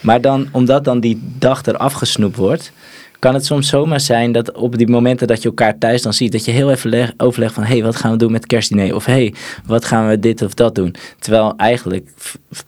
Maar 0.00 0.20
dan, 0.20 0.48
omdat 0.52 0.84
dan 0.84 1.00
die 1.00 1.20
dag 1.38 1.64
er 1.66 1.76
afgesnoept 1.76 2.36
wordt, 2.36 2.72
kan 3.18 3.34
het 3.34 3.46
soms 3.46 3.68
zomaar 3.68 4.00
zijn 4.00 4.32
dat 4.32 4.52
op 4.52 4.78
die 4.78 4.88
momenten 4.88 5.26
dat 5.26 5.42
je 5.42 5.48
elkaar 5.48 5.78
thuis 5.78 6.02
dan 6.02 6.12
ziet, 6.12 6.32
dat 6.32 6.44
je 6.44 6.50
heel 6.50 6.70
even 6.70 6.90
leg- 6.90 7.12
overlegt 7.16 7.54
van, 7.54 7.62
hé, 7.62 7.72
hey, 7.72 7.82
wat 7.82 7.96
gaan 7.96 8.10
we 8.10 8.16
doen 8.16 8.32
met 8.32 8.46
kerstdiner? 8.46 8.94
Of 8.94 9.04
hé, 9.04 9.12
hey, 9.12 9.34
wat 9.66 9.84
gaan 9.84 10.08
we 10.08 10.18
dit 10.18 10.42
of 10.42 10.54
dat 10.54 10.74
doen? 10.74 10.94
Terwijl 11.18 11.54
eigenlijk 11.56 12.08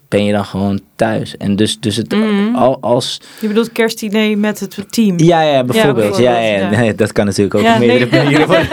ben 0.08 0.24
je 0.24 0.32
dan 0.32 0.44
gewoon 0.44 0.80
thuis. 0.96 1.36
En 1.36 1.56
dus, 1.56 1.80
dus 1.80 1.96
het, 1.96 2.12
Mhm. 2.12 2.54
al, 2.54 2.78
als, 2.80 3.20
Je 3.40 3.48
bedoelt 3.48 3.72
kerstdiner 3.72 4.38
met 4.38 4.60
het 4.60 4.84
team. 4.88 5.18
ja, 5.18 5.42
ja, 5.42 5.64
bijvoorbeeld. 5.64 6.16
Ja, 6.16 6.22
ja, 6.22 6.40
bijvoorbeeld, 6.40 6.72
ja. 6.72 6.80
Nee, 6.80 6.94
dat 6.94 7.12
kan 7.12 7.24
natuurlijk 7.26 7.54
ook 7.54 7.62
Ja, 7.62 7.78
meerdere 7.78 8.10
nee. 8.10 8.20
manieren 8.22 8.46
worden. 8.46 8.66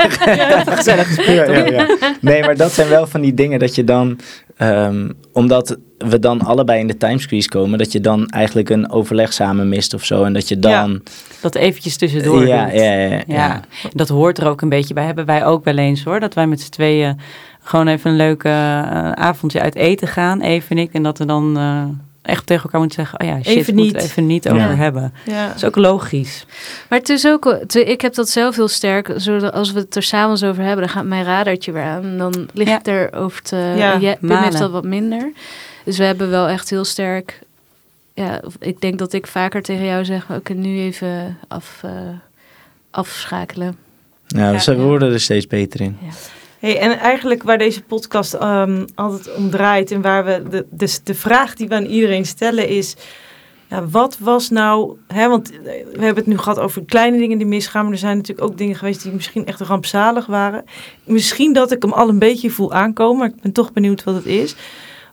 gezellig 0.77 1.07
gesprek. 1.15 1.97
Nee, 2.21 2.41
maar 2.41 2.55
dat 2.57 2.71
zijn 2.71 2.89
wel 2.89 3.07
van 3.07 3.21
die 3.21 3.33
dingen 3.33 3.59
dat 3.59 3.75
je 3.75 3.83
dan, 3.83 4.19
ehm, 4.59 5.09
omdat 5.31 5.77
we 5.97 6.19
dan 6.19 6.41
allebei 6.41 6.79
in 6.79 6.87
de 6.87 6.97
timesqueeze 6.97 7.49
komen, 7.49 7.77
dat 7.77 7.91
je 7.91 7.99
dan 7.99 8.27
eigenlijk 8.27 8.69
een 8.69 8.91
overleg 8.91 9.33
samen 9.33 9.69
mist 9.69 9.93
of 9.93 10.05
zo. 10.05 10.23
En 10.23 10.33
dat 10.33 10.47
je 10.47 10.59
dan. 10.59 11.01
Dat 11.41 11.55
eventjes 11.55 11.97
tussendoor 11.97 12.47
ja, 12.47 12.67
ja, 12.71 12.93
ja, 12.93 13.21
ja. 13.27 13.61
Dat 13.93 14.09
hoort 14.09 14.37
er 14.37 14.47
ook 14.47 14.61
een 14.61 14.69
beetje 14.69 14.93
bij. 14.93 15.05
Hebben 15.05 15.25
wij 15.25 15.45
ook 15.45 15.63
wel 15.63 15.77
eens 15.77 16.03
hoor. 16.03 16.19
Dat 16.19 16.33
wij 16.33 16.47
met 16.47 16.61
z'n 16.61 16.69
tweeën 16.69 17.19
gewoon 17.63 17.87
even 17.87 18.11
een 18.11 18.17
leuke 18.17 18.49
eh, 18.49 19.11
avondje 19.11 19.61
uit 19.61 19.75
eten 19.75 20.07
gaan. 20.07 20.41
Even 20.41 20.77
en 20.77 20.83
ik. 20.83 20.93
En 20.93 21.03
dat 21.03 21.17
we 21.17 21.25
dan 21.25 21.57
eh, 21.57 21.83
echt 22.29 22.45
tegen 22.45 22.63
elkaar 22.63 22.79
moeten 22.79 22.97
zeggen. 23.05 23.19
Oh 23.19 23.27
ja, 23.27 23.35
shit, 23.35 23.45
Even 23.57 23.75
moeten 23.75 23.93
we 23.95 24.01
niet. 24.01 24.09
even 24.09 24.25
niet 24.25 24.43
Ja. 24.43 24.51
over 24.51 24.77
hebben. 24.77 25.13
Ja. 25.25 25.47
Dat 25.47 25.55
is 25.55 25.63
ook 25.63 25.75
logisch. 25.75 26.45
Maar 26.89 26.99
het 26.99 27.09
is 27.09 27.27
ook, 27.27 27.45
ik 27.73 28.01
heb 28.01 28.13
dat 28.13 28.29
zelf 28.29 28.55
heel 28.55 28.67
sterk. 28.67 29.13
Zodat 29.15 29.53
als 29.53 29.71
we 29.71 29.79
het 29.79 29.95
er 29.95 30.03
s'avonds 30.03 30.43
over 30.43 30.63
hebben, 30.63 30.85
dan 30.85 30.93
gaat 30.95 31.05
mijn 31.05 31.23
radartje 31.23 31.71
weer 31.71 31.83
aan. 31.83 32.17
Dan 32.17 32.49
lig 32.53 32.67
Ja. 32.67 32.79
ik 32.79 32.87
er 32.87 33.13
over 33.13 33.41
te. 33.41 33.55
Ja, 33.55 33.93
Ja, 33.93 34.15
Pim 34.15 34.27
malen. 34.29 34.43
heeft 34.43 34.57
dat 34.57 34.71
wat 34.71 34.83
minder. 34.83 35.31
Dus 35.83 35.97
we 35.97 36.03
hebben 36.03 36.29
wel 36.29 36.47
echt 36.47 36.69
heel 36.69 36.85
sterk. 36.85 37.39
Ja, 38.13 38.41
ik 38.59 38.81
denk 38.81 38.99
dat 38.99 39.13
ik 39.13 39.27
vaker 39.27 39.61
tegen 39.61 39.85
jou 39.85 40.05
zeg: 40.05 40.25
oké, 40.31 40.53
nu 40.53 40.79
even 40.79 41.37
af, 41.47 41.79
eh, 41.83 41.91
afschakelen. 42.91 43.77
Nou, 44.27 44.53
Ja, 44.53 44.59
ze 44.59 44.71
ja. 44.71 44.77
worden 44.77 45.13
er 45.13 45.19
steeds 45.19 45.47
beter 45.47 45.81
in. 45.81 45.97
Hey, 46.59 46.79
en 46.79 46.99
eigenlijk 46.99 47.43
waar 47.43 47.57
deze 47.57 47.83
podcast 47.83 48.33
ehm, 48.33 48.85
altijd 48.95 49.35
om 49.35 49.49
draait 49.49 49.91
en 49.91 50.01
waar 50.01 50.25
we 50.25 50.43
de, 50.49 50.65
dus 50.69 51.03
de 51.03 51.15
vraag 51.15 51.55
die 51.55 51.67
we 51.67 51.75
aan 51.75 51.85
iedereen 51.85 52.25
stellen 52.25 52.67
is: 52.67 52.95
ja, 53.69 53.87
wat 53.87 54.17
was 54.17 54.49
nou, 54.49 54.97
hè, 55.07 55.27
want 55.27 55.49
we 55.63 55.85
hebben 55.89 56.15
het 56.15 56.25
nu 56.25 56.37
gehad 56.37 56.59
over 56.59 56.85
kleine 56.85 57.17
dingen 57.17 57.37
die 57.37 57.47
misgaan, 57.47 57.83
maar 57.83 57.91
er 57.91 57.99
zijn 57.99 58.17
natuurlijk 58.17 58.47
ook 58.47 58.57
dingen 58.57 58.75
geweest 58.75 59.03
die 59.03 59.11
misschien 59.11 59.45
echt 59.45 59.59
rampzalig 59.59 60.25
waren. 60.25 60.63
Misschien 61.03 61.53
dat 61.53 61.71
ik 61.71 61.81
hem 61.81 61.93
al 61.93 62.09
een 62.09 62.19
beetje 62.19 62.49
voel 62.49 62.73
aankomen, 62.73 63.17
maar 63.17 63.29
ik 63.29 63.41
ben 63.41 63.51
toch 63.51 63.73
benieuwd 63.73 64.03
wat 64.03 64.15
het 64.15 64.25
is. 64.25 64.55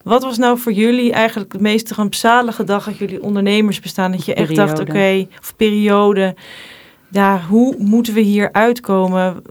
Wat 0.02 0.22
was 0.22 0.38
nou 0.38 0.58
voor 0.58 0.72
jullie 0.72 1.12
eigenlijk 1.12 1.50
de 1.52 1.60
meest 1.60 1.90
rampzalige 1.90 2.64
dag 2.64 2.86
uit 2.86 2.98
jullie 2.98 3.22
ondernemers 3.22 3.80
bestaan? 3.80 4.12
Dat 4.12 4.24
je 4.24 4.34
echt 4.34 4.56
dacht, 4.56 4.80
oké, 4.80 5.26
of 5.40 5.56
periode. 5.56 6.34
Ja, 7.10 7.40
hoe 7.48 7.74
moeten 7.78 8.14
we 8.14 8.20
hier 8.20 8.52
uitkomen? 8.52 9.42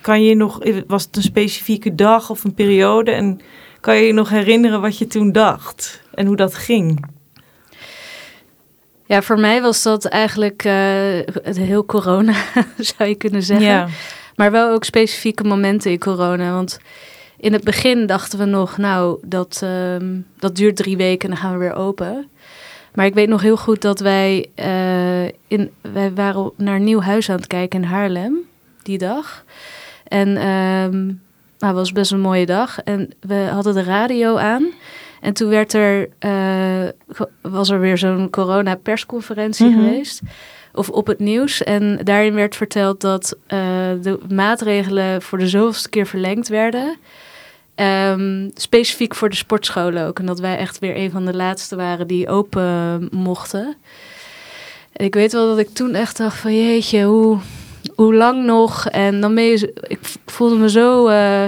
Kan 0.00 0.24
je 0.24 0.34
nog, 0.34 0.60
was 0.86 1.04
het 1.04 1.16
een 1.16 1.22
specifieke 1.22 1.94
dag 1.94 2.30
of 2.30 2.44
een 2.44 2.54
periode? 2.54 3.10
En 3.10 3.40
kan 3.80 3.96
je 3.96 4.06
je 4.06 4.12
nog 4.12 4.28
herinneren 4.28 4.80
wat 4.80 4.98
je 4.98 5.06
toen 5.06 5.32
dacht? 5.32 6.02
En 6.14 6.26
hoe 6.26 6.36
dat 6.36 6.54
ging? 6.54 7.06
Ja, 9.06 9.22
voor 9.22 9.40
mij 9.40 9.62
was 9.62 9.82
dat 9.82 10.04
eigenlijk 10.04 10.62
het 11.42 11.56
heel 11.56 11.84
corona, 11.84 12.34
zou 12.96 13.08
je 13.08 13.14
kunnen 13.14 13.42
zeggen. 13.42 13.66
Ja, 13.66 13.88
Maar 14.34 14.50
wel 14.50 14.70
ook 14.70 14.84
specifieke 14.84 15.44
momenten 15.44 15.90
in 15.90 15.98
corona. 15.98 16.52
Want 16.52 16.78
in 17.36 17.52
het 17.52 17.64
begin 17.64 18.06
dachten 18.06 18.38
we 18.38 18.44
nog, 18.44 18.76
nou, 18.76 19.18
dat, 19.22 19.60
ehm, 19.62 20.20
dat 20.38 20.56
duurt 20.56 20.76
drie 20.76 20.96
weken 20.96 21.28
en 21.28 21.34
dan 21.34 21.44
gaan 21.44 21.52
we 21.52 21.58
weer 21.58 21.74
open. 21.74 22.28
Maar 22.94 23.06
ik 23.06 23.14
weet 23.14 23.28
nog 23.28 23.42
heel 23.42 23.56
goed 23.56 23.82
dat 23.82 24.00
wij, 24.00 24.46
eh, 24.54 25.24
in, 25.24 25.70
wij 25.92 26.12
waren 26.14 26.50
naar 26.56 26.74
een 26.76 26.84
nieuw 26.84 27.00
huis 27.00 27.30
aan 27.30 27.36
het 27.36 27.46
kijken 27.46 27.82
in 27.82 27.88
Haarlem 27.88 28.36
die 28.82 28.98
dag. 28.98 29.44
En 30.08 30.36
ehm 30.36 31.06
nou, 31.58 31.76
het 31.76 31.84
was 31.84 31.92
best 31.92 32.12
een 32.12 32.20
mooie 32.20 32.46
dag. 32.46 32.82
En 32.82 33.10
we 33.20 33.48
hadden 33.52 33.74
de 33.74 33.82
radio 33.82 34.36
aan. 34.36 34.66
En 35.20 35.32
toen 35.32 35.48
werd 35.48 35.72
er, 35.72 36.08
eh, 36.18 36.88
was 37.40 37.70
er 37.70 37.80
weer 37.80 37.98
zo'n 37.98 38.30
corona-persconferentie 38.30 39.66
Mhm. 39.70 39.78
geweest. 39.78 40.20
Of 40.72 40.88
op 40.90 41.06
het 41.06 41.18
nieuws. 41.18 41.62
En 41.62 41.98
daarin 42.02 42.34
werd 42.34 42.56
verteld 42.56 43.00
dat 43.00 43.36
eh, 43.46 43.58
de 44.02 44.18
maatregelen 44.34 45.22
voor 45.22 45.38
de 45.38 45.48
zoveelste 45.48 45.88
keer 45.88 46.06
verlengd 46.06 46.48
werden. 46.48 46.96
Ehm, 47.74 48.48
specifiek 48.54 49.14
voor 49.14 49.28
de 49.28 49.36
sportscholen 49.36 50.06
ook. 50.06 50.18
En 50.18 50.26
dat 50.26 50.40
wij 50.40 50.56
echt 50.56 50.78
weer 50.78 50.96
een 50.96 51.10
van 51.10 51.24
de 51.24 51.34
laatste 51.34 51.76
waren 51.76 52.06
die 52.06 52.28
open 52.28 53.08
mochten. 53.12 53.76
En 54.92 55.04
ik 55.04 55.14
weet 55.14 55.32
wel 55.32 55.48
dat 55.48 55.58
ik 55.58 55.68
toen 55.68 55.94
echt 55.94 56.16
dacht 56.16 56.38
van 56.38 56.54
jeetje, 56.56 57.04
hoe, 57.04 57.38
hoe 57.94 58.14
lang 58.14 58.44
nog? 58.44 58.88
En 58.88 59.20
dan 59.20 59.34
ben 59.34 59.44
je, 59.44 59.74
ik 59.86 59.98
voelde 60.26 60.56
me 60.56 60.70
zo 60.70 61.06
eh, 61.06 61.44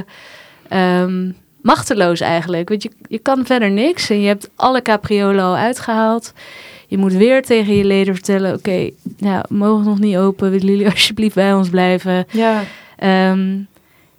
ehm, 0.68 1.30
machteloos 1.60 2.20
eigenlijk. 2.20 2.68
Want 2.68 2.82
je, 2.82 2.90
je 3.08 3.18
kan 3.18 3.46
verder 3.46 3.70
niks 3.70 4.10
en 4.10 4.20
je 4.20 4.26
hebt 4.26 4.50
alle 4.56 4.82
capriolen 4.82 5.44
al 5.44 5.56
uitgehaald. 5.56 6.32
Je 6.86 6.98
moet 6.98 7.12
weer 7.12 7.42
tegen 7.42 7.74
je 7.74 7.84
leden 7.84 8.14
vertellen, 8.14 8.54
oké, 8.54 8.90
nou, 9.18 9.44
we 9.48 9.54
mogen 9.54 9.84
nog 9.84 9.98
niet 9.98 10.16
open. 10.16 10.50
Willen 10.50 10.66
jullie 10.66 10.90
alsjeblieft 10.90 11.34
bij 11.34 11.54
ons 11.54 11.68
blijven? 11.68 12.26
ja. 12.30 12.64
Ehm, 12.96 13.58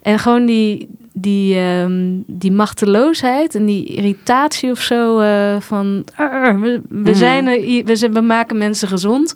en 0.02 0.18
gewoon 0.18 0.46
die, 0.46 0.88
die, 1.20 1.54
ehm, 1.58 2.06
die 2.26 2.52
machteloosheid 2.52 3.54
en 3.54 3.66
die 3.66 3.84
irritatie 3.84 4.70
of 4.70 4.80
zo 4.80 5.18
eh, 5.18 5.56
van 5.60 6.04
"Arr, 6.16 6.60
we, 6.60 6.80
we, 6.88 7.10
Mhm. 7.10 7.14
zijn 7.14 7.46
er, 7.46 7.84
we, 7.84 7.96
zijn, 7.96 8.12
we 8.12 8.20
maken 8.20 8.58
mensen 8.58 8.88
gezond 8.88 9.34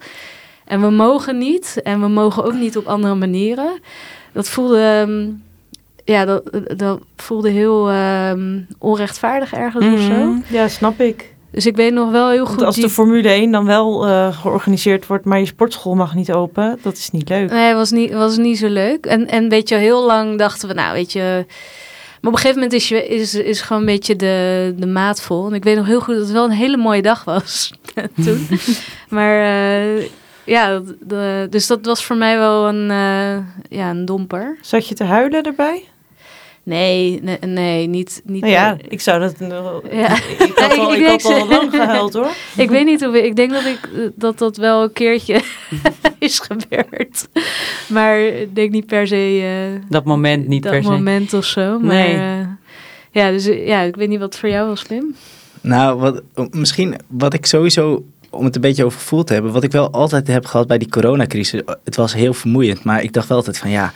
en 0.65 0.81
we 0.81 0.91
mogen 0.91 1.39
niet 1.39 1.81
en 1.83 2.01
we 2.01 2.09
mogen 2.09 2.45
ook 2.45 2.55
niet 2.55 2.77
op 2.77 2.87
andere 2.87 3.15
manieren. 3.15 3.73
Dat 4.33 4.49
voelde, 4.49 4.79
ehm, 5.07 5.29
ja, 6.05 6.25
dat, 6.25 6.61
dat 6.77 7.01
voelde 7.17 7.51
heel 7.51 7.91
ehm, 7.91 8.61
onrechtvaardig 8.79 9.53
ergens 9.53 9.87
of 9.95 10.01
zo. 10.01 10.13
Mhm. 10.27 10.39
ja, 10.49 10.69
snap 10.69 11.01
ik. 11.01 11.35
Dus 11.53 11.67
ik 11.67 11.77
weet 11.77 11.93
nog 11.93 12.11
wel 12.11 12.31
heel 12.31 12.45
Want 12.45 12.55
goed. 12.57 12.65
als 12.65 12.75
die- 12.75 12.85
de 12.85 12.91
Formule 12.91 13.29
1 13.29 13.51
dan 13.53 13.65
wel 13.65 14.07
eh, 14.07 14.37
georganiseerd 14.41 15.07
wordt, 15.07 15.25
maar 15.25 15.39
je 15.39 15.47
sportschool 15.47 15.95
mag 15.95 16.15
niet 16.15 16.33
open, 16.33 16.79
dat 16.83 16.93
is 16.97 17.11
niet 17.11 17.29
leuk. 17.29 17.51
Nee, 17.51 17.75
was 17.75 17.91
niet, 17.91 18.13
was 18.13 18.37
niet 18.37 18.59
zo 18.59 18.69
leuk. 18.69 19.07
En, 19.07 19.29
en 19.29 19.49
weet 19.49 19.69
je, 19.69 19.75
heel 19.75 20.07
lang 20.07 20.39
dachten 20.39 20.69
we, 20.69 20.75
nou, 20.75 20.93
weet 20.93 21.13
je. 21.13 21.45
Maar 22.21 22.31
op 22.33 22.37
een 22.39 22.43
gegeven 22.43 22.55
moment 22.55 22.73
is, 22.73 22.89
je, 22.89 23.07
is, 23.09 23.35
is 23.35 23.61
gewoon 23.61 23.83
een 23.83 23.89
beetje 23.89 24.17
de, 24.17 24.75
de 24.77 24.87
maat 24.87 25.21
vol. 25.23 25.47
En 25.47 25.55
ik 25.55 25.65
weet 25.65 25.77
nog 25.77 25.87
heel 25.87 26.01
goed 26.01 26.15
dat 26.15 26.23
het 26.25 26.33
wel 26.33 26.45
een 26.45 26.51
hele 26.51 26.77
mooie 26.77 27.03
dag 27.03 27.25
was 27.25 27.73
toen. 28.25 28.47
maar 29.09 29.43
eh, 29.43 30.03
ja, 30.45 30.81
de, 31.01 31.47
dus 31.51 31.67
dat 31.67 31.79
was 31.87 32.05
voor 32.05 32.17
mij 32.17 32.39
wel 32.39 32.69
een, 32.69 32.91
eh, 32.91 33.45
ja, 33.79 33.91
een 33.91 34.05
domper. 34.05 34.59
Zat 34.61 34.89
je 34.89 34.95
te 34.95 35.05
huilen 35.05 35.43
erbij? 35.43 35.85
Nee, 36.65 37.21
nee, 37.23 37.39
nee 37.41 37.87
niet. 37.87 38.23
niet 38.25 38.41
Nou 38.41 38.53
ja, 38.53 38.77
ik 38.89 39.01
zou 39.01 39.21
dat. 39.21 39.35
Ja. 39.93 40.15
Ik 40.39 40.53
had 40.55 40.79
al, 40.79 40.93
Ik 40.95 40.99
ik 41.01 41.07
had 41.07 41.25
al 41.25 41.49
lang 41.49 41.71
gehuild 41.71 42.13
hoor. 42.13 42.31
Ik 42.57 42.71
weet 42.71 42.85
niet 42.85 43.05
hoe. 43.05 43.25
Ik 43.27 43.37
denk 43.37 43.51
dat 43.51 43.65
ik 43.65 43.79
eh, 43.95 44.01
dat 44.15 44.39
dat 44.39 44.57
wel 44.57 44.83
een 44.83 44.93
keertje 44.93 45.41
is 46.19 46.39
gebeurd. 46.39 47.29
Maar 47.89 48.19
ik 48.21 48.55
denk 48.55 48.71
niet 48.71 48.87
per 48.87 49.07
se. 49.07 49.41
eh, 49.75 49.81
Dat 49.89 50.05
moment 50.05 50.49
niet 50.49 50.63
dat 50.63 50.73
per 50.73 50.83
se. 50.83 50.89
moment 50.91 51.33
of 51.35 51.45
zo. 51.45 51.79
Maar 51.79 51.95
Nee. 51.95 52.15
eh, 52.15 52.47
ja, 53.11 53.31
dus 53.31 53.47
eh, 53.47 53.67
ja, 53.67 53.81
ik 53.81 53.97
weet 53.97 54.09
niet 54.09 54.19
wat 54.21 54.39
voor 54.39 54.49
jou 54.49 54.69
was, 54.69 54.83
Pim. 54.83 55.15
Nou, 55.61 55.99
wat, 55.99 56.23
misschien 56.51 56.97
wat 57.09 57.35
ik 57.35 57.47
sowieso, 57.47 58.05
om 58.31 58.45
het 58.45 58.55
een 58.55 58.61
beetje 58.61 58.85
over 58.85 58.99
gevoel 59.01 59.25
te 59.25 59.33
hebben, 59.33 59.53
wat 59.53 59.65
ik 59.65 59.73
wel 59.73 59.91
altijd 59.93 60.27
heb 60.27 60.47
gehad 60.47 60.67
bij 60.67 60.79
die 60.79 60.89
coronacrisis, 60.89 61.61
het 61.85 61.97
was 61.97 62.15
heel 62.15 62.35
vermoeiend, 62.35 62.85
maar 62.85 63.03
ik 63.03 63.13
dacht 63.13 63.29
wel 63.29 63.37
altijd 63.37 63.59
van 63.59 63.71
ja, 63.71 63.93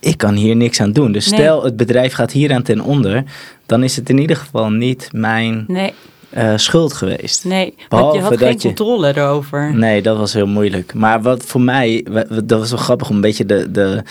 ik 0.00 0.16
kan 0.16 0.34
hier 0.34 0.56
niks 0.56 0.80
aan 0.80 0.92
doen. 0.92 1.12
Dus 1.12 1.30
Nee. 1.30 1.40
stel 1.40 1.64
het 1.64 1.76
bedrijf 1.76 2.12
gaat 2.12 2.32
hier 2.32 2.52
aan 2.52 2.62
ten 2.62 2.80
onder, 2.80 3.24
dan 3.66 3.82
is 3.82 3.96
het 3.96 4.08
in 4.10 4.18
ieder 4.18 4.36
geval 4.36 4.70
niet 4.70 5.08
mijn 5.12 5.64
Nee, 5.66 5.92
eh, 6.30 6.52
schuld 6.56 6.92
geweest. 6.92 7.44
nee. 7.44 7.74
Want 7.88 8.14
je 8.14 8.20
had 8.20 8.30
dat 8.30 8.38
geen 8.38 8.52
je- 8.52 8.58
controle 8.58 9.16
erover. 9.16 9.74
Nee, 9.74 10.02
dat 10.02 10.16
was 10.16 10.32
heel 10.32 10.46
moeilijk. 10.46 10.94
Maar 10.94 11.22
wat 11.22 11.44
voor 11.44 11.60
mij, 11.60 12.06
dat 12.44 12.58
was 12.58 12.70
wel 12.70 12.78
grappig 12.78 13.08
om 13.08 13.14
een 13.14 13.20
beetje 13.20 13.46
de. 13.46 13.70
de 13.70 14.02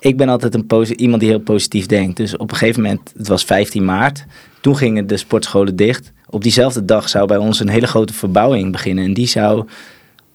ik 0.00 0.16
ben 0.16 0.28
altijd 0.28 0.54
een 0.54 0.96
iemand 0.96 1.20
die 1.20 1.30
heel 1.30 1.38
positief 1.40 1.86
denkt. 1.86 2.16
Dus 2.16 2.36
op 2.36 2.50
een 2.50 2.56
gegeven 2.56 2.82
moment, 2.82 3.12
het 3.16 3.28
was 3.28 3.44
15 3.44 3.84
maart, 3.84 4.24
toen 4.60 4.76
gingen 4.76 5.06
de 5.06 5.16
sportscholen 5.16 5.76
dicht. 5.76 6.12
Op 6.30 6.42
diezelfde 6.42 6.84
dag 6.84 7.08
zou 7.08 7.26
bij 7.26 7.36
ons 7.36 7.60
een 7.60 7.68
hele 7.68 7.86
grote 7.86 8.12
verbouwing 8.12 8.72
beginnen. 8.72 9.04
En 9.04 9.14
die 9.14 9.26
zou 9.28 9.64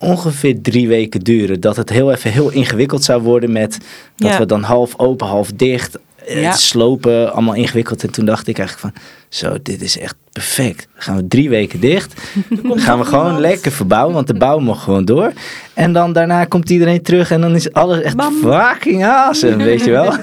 ongeveer 0.01 0.61
drie 0.61 0.87
weken 0.87 1.19
duren. 1.19 1.59
Dat 1.59 1.75
het 1.75 1.89
heel 1.89 2.11
even 2.11 2.31
heel 2.31 2.49
ingewikkeld 2.51 3.03
zou 3.03 3.21
worden 3.21 3.51
met 3.51 3.77
dat 4.15 4.31
Ja. 4.31 4.37
we 4.37 4.45
dan 4.45 4.63
half 4.63 4.93
open, 4.99 5.27
half 5.27 5.51
dicht. 5.51 5.97
Eh, 6.27 6.41
Ja. 6.41 6.49
Het 6.49 6.59
slopen, 6.59 7.33
allemaal 7.33 7.53
ingewikkeld. 7.55 8.03
En 8.03 8.11
toen 8.11 8.25
dacht 8.25 8.47
ik 8.47 8.57
eigenlijk 8.59 8.95
van, 8.95 9.03
zo, 9.29 9.57
dit 9.63 9.81
is 9.81 9.99
echt 9.99 10.15
perfect. 10.31 10.87
Dan 10.93 11.01
gaan 11.03 11.15
we 11.15 11.27
drie 11.27 11.49
weken 11.49 11.79
dicht. 11.79 12.13
Dan 12.63 12.79
gaan 12.79 12.99
we 12.99 13.05
gewoon 13.05 13.39
lekker 13.39 13.71
verbouwen, 13.71 14.13
want 14.13 14.27
de 14.27 14.33
bouw 14.33 14.59
mocht 14.59 14.83
gewoon 14.83 15.05
door. 15.05 15.31
En 15.73 15.93
dan 15.93 16.13
daarna 16.13 16.45
komt 16.45 16.69
iedereen 16.69 17.01
terug 17.01 17.31
en 17.31 17.41
dan 17.41 17.55
is 17.55 17.73
alles 17.73 18.01
echt 18.01 18.15
Bam. 18.15 18.33
fucking 18.41 19.05
awesome, 19.05 19.63
weet 19.71 19.83
je 19.83 19.91
wel. 19.91 20.05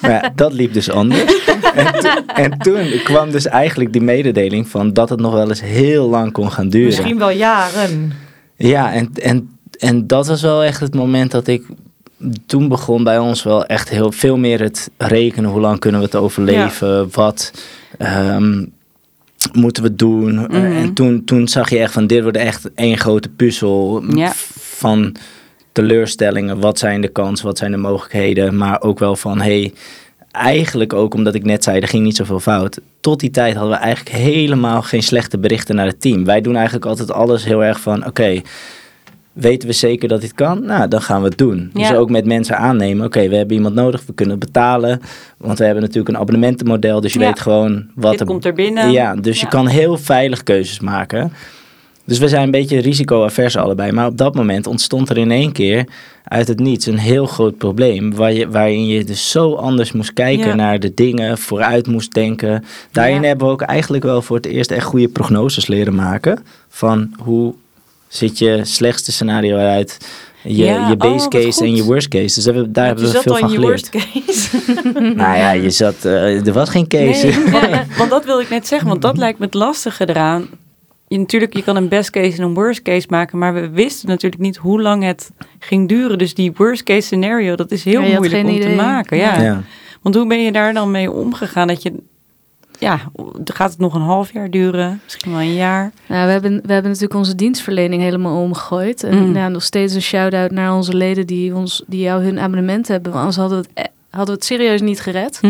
maar 0.00 0.10
ja, 0.10 0.32
dat 0.34 0.52
liep 0.52 0.72
dus 0.72 0.90
anders. 0.90 1.24
En, 1.74 1.92
to- 2.00 2.22
en 2.34 2.58
toen 2.58 3.00
kwam 3.04 3.30
dus 3.30 3.46
eigenlijk 3.46 3.92
die 3.92 4.02
mededeling 4.02 4.68
van 4.68 4.92
dat 4.92 5.08
het 5.08 5.20
nog 5.20 5.32
wel 5.32 5.48
eens 5.48 5.60
heel 5.60 6.08
lang 6.08 6.32
kon 6.32 6.52
gaan 6.52 6.68
duren. 6.68 6.86
Misschien 6.88 7.18
wel 7.18 7.30
jaren. 7.30 8.12
Ja, 8.56 8.92
en, 8.92 9.10
en 9.22 9.50
en 9.78 10.06
dat 10.06 10.26
was 10.26 10.42
wel 10.42 10.64
echt 10.64 10.80
het 10.80 10.94
moment 10.94 11.30
dat 11.30 11.46
ik 11.46 11.62
toen 12.46 12.68
begon 12.68 13.04
bij 13.04 13.18
ons 13.18 13.42
wel 13.42 13.66
echt 13.66 13.88
heel 13.88 14.12
veel 14.12 14.36
meer 14.36 14.60
het 14.60 14.90
rekenen. 14.96 15.50
Hoe 15.50 15.60
lang 15.60 15.78
kunnen 15.78 16.00
we 16.00 16.06
het 16.06 16.16
overleven? 16.16 17.08
Wat 17.12 17.52
ehm, 17.98 18.64
moeten 19.52 19.82
we 19.82 19.94
doen? 19.94 20.34
Mhm. 20.34 20.54
En 20.54 20.92
toen, 20.94 21.24
toen 21.24 21.48
zag 21.48 21.70
je 21.70 21.78
echt 21.78 21.92
van 21.92 22.06
dit 22.06 22.22
wordt 22.22 22.36
echt 22.36 22.70
één 22.74 22.98
grote 22.98 23.28
puzzel 23.28 24.02
Ja. 24.14 24.32
van 24.58 25.16
teleurstellingen. 25.72 26.60
Wat 26.60 26.78
zijn 26.78 27.00
de 27.00 27.08
kansen? 27.08 27.46
Wat 27.46 27.58
zijn 27.58 27.70
de 27.70 27.76
mogelijkheden? 27.76 28.56
Maar 28.56 28.82
ook 28.82 28.98
wel 28.98 29.16
van 29.16 29.40
hey, 29.40 29.72
eigenlijk 30.30 30.92
ook 30.92 31.14
omdat 31.14 31.34
ik 31.34 31.44
net 31.44 31.64
zei, 31.64 31.80
er 31.80 31.88
ging 31.88 32.04
niet 32.04 32.16
zoveel 32.16 32.40
fout. 32.40 32.80
Tot 33.00 33.20
die 33.20 33.30
tijd 33.30 33.54
hadden 33.54 33.72
we 33.72 33.78
eigenlijk 33.84 34.16
helemaal 34.16 34.82
geen 34.82 35.02
slechte 35.02 35.38
berichten 35.38 35.74
naar 35.74 35.86
het 35.86 36.00
team. 36.00 36.24
Wij 36.24 36.40
doen 36.40 36.54
eigenlijk 36.54 36.86
altijd 36.86 37.12
alles 37.12 37.44
heel 37.44 37.64
erg 37.64 37.80
van 37.80 38.06
oké. 38.06 38.40
Weten 39.40 39.68
we 39.68 39.74
zeker 39.74 40.08
dat 40.08 40.20
dit 40.20 40.34
kan? 40.34 40.64
Nou, 40.64 40.88
dan 40.88 41.02
gaan 41.02 41.22
we 41.22 41.28
het 41.28 41.38
doen. 41.38 41.70
Dus 41.72 41.92
ook 41.92 42.10
met 42.10 42.24
mensen 42.26 42.56
aannemen. 42.58 43.06
Oké, 43.06 43.28
we 43.28 43.36
hebben 43.36 43.56
iemand 43.56 43.74
nodig, 43.74 44.02
we 44.06 44.12
kunnen 44.14 44.38
betalen. 44.38 45.00
Want 45.36 45.58
we 45.58 45.64
hebben 45.64 45.82
natuurlijk 45.82 46.08
een 46.08 46.20
abonnementenmodel. 46.20 47.00
Dus 47.00 47.12
je 47.12 47.18
Ja. 47.18 47.26
weet 47.26 47.40
gewoon 47.40 47.86
wat 47.94 48.18
Dit 48.18 48.26
komt 48.26 48.44
er 48.44 48.52
binnen. 48.52 48.90
Ja, 48.90 49.14
dus 49.16 49.40
je 49.40 49.48
kan 49.48 49.66
heel 49.66 49.96
veilig 49.98 50.42
keuzes 50.42 50.80
maken. 50.80 51.32
Dus 52.04 52.18
we 52.18 52.28
zijn 52.28 52.42
een 52.42 52.50
beetje 52.50 52.80
risico-avers 52.80 53.56
allebei. 53.56 53.92
Maar 53.92 54.06
op 54.06 54.16
dat 54.18 54.34
moment 54.34 54.66
ontstond 54.66 55.08
er 55.10 55.18
in 55.18 55.30
één 55.30 55.52
keer 55.52 55.84
uit 56.24 56.48
het 56.48 56.60
niets 56.60 56.86
een 56.86 56.98
heel 56.98 57.26
groot 57.26 57.56
probleem. 57.58 58.14
Waar 58.14 58.32
je, 58.32 58.48
waarin 58.48 58.86
je 58.86 59.04
dus 59.04 59.30
zo 59.30 59.54
anders 59.54 59.92
moest 59.92 60.12
kijken 60.12 60.46
Ja. 60.46 60.54
naar 60.54 60.80
de 60.80 60.94
dingen, 60.94 61.38
vooruit 61.38 61.86
moest 61.86 62.14
denken. 62.14 62.64
Daarin 62.92 63.20
Ja. 63.20 63.26
hebben 63.26 63.46
we 63.46 63.52
ook 63.52 63.62
eigenlijk 63.62 64.04
wel 64.04 64.22
voor 64.22 64.36
het 64.36 64.46
eerst 64.46 64.70
echt 64.70 64.84
goede 64.84 65.08
prognoses 65.08 65.66
leren 65.66 65.94
maken. 65.94 66.38
Van 66.68 67.14
hoe 67.18 67.54
ziet 68.08 68.38
je 68.38 68.60
slechtste 68.64 69.12
scenario 69.12 69.56
uit, 69.56 69.98
je, 70.42 70.64
Ja, 70.64 70.86
je 70.88 70.92
oh, 70.92 70.98
base 70.98 71.28
case 71.28 71.64
en 71.64 71.74
je 71.76 71.82
worst 71.84 72.08
case. 72.08 72.34
Dus 72.34 72.44
hebben 72.44 72.62
we- 72.62 72.70
daar 72.70 72.86
hebben 72.86 73.04
je 73.04 73.10
we 73.10 73.16
zat 73.16 73.22
veel 73.22 73.32
al 73.32 73.38
in 73.38 73.44
van 73.44 73.54
je 73.54 73.60
worst 73.60 73.88
case. 73.90 74.56
Nou 75.14 75.36
ja, 75.36 75.50
je 75.50 75.70
zat, 75.70 76.04
eh, 76.04 76.46
er 76.46 76.52
was 76.52 76.68
geen 76.68 76.86
case. 76.88 77.26
Nee, 77.26 77.50
want, 77.70 77.96
want 77.96 78.10
dat 78.10 78.24
wil 78.24 78.40
ik 78.40 78.48
net 78.50 78.66
zeggen, 78.66 78.88
want 78.88 79.02
dat 79.02 79.16
lijkt 79.16 79.38
me 79.38 79.44
het 79.44 79.54
lastige 79.54 80.08
eraan. 80.08 80.48
Je, 81.08 81.18
natuurlijk, 81.18 81.54
je 81.54 81.62
kan 81.62 81.76
een 81.76 81.88
best 81.88 82.10
case 82.10 82.36
en 82.36 82.42
een 82.42 82.54
worst 82.54 82.82
case 82.82 83.06
maken, 83.10 83.38
maar 83.38 83.54
we 83.54 83.68
wisten 83.70 84.08
natuurlijk 84.08 84.42
niet 84.42 84.56
hoe 84.56 84.82
lang 84.82 85.02
het 85.04 85.30
ging 85.58 85.88
duren. 85.88 86.18
Dus 86.18 86.34
die 86.34 86.52
worst 86.56 86.82
case 86.82 87.00
scenario, 87.00 87.54
dat 87.54 87.70
is 87.70 87.84
heel 87.84 88.02
Ja, 88.02 88.16
moeilijk 88.16 88.48
om 88.48 88.60
te 88.60 88.68
maken. 88.68 89.16
Ja. 89.16 89.40
Ja. 89.42 89.62
Want 90.02 90.14
hoe 90.14 90.26
ben 90.26 90.42
je 90.42 90.52
daar 90.52 90.72
dan 90.74 90.90
mee 90.90 91.10
omgegaan? 91.10 91.66
Dat 91.66 91.82
je, 91.82 91.92
ja, 92.78 93.00
gaat 93.44 93.70
het 93.70 93.78
nog 93.78 93.94
een 93.94 94.00
half 94.00 94.32
jaar 94.32 94.50
duren? 94.50 95.00
Misschien 95.04 95.30
wel 95.32 95.40
een 95.40 95.54
jaar? 95.54 95.92
Nou, 96.06 96.26
we 96.26 96.32
hebben, 96.32 96.52
we 96.64 96.72
hebben 96.72 96.90
natuurlijk 96.90 97.18
onze 97.18 97.34
dienstverlening 97.34 98.02
helemaal 98.02 98.42
omgegooid. 98.42 99.02
En 99.02 99.26
Mm. 99.28 99.36
ja, 99.36 99.48
nog 99.48 99.62
steeds 99.62 99.94
een 99.94 100.02
shout-out 100.02 100.50
naar 100.50 100.74
onze 100.74 100.94
leden 100.96 101.26
die, 101.26 101.54
ons, 101.54 101.82
die 101.86 102.00
jou 102.00 102.22
hun 102.24 102.38
abonnement 102.38 102.88
hebben. 102.88 103.12
Want 103.12 103.24
anders 103.24 103.36
hadden 103.40 103.58
we 103.62 103.68
het, 103.74 103.86
e- 103.86 103.92
hadden 104.10 104.34
we 104.34 104.40
het 104.40 104.44
serieus 104.44 104.80
niet 104.80 105.00
gered. 105.00 105.40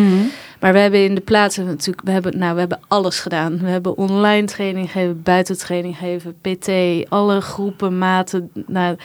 Maar 0.61 0.73
we 0.73 0.79
hebben 0.79 1.05
in 1.05 1.15
de 1.15 1.21
plaatsen 1.21 1.65
natuurlijk, 1.67 2.07
we 2.07 2.11
hebben, 2.13 2.39
nou, 2.39 2.53
we 2.55 2.59
hebben 2.61 2.81
alles 2.89 3.21
gedaan. 3.21 3.59
We 3.59 3.69
hebben 3.69 3.97
online 3.97 4.47
training 4.47 4.91
gegeven, 4.91 5.23
buitentraining 5.23 5.97
gegeven, 5.97 6.35
PT, 6.41 6.69
alle 7.11 7.41
groepen, 7.41 7.99
maten. 7.99 8.51
Nou, 8.67 8.97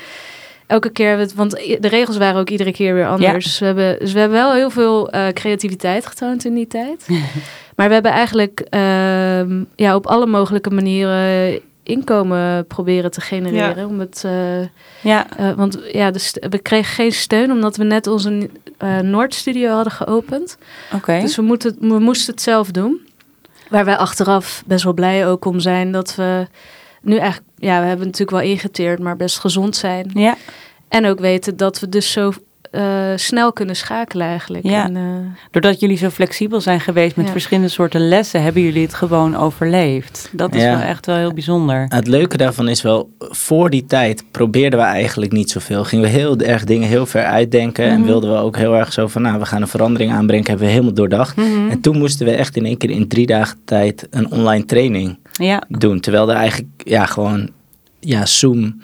elke 0.67 0.89
keer 0.89 1.17
het, 1.17 1.33
want 1.33 1.51
de 1.79 1.87
regels 1.87 2.17
waren 2.17 2.39
ook 2.39 2.49
iedere 2.49 2.71
keer 2.71 2.93
weer 2.93 3.07
anders. 3.07 3.43
Dus, 3.43 3.59
we 3.59 3.65
hebben, 3.65 3.99
dus 3.99 4.13
we 4.13 4.19
hebben 4.19 4.37
wel 4.37 4.53
heel 4.53 4.69
veel 4.69 5.09
eh, 5.09 5.27
creativiteit 5.27 6.05
getoond 6.05 6.45
in 6.45 6.53
die 6.53 6.67
tijd. 6.67 7.05
maar 7.75 7.87
we 7.87 7.93
hebben 7.93 8.11
eigenlijk 8.11 8.59
ehm, 8.59 9.63
ja, 9.75 9.95
op 9.95 10.07
alle 10.07 10.25
mogelijke 10.25 10.69
manieren 10.69 11.59
inkomen 11.83 12.67
proberen 12.67 13.11
te 13.11 13.21
genereren. 13.21 13.87
Om 13.87 13.99
het, 13.99 14.23
eh, 14.25 14.61
Ja, 15.01 15.37
eh, 15.37 15.51
want 15.51 15.79
ja, 15.91 16.11
we 16.49 16.59
kregen 16.61 16.93
geen 16.93 17.11
steun 17.11 17.51
omdat 17.51 17.75
we 17.75 17.83
net 17.83 18.07
onze 18.07 18.49
eh 18.77 18.99
Noordstudio 18.99 19.69
hadden 19.69 19.93
geopend. 19.93 20.57
oké. 20.93 21.19
Dus 21.19 21.35
we, 21.35 21.41
moeten, 21.41 21.75
we 21.79 21.99
moesten 21.99 22.33
het 22.33 22.41
zelf 22.43 22.71
doen. 22.71 23.07
Waar 23.69 23.85
wij 23.85 23.97
achteraf 23.97 24.63
best 24.65 24.83
wel 24.83 24.93
blij 24.93 25.27
ook 25.27 25.45
om 25.45 25.59
zijn 25.59 25.91
dat 25.91 26.15
we 26.15 26.47
nu 27.01 27.17
eigenlijk, 27.17 27.49
ja, 27.57 27.79
we 27.79 27.85
hebben 27.87 28.05
natuurlijk 28.05 28.37
wel 28.37 28.49
ingeteerd, 28.49 28.99
maar 28.99 29.15
best 29.15 29.39
gezond 29.39 29.75
zijn. 29.75 30.11
Ja, 30.13 30.37
En 30.87 31.05
ook 31.05 31.19
weten 31.19 31.57
dat 31.57 31.79
we 31.79 31.89
dus 31.89 32.11
zo 32.11 32.33
eh, 32.73 33.11
snel 33.15 33.53
kunnen 33.53 33.75
schakelen 33.75 34.27
eigenlijk. 34.27 34.65
Ja. 34.67 34.83
En, 34.85 34.95
eh, 34.95 35.03
doordat 35.51 35.79
jullie 35.79 35.97
zo 35.97 36.09
flexibel 36.09 36.61
zijn 36.61 36.79
geweest 36.79 37.15
met 37.15 37.25
Ja. 37.25 37.31
verschillende 37.31 37.69
soorten 37.69 38.07
lessen, 38.07 38.43
hebben 38.43 38.61
jullie 38.61 38.81
het 38.81 38.93
gewoon 38.93 39.35
overleefd. 39.35 40.29
Dat 40.31 40.55
is 40.55 40.61
Ja. 40.61 40.77
wel 40.77 40.87
echt 40.87 41.05
wel 41.05 41.15
heel 41.15 41.33
bijzonder. 41.33 41.85
Het 41.89 42.07
leuke 42.07 42.37
daarvan 42.37 42.67
is 42.67 42.81
wel, 42.81 43.09
voor 43.19 43.69
die 43.69 43.85
tijd 43.85 44.23
probeerden 44.31 44.79
we 44.79 44.85
eigenlijk 44.85 45.31
niet 45.31 45.49
zoveel. 45.51 45.83
Gingen 45.83 46.05
we 46.05 46.11
heel 46.11 46.37
erg 46.39 46.63
dingen 46.63 46.87
heel 46.87 47.05
ver 47.05 47.23
uitdenken. 47.23 47.85
En 47.85 47.97
Mhm. 47.99 48.07
wilden 48.07 48.31
we 48.31 48.37
ook 48.37 48.57
heel 48.57 48.75
erg 48.75 48.93
zo 48.93 49.07
van, 49.07 49.21
nou, 49.21 49.39
we 49.39 49.45
gaan 49.45 49.61
een 49.61 49.67
verandering 49.67 50.11
aanbrengen. 50.11 50.47
Hebben 50.47 50.65
we 50.65 50.71
helemaal 50.71 50.93
doordacht. 50.93 51.35
Mhm. 51.35 51.69
En 51.69 51.81
toen 51.81 51.97
moesten 51.97 52.25
we 52.25 52.31
echt 52.31 52.55
in 52.57 52.65
één 52.65 52.77
keer 52.77 52.89
in 52.89 53.07
drie 53.07 53.25
dagen 53.25 53.57
tijd 53.65 54.07
een 54.09 54.31
online 54.31 54.65
training 54.65 55.17
Ja, 55.31 55.63
doen. 55.69 55.99
Terwijl 55.99 56.29
er 56.29 56.35
eigenlijk, 56.35 56.69
ja, 56.77 57.05
gewoon, 57.05 57.49
ja, 57.99 58.25
Zoom 58.25 58.81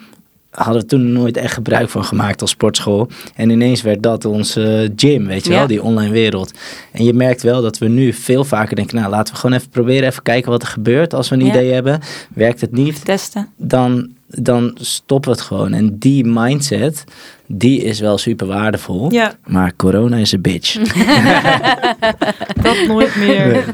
hadden 0.50 0.82
we 0.82 0.88
toen 0.88 1.12
nooit 1.12 1.36
echt 1.36 1.54
gebruik 1.54 1.88
van 1.88 2.04
gemaakt 2.04 2.40
als 2.40 2.50
sportschool. 2.50 3.08
En 3.34 3.50
ineens 3.50 3.82
werd 3.82 4.02
dat 4.02 4.24
onze 4.24 4.92
gym, 4.96 5.26
weet 5.26 5.44
je 5.44 5.50
Ja. 5.50 5.58
wel, 5.58 5.66
die 5.66 5.82
online 5.82 6.12
wereld. 6.12 6.52
En 6.92 7.04
je 7.04 7.12
merkt 7.14 7.42
wel 7.42 7.62
dat 7.62 7.78
we 7.78 7.88
nu 7.88 8.12
veel 8.12 8.44
vaker 8.44 8.76
denken, 8.76 8.96
nou, 8.96 9.10
laten 9.10 9.34
we 9.34 9.40
gewoon 9.40 9.56
even 9.56 9.68
proberen, 9.68 10.08
even 10.08 10.22
kijken 10.22 10.50
wat 10.50 10.62
er 10.62 10.68
gebeurt 10.68 11.14
als 11.14 11.28
we 11.28 11.34
een 11.34 11.44
Ja. 11.44 11.48
idee 11.50 11.72
hebben. 11.72 12.00
Werkt 12.34 12.60
het 12.60 12.72
niet? 12.72 13.04
testen. 13.04 13.48
dan, 13.56 14.08
dan 14.26 14.76
stoppen 14.80 15.30
we 15.30 15.36
het 15.36 15.46
gewoon. 15.46 15.72
En 15.72 15.98
die 15.98 16.24
mindset, 16.24 17.04
die 17.46 17.82
is 17.84 18.00
wel 18.00 18.18
super 18.18 18.46
waardevol. 18.46 19.12
Ja, 19.12 19.34
Maar 19.46 19.72
corona 19.76 20.16
is 20.16 20.32
een 20.32 20.40
bitch. 20.40 20.72
dat 22.62 22.86
nooit 22.86 23.16
meer. 23.16 23.64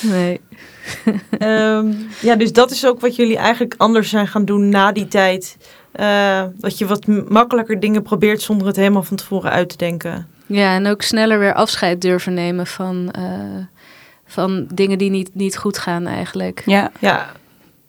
nee. 0.00 0.40
Ehm, 1.38 1.92
ja, 2.20 2.36
dus 2.36 2.52
dat 2.52 2.70
is 2.70 2.86
ook 2.86 3.00
wat 3.00 3.16
jullie 3.16 3.36
eigenlijk 3.36 3.74
anders 3.78 4.10
zijn 4.10 4.26
gaan 4.26 4.44
doen 4.44 4.68
na 4.68 4.92
die 4.92 5.08
tijd. 5.08 5.56
Eh, 5.92 6.42
dat 6.56 6.78
je 6.78 6.86
wat 6.86 7.06
makkelijker 7.28 7.80
dingen 7.80 8.02
probeert 8.02 8.42
zonder 8.42 8.66
het 8.66 8.76
helemaal 8.76 9.02
van 9.02 9.16
tevoren 9.16 9.50
uit 9.50 9.68
te 9.68 9.76
denken. 9.76 10.26
Ja, 10.46 10.74
en 10.74 10.86
ook 10.86 11.02
sneller 11.02 11.38
weer 11.38 11.54
afscheid 11.54 12.00
durven 12.00 12.34
nemen 12.34 12.66
van, 12.66 13.10
eh, 13.10 13.24
van 14.26 14.66
dingen 14.74 14.98
die 14.98 15.10
niet, 15.10 15.30
niet 15.32 15.56
goed 15.56 15.78
gaan 15.78 16.06
eigenlijk. 16.06 16.62
Ja, 16.66 16.90
Ja, 16.98 17.32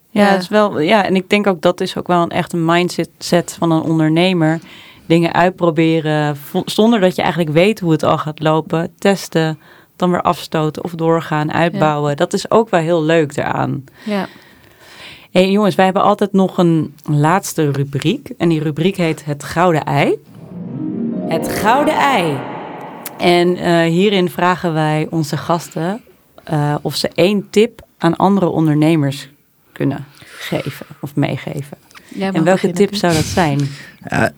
Ja, 0.09 0.35
is 0.35 0.47
wel, 0.47 0.79
ja, 0.79 1.05
en 1.05 1.15
ik 1.15 1.29
denk 1.29 1.47
ook 1.47 1.61
dat 1.61 1.81
is 1.81 1.97
ook 1.97 2.07
wel 2.07 2.21
een 2.21 2.29
echt 2.29 2.53
een 2.53 2.65
mindset 2.65 3.09
set 3.17 3.55
van 3.59 3.71
een 3.71 3.81
ondernemer. 3.81 4.59
Dingen 5.05 5.33
uitproberen 5.33 6.37
zonder 6.65 6.99
dat 6.99 7.15
je 7.15 7.21
eigenlijk 7.21 7.53
weet 7.53 7.79
hoe 7.79 7.91
het 7.91 8.03
al 8.03 8.17
gaat 8.17 8.39
lopen. 8.39 8.93
Testen, 8.97 9.59
dan 9.95 10.11
weer 10.11 10.21
afstoten 10.21 10.83
of 10.83 10.91
doorgaan, 10.91 11.53
uitbouwen. 11.53 12.17
Dat 12.17 12.33
is 12.33 12.51
ook 12.51 12.69
wel 12.69 12.79
heel 12.79 13.03
leuk 13.03 13.37
eraan. 13.37 13.83
Ja. 14.05 14.27
hey, 15.31 15.51
jongens, 15.51 15.75
wij 15.75 15.85
hebben 15.85 16.03
altijd 16.03 16.33
nog 16.33 16.57
een 16.57 16.95
laatste 17.03 17.71
rubriek. 17.71 18.29
En 18.37 18.49
die 18.49 18.63
rubriek 18.63 18.97
heet 18.97 19.25
Het 19.25 19.43
Gouden 19.43 19.83
Ei. 19.83 20.19
Het 21.27 21.47
Gouden 21.47 21.95
Ei. 21.95 22.37
En 23.17 23.55
eh, 23.55 23.79
hierin 23.79 24.29
vragen 24.29 24.73
wij 24.73 25.07
onze 25.09 25.37
gasten 25.37 26.01
eh, 26.43 26.75
of 26.81 26.95
ze 26.95 27.09
één 27.13 27.49
tip 27.49 27.81
aan 27.97 28.15
andere 28.15 28.47
ondernemers 28.47 29.29
kunnen 29.71 30.05
geven 30.37 30.85
of 30.99 31.15
meegeven. 31.15 31.77
En 32.19 32.33
welke 32.33 32.43
beginnen, 32.43 32.77
tip 32.77 32.95
zou 32.95 33.13
dat 33.13 33.23
zijn? 33.23 33.59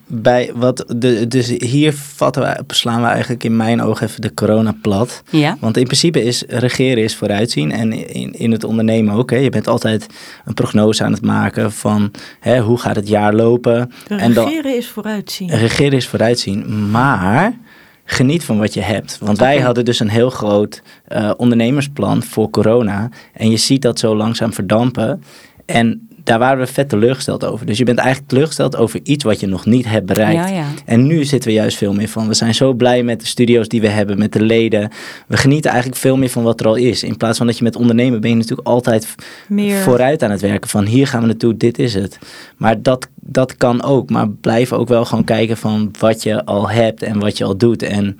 Bij 0.06 0.50
wat 0.54 0.84
de, 0.96 1.28
dus 1.28 1.48
hier 1.48 1.92
vatten 1.92 2.42
we, 2.42 2.74
slaan 2.74 3.00
we 3.00 3.06
eigenlijk 3.06 3.44
in 3.44 3.56
mijn 3.56 3.82
ogen 3.82 4.06
even 4.06 4.20
de 4.20 4.34
corona 4.34 4.76
plat. 4.82 5.22
Ja? 5.30 5.56
Want 5.60 5.76
in 5.76 5.84
principe 5.84 6.22
is 6.22 6.44
regeren 6.48 7.02
is 7.02 7.16
vooruitzien. 7.16 7.72
En 7.72 7.92
in, 7.92 8.32
in 8.32 8.52
het 8.52 8.64
ondernemen 8.64 9.14
ook. 9.14 9.30
Hè. 9.30 9.36
Je 9.36 9.50
bent 9.50 9.68
altijd 9.68 10.06
een 10.44 10.54
prognose 10.54 11.04
aan 11.04 11.12
het 11.12 11.24
maken 11.24 11.72
van 11.72 12.10
hè, 12.40 12.60
hoe 12.60 12.78
gaat 12.78 12.96
het 12.96 13.08
jaar 13.08 13.34
lopen. 13.34 13.92
En 14.08 14.32
dan, 14.32 14.48
regeren 14.48 14.76
is 14.76 14.86
vooruitzien. 14.86 15.50
regeren 15.50 15.98
is 15.98 16.08
vooruitzien. 16.08 16.90
Maar 16.90 17.58
geniet 18.04 18.44
van 18.44 18.58
wat 18.58 18.74
je 18.74 18.80
hebt. 18.80 19.18
Want 19.20 19.38
wij 19.38 19.60
hadden 19.60 19.84
dus 19.84 20.00
een 20.00 20.08
heel 20.08 20.30
groot 20.30 20.82
eh, 21.04 21.30
ondernemersplan 21.36 22.22
voor 22.22 22.50
corona. 22.50 23.08
En 23.32 23.50
je 23.50 23.56
ziet 23.56 23.82
dat 23.82 23.98
zo 23.98 24.16
langzaam 24.16 24.52
verdampen. 24.52 25.22
En 25.64 26.08
daar 26.26 26.38
waren 26.38 26.58
we 26.58 26.66
vet 26.72 26.88
teleurgesteld 26.88 27.44
over. 27.44 27.66
Dus 27.66 27.78
je 27.78 27.84
bent 27.84 27.98
eigenlijk 27.98 28.28
teleurgesteld 28.28 28.76
over 28.76 29.00
iets 29.02 29.24
wat 29.24 29.40
je 29.40 29.46
nog 29.46 29.66
niet 29.66 29.86
hebt 29.86 30.06
bereikt. 30.06 30.48
Ja, 30.48 30.54
ja. 30.56 30.64
En 30.84 31.06
nu 31.06 31.24
zitten 31.24 31.48
we 31.50 31.56
juist 31.56 31.76
veel 31.76 31.92
meer 31.92 32.08
van. 32.08 32.28
We 32.28 32.34
zijn 32.34 32.54
zo 32.54 32.72
blij 32.72 33.02
met 33.02 33.20
de 33.20 33.26
studio's 33.26 33.68
die 33.68 33.80
we 33.80 33.88
hebben, 33.88 34.18
met 34.18 34.32
de 34.32 34.40
leden. 34.42 34.90
We 35.26 35.36
genieten 35.36 35.70
eigenlijk 35.70 36.00
veel 36.00 36.16
meer 36.16 36.28
van 36.28 36.42
wat 36.42 36.60
er 36.60 36.66
al 36.66 36.74
is. 36.74 37.02
In 37.02 37.16
plaats 37.16 37.38
van 37.38 37.46
dat 37.46 37.58
je 37.58 37.64
met 37.64 37.76
ondernemen 37.76 38.20
ben 38.20 38.30
je 38.30 38.36
natuurlijk 38.36 38.68
altijd 38.68 39.14
Meer. 39.48 39.78
vooruit 39.78 40.22
aan 40.22 40.30
het 40.30 40.40
werken. 40.40 40.68
Van 40.70 40.84
hier 40.86 41.06
gaan 41.06 41.20
we 41.20 41.26
naartoe, 41.26 41.56
dit 41.56 41.78
is 41.78 41.94
het. 41.94 42.18
Maar 42.56 42.82
dat, 42.82 43.08
dat 43.14 43.56
kan 43.56 43.82
ook. 43.82 44.10
Maar 44.10 44.28
blijf 44.30 44.72
ook 44.72 44.88
wel 44.88 45.04
gewoon 45.04 45.24
kijken 45.24 45.56
van 45.56 45.90
wat 45.98 46.22
je 46.22 46.44
al 46.44 46.70
hebt 46.70 47.02
en 47.02 47.18
wat 47.18 47.38
je 47.38 47.44
al 47.44 47.56
doet. 47.56 47.82
En 47.82 48.16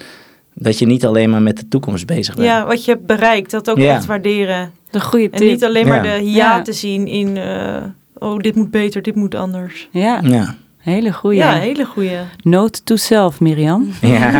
dat 0.54 0.78
je 0.78 0.86
niet 0.86 1.06
alleen 1.06 1.30
maar 1.30 1.42
met 1.42 1.56
de 1.56 1.68
toekomst 1.68 2.06
bezig 2.06 2.34
bent. 2.34 2.46
Ja, 2.46 2.66
wat 2.66 2.84
je 2.84 2.90
hebt 2.90 3.06
bereikt, 3.06 3.50
dat 3.50 3.70
ook 3.70 3.78
Ja. 3.78 3.94
echt 3.94 4.06
waarderen. 4.06 4.70
De 4.90 5.00
goede 5.00 5.30
En 5.30 5.38
tip. 5.38 5.48
niet 5.50 5.64
alleen 5.64 5.88
maar 5.88 6.02
de 6.02 6.08
Ja. 6.08 6.16
hiaten 6.18 6.74
zien 6.74 7.06
in, 7.06 7.36
eh, 7.36 7.82
oh, 8.14 8.38
dit 8.38 8.54
moet 8.54 8.70
beter, 8.70 9.02
dit 9.02 9.14
moet 9.14 9.34
anders. 9.34 9.88
Ja, 9.90 10.20
Ja. 10.22 10.54
hele 10.78 11.12
goeie. 11.12 11.38
Ja, 11.38 11.52
hele 11.52 11.84
goeie. 11.84 12.18
Note 12.42 12.82
to 12.82 12.96
self, 12.96 13.40
Mirjam. 13.40 13.92
Ja. 14.00 14.30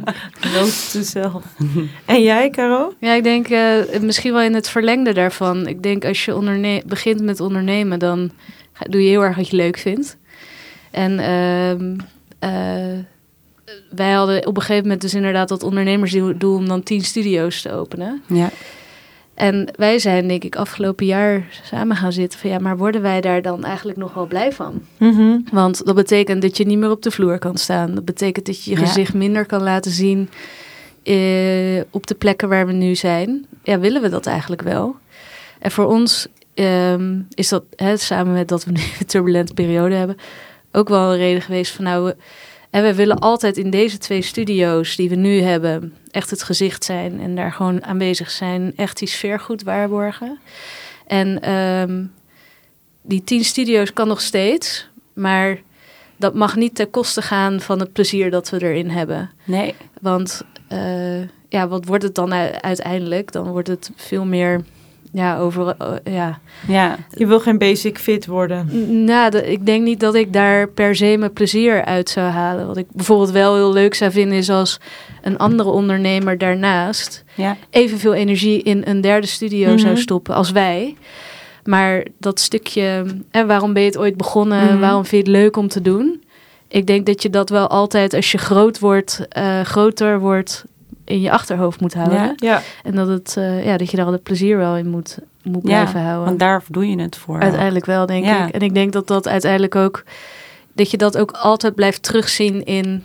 Note 0.54 0.88
to 0.92 1.02
self. 1.02 1.42
En 2.04 2.22
jij, 2.22 2.50
Caro? 2.50 2.92
Ja, 3.00 3.12
ik 3.12 3.22
denk 3.22 3.48
eh, 3.48 4.00
misschien 4.00 4.32
wel 4.32 4.42
in 4.42 4.54
het 4.54 4.68
verlengde 4.68 5.12
daarvan. 5.12 5.66
Ik 5.66 5.82
denk 5.82 6.04
als 6.04 6.24
je 6.24 6.82
begint 6.86 7.22
met 7.22 7.40
ondernemen, 7.40 7.98
dan 7.98 8.30
doe 8.90 9.02
je 9.02 9.08
heel 9.08 9.22
erg 9.24 9.36
wat 9.36 9.48
je 9.48 9.56
leuk 9.56 9.76
vindt. 9.78 10.16
En 10.90 11.18
ehm, 11.18 11.96
eh, 12.38 12.98
wij 13.90 14.12
hadden 14.12 14.46
op 14.46 14.56
een 14.56 14.62
gegeven 14.62 14.82
moment 14.82 15.00
dus 15.00 15.14
inderdaad 15.14 15.48
dat 15.48 15.62
ondernemersdoel 15.62 16.34
om 16.56 16.68
dan 16.68 16.82
tien 16.82 17.02
studio's 17.04 17.62
te 17.62 17.72
openen. 17.72 18.22
Ja. 18.26 18.50
En 19.36 19.68
wij 19.76 19.98
zijn 19.98 20.28
denk 20.28 20.44
ik 20.44 20.56
afgelopen 20.56 21.06
jaar 21.06 21.46
samen 21.62 21.96
gaan 21.96 22.12
zitten 22.12 22.38
van 22.38 22.50
ja, 22.50 22.58
maar 22.58 22.76
worden 22.76 23.02
wij 23.02 23.20
daar 23.20 23.42
dan 23.42 23.64
eigenlijk 23.64 23.98
nog 23.98 24.14
wel 24.14 24.26
blij 24.26 24.52
van? 24.52 24.82
Mhm. 24.98 25.38
Want 25.52 25.86
dat 25.86 25.94
betekent 25.94 26.42
dat 26.42 26.56
je 26.56 26.64
niet 26.66 26.78
meer 26.78 26.90
op 26.90 27.02
de 27.02 27.10
vloer 27.10 27.38
kan 27.38 27.56
staan. 27.56 27.94
Dat 27.94 28.04
betekent 28.04 28.46
dat 28.46 28.64
je 28.64 28.70
je 28.70 28.80
Ja. 28.80 28.86
gezicht 28.86 29.14
minder 29.14 29.46
kan 29.46 29.62
laten 29.62 29.90
zien 29.90 30.28
eh, 31.02 31.80
op 31.90 32.06
de 32.06 32.14
plekken 32.18 32.48
waar 32.48 32.66
we 32.66 32.72
nu 32.72 32.94
zijn. 32.94 33.46
Ja, 33.62 33.78
willen 33.78 34.02
we 34.02 34.08
dat 34.08 34.26
eigenlijk 34.26 34.62
wel? 34.62 34.96
En 35.58 35.70
voor 35.70 35.86
ons 35.86 36.26
ehm, 36.54 37.20
is 37.34 37.48
dat, 37.48 37.62
hè, 37.76 37.96
samen 37.96 38.32
met 38.32 38.48
dat 38.48 38.64
we 38.64 38.70
nu 38.70 38.80
een 39.00 39.06
turbulente 39.06 39.54
periode 39.54 39.94
hebben, 39.94 40.16
ook 40.72 40.88
wel 40.88 41.10
een 41.12 41.16
reden 41.18 41.42
geweest 41.42 41.72
van 41.72 41.84
nou, 41.84 42.04
we, 42.04 42.16
en 42.70 42.82
we 42.82 42.94
willen 42.94 43.18
altijd 43.18 43.56
in 43.56 43.70
deze 43.70 43.98
twee 43.98 44.22
studio's 44.22 44.96
die 44.96 45.08
we 45.08 45.14
nu 45.14 45.40
hebben 45.40 45.94
echt 46.10 46.30
het 46.30 46.42
gezicht 46.42 46.84
zijn 46.84 47.20
en 47.20 47.34
daar 47.34 47.52
gewoon 47.52 47.84
aanwezig 47.84 48.30
zijn, 48.30 48.72
echt 48.76 48.98
die 48.98 49.08
sfeer 49.08 49.40
goed 49.40 49.62
waarborgen. 49.62 50.38
En 51.06 51.42
ehm, 51.42 52.04
die 53.02 53.24
tien 53.24 53.44
studio's 53.44 53.92
kan 53.92 54.08
nog 54.08 54.20
steeds, 54.20 54.88
maar 55.12 55.58
dat 56.16 56.34
mag 56.34 56.56
niet 56.56 56.74
ten 56.74 56.90
koste 56.90 57.22
gaan 57.22 57.60
van 57.60 57.80
het 57.80 57.92
plezier 57.92 58.30
dat 58.30 58.50
we 58.50 58.62
erin 58.62 58.90
hebben. 58.90 59.30
Nee. 59.44 59.74
Want 60.00 60.42
eh, 60.68 61.20
ja, 61.48 61.68
wat 61.68 61.84
wordt 61.84 62.02
het 62.02 62.14
dan 62.14 62.32
uiteindelijk? 62.60 63.32
Dan 63.32 63.50
wordt 63.50 63.68
het 63.68 63.90
veel 63.96 64.24
meer 64.24 64.64
ja, 65.12 65.38
over. 65.38 65.74
eh, 65.78 66.14
ja. 66.14 66.38
Ja. 66.68 66.96
Je 67.10 67.26
wil 67.26 67.40
geen 67.40 67.58
basic 67.58 67.98
fit 67.98 68.26
worden. 68.26 68.68
Nou, 69.04 69.30
de- 69.30 69.50
ik 69.52 69.66
denk 69.66 69.82
niet 69.84 70.00
dat 70.00 70.14
ik 70.14 70.32
daar 70.32 70.68
per 70.68 70.96
se 70.96 71.16
mijn 71.18 71.32
plezier 71.32 71.84
uit 71.84 72.08
zou 72.08 72.30
halen. 72.30 72.66
Wat 72.66 72.76
ik 72.76 72.86
bijvoorbeeld 72.92 73.30
wel 73.30 73.54
heel 73.54 73.72
leuk 73.72 73.94
zou 73.94 74.10
vinden 74.10 74.38
is 74.38 74.50
als 74.50 74.80
een 75.22 75.38
andere 75.38 75.68
ondernemer 75.70 76.38
daarnaast 76.38 77.24
Ja. 77.34 77.56
evenveel 77.70 78.14
energie 78.14 78.62
in 78.62 78.82
een 78.86 79.00
derde 79.00 79.26
studio 79.26 79.68
Mhm. 79.68 79.78
zou 79.78 79.96
stoppen 79.96 80.34
als 80.34 80.50
wij. 80.50 80.96
Maar 81.64 82.06
dat 82.18 82.40
stukje, 82.40 83.04
en 83.30 83.46
waarom 83.46 83.72
ben 83.72 83.82
je 83.82 83.88
het 83.88 83.98
ooit 83.98 84.16
begonnen? 84.16 84.64
Mhm. 84.64 84.78
Waarom 84.78 85.04
vind 85.04 85.26
je 85.26 85.32
het 85.32 85.40
leuk 85.42 85.56
om 85.56 85.68
te 85.68 85.80
doen? 85.82 86.22
Ik 86.68 86.86
denk 86.86 87.06
dat 87.06 87.22
je 87.22 87.30
dat 87.30 87.48
wel 87.50 87.66
altijd, 87.68 88.14
als 88.14 88.32
je 88.32 88.38
groot 88.38 88.78
wordt, 88.78 89.26
eh, 89.28 89.60
groter 89.60 90.20
wordt, 90.20 90.64
in 91.06 91.20
je 91.20 91.30
achterhoofd 91.30 91.80
moet 91.80 91.94
houden. 91.94 92.18
Ja. 92.18 92.34
Ja. 92.36 92.62
En 92.84 92.94
dat, 92.94 93.08
het, 93.08 93.34
eh, 93.38 93.64
ja, 93.64 93.76
dat 93.76 93.90
je 93.90 93.96
daar 93.96 94.06
al 94.06 94.12
het 94.12 94.22
plezier 94.22 94.56
wel 94.56 94.76
in 94.76 94.88
moet, 94.88 95.18
moet 95.42 95.62
blijven 95.62 96.00
houden. 96.00 96.24
Want 96.24 96.38
daar 96.38 96.62
doe 96.68 96.88
je 96.90 97.00
het 97.00 97.16
voor. 97.16 97.40
Uiteindelijk 97.40 97.84
wel, 97.86 98.06
denk 98.06 98.24
Ja. 98.24 98.46
ik. 98.46 98.54
En 98.54 98.60
ik 98.60 98.74
denk 98.74 98.92
dat 98.92 99.06
dat 99.06 99.28
uiteindelijk 99.28 99.74
ook, 99.74 100.04
dat 100.72 100.90
je 100.90 100.96
dat 100.96 101.18
ook 101.18 101.30
altijd 101.30 101.74
blijft 101.74 102.02
terugzien 102.02 102.64
in, 102.64 103.04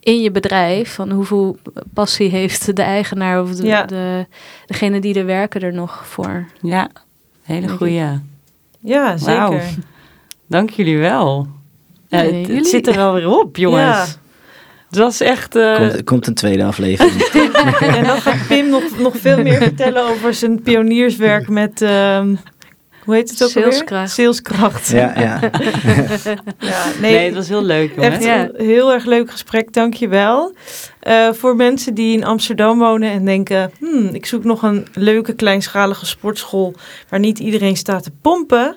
in 0.00 0.20
je 0.20 0.30
bedrijf. 0.30 0.94
Van 0.94 1.10
hoeveel 1.10 1.56
passie 1.94 2.28
heeft 2.30 2.76
de 2.76 2.82
eigenaar 2.82 3.42
of 3.42 3.54
de, 3.54 3.66
Ja. 3.66 3.82
de, 3.84 4.26
degene 4.66 5.00
die 5.00 5.14
er 5.14 5.26
werken 5.26 5.60
er 5.60 5.72
nog 5.72 6.06
voor. 6.06 6.46
Ja. 6.60 6.88
Hele 7.42 7.68
goeie. 7.68 8.04
Ja, 8.80 9.16
zeker. 9.16 9.62
Dank 10.46 10.70
jullie 10.70 10.98
wel. 10.98 11.46
Nee, 12.08 12.24
het, 12.26 12.34
het 12.34 12.46
jullie- 12.46 12.64
zit 12.64 12.86
er 12.86 12.94
wel 13.04 13.12
weer 13.14 13.28
op, 13.28 13.56
jongens. 13.56 14.18
Het 14.90 14.98
was 14.98 15.20
echt... 15.20 15.56
eh, 15.56 15.76
Komt, 15.76 15.92
er 15.92 16.04
komt 16.04 16.26
een 16.26 16.34
tweede 16.34 16.64
aflevering. 16.64 17.22
En 17.96 18.04
dan 18.04 18.20
gaat 18.20 18.46
Pim 18.48 18.68
nog, 18.68 18.82
nog 18.98 19.16
veel 19.16 19.42
meer 19.42 19.56
vertellen 19.62 20.02
over 20.08 20.34
zijn 20.34 20.62
pionierswerk 20.62 21.48
met... 21.48 21.82
ehm, 21.82 22.34
hoe 23.04 23.14
heet 23.14 23.30
het 23.30 23.42
ook 23.44 23.48
alweer? 23.56 23.72
Saleskracht. 23.72 24.10
Saleskracht. 24.10 24.88
ja, 24.90 25.12
ja. 25.20 25.40
Ja, 26.58 26.84
nee, 27.00 27.12
nee, 27.12 27.24
het 27.26 27.34
was 27.34 27.48
heel 27.48 27.62
leuk, 27.62 27.94
jongens. 27.94 28.14
echt 28.14 28.24
Ja. 28.24 28.48
een 28.52 28.66
heel 28.66 28.92
erg 28.92 29.04
leuk 29.04 29.30
gesprek, 29.30 29.72
dankjewel. 29.72 30.54
Eh 31.00 31.28
voor 31.32 31.56
mensen 31.56 31.94
die 31.94 32.16
in 32.16 32.24
Amsterdam 32.24 32.78
wonen 32.78 33.10
en 33.10 33.24
denken... 33.24 33.70
Hmm, 33.78 34.08
ik 34.12 34.26
zoek 34.26 34.44
nog 34.44 34.62
een 34.62 34.86
leuke 34.94 35.32
kleinschalige 35.34 36.06
sportschool... 36.06 36.74
waar 37.08 37.20
niet 37.20 37.38
iedereen 37.38 37.76
staat 37.76 38.02
te 38.02 38.10
pompen. 38.22 38.76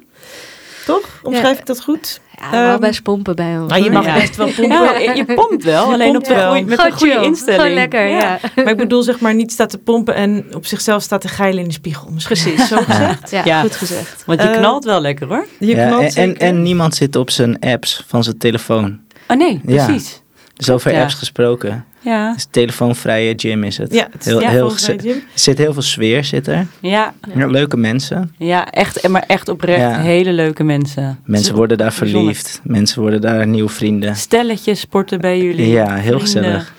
Toch? 0.86 1.20
Omschrijf 1.24 1.54
Ja. 1.54 1.60
ik 1.60 1.66
dat 1.66 1.82
goed? 1.82 2.22
Ja, 2.52 2.62
wel 2.62 2.72
Ehm, 2.72 2.80
best 2.80 3.04
pompen 3.04 3.36
bij 3.36 3.58
ons. 3.60 3.72
Nou, 3.72 3.84
je 3.84 3.92
mag 3.92 4.06
Ja. 4.06 4.14
best 4.14 4.36
wel 4.36 4.46
pompen. 4.56 4.68
Ja, 4.68 4.98
je, 4.98 5.16
je 5.16 5.26
pompt 5.34 5.64
wel, 5.64 5.88
Je 5.88 5.94
alleen 5.94 6.12
pompt 6.12 6.28
op 6.30 6.34
de 6.36 6.40
wel. 6.42 6.50
goeie, 6.50 6.66
met 6.66 6.80
Gewoon 6.80 6.92
een 6.92 6.98
goede 6.98 7.26
instelling. 7.26 7.62
Gewoon 7.62 7.76
lekker, 7.78 8.08
ja. 8.08 8.40
Maar 8.56 8.70
ik 8.70 8.78
bedoel 8.78 9.04
zeg 9.04 9.20
maar 9.20 9.36
niet 9.36 9.52
staat 9.52 9.70
te 9.70 9.78
pompen 9.78 10.16
en 10.16 10.46
op 10.56 10.66
zichzelf 10.66 11.02
staat 11.04 11.22
te 11.22 11.28
geilen 11.28 11.62
in 11.62 11.68
de 11.68 11.74
spiegel. 11.74 12.10
Misschien 12.12 12.38
Precies. 12.44 12.68
zo 12.68 12.78
gezegd. 12.78 13.32
Ja, 13.32 13.42
Ja. 13.46 13.62
goed 13.62 13.76
gezegd. 13.76 14.24
Want 14.26 14.42
je 14.42 14.48
Eh, 14.48 14.58
knalt 14.58 14.84
wel 14.84 15.02
lekker, 15.02 15.28
hoor. 15.28 15.46
Je 15.60 15.76
Ja, 15.76 15.88
knalt 15.88 16.02
en, 16.02 16.08
en, 16.08 16.12
zeker. 16.12 16.42
en 16.42 16.62
niemand 16.62 16.96
zit 16.96 17.16
op 17.16 17.30
zijn 17.30 17.60
apps 17.60 18.04
van 18.08 18.24
zijn 18.24 18.38
telefoon. 18.38 19.00
Oh 19.28 19.38
nee, 19.38 19.62
Ja. 19.66 19.86
precies. 19.86 20.22
Dus 20.54 20.70
over 20.70 20.92
Ja. 20.92 21.02
apps 21.02 21.14
gesproken. 21.14 21.86
Ja, 22.00 22.28
Het 22.28 22.38
is 22.38 22.48
telefoonvrije 22.52 23.34
gym 23.38 23.64
is 23.64 23.78
het. 23.78 23.94
Ja, 23.94 24.08
het 24.12 24.20
is 24.20 24.26
heel, 24.26 24.42
ja, 24.42 24.50
heel. 24.50 24.72
Er 24.72 25.22
zit 25.34 25.58
heel 25.58 25.74
veel 25.74 25.82
sfeer 25.82 26.24
zit 26.24 26.48
er. 26.48 26.68
ja, 26.80 27.14
Ja, 27.36 27.48
leuke 27.48 27.78
mensen. 27.78 28.36
ja 28.38 28.70
echt, 28.72 29.08
maar 29.08 29.24
echt 29.28 29.50
oprecht 29.50 29.80
Ja. 29.80 30.00
hele 30.00 30.32
leuke 30.34 30.64
mensen. 30.64 31.20
Mensen 31.26 31.56
worden 31.56 31.78
daar 31.78 31.88
bijzonder. 32.00 32.20
verliefd. 32.20 32.60
Mensen 32.64 33.02
worden 33.02 33.22
daar 33.22 33.48
nieuwe 33.48 33.70
vrienden. 33.70 34.16
Stelletjes 34.16 34.80
sporten 34.80 35.22
bij 35.22 35.42
jullie. 35.42 35.68
Ja, 35.70 35.86
heel 35.96 36.02
vrienden. 36.02 36.20
gezellig. 36.22 36.74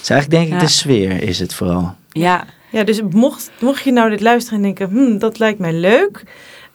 Dus 0.00 0.10
eigenlijk 0.10 0.30
denk 0.30 0.46
ik 0.54 0.60
Ja. 0.60 0.66
de 0.66 0.72
sfeer 0.72 1.22
is 1.22 1.38
het 1.38 1.54
vooral. 1.54 1.94
Ja, 2.10 2.44
Ja, 2.70 2.84
dus 2.84 3.02
mocht, 3.10 3.50
mocht 3.60 3.84
je 3.84 3.92
nou 3.92 4.10
dit 4.10 4.20
luisteren 4.20 4.58
en 4.58 4.64
denken, 4.64 4.88
hmm, 4.88 5.18
dat 5.18 5.38
lijkt 5.38 5.58
mij 5.58 5.72
leuk. 5.72 6.22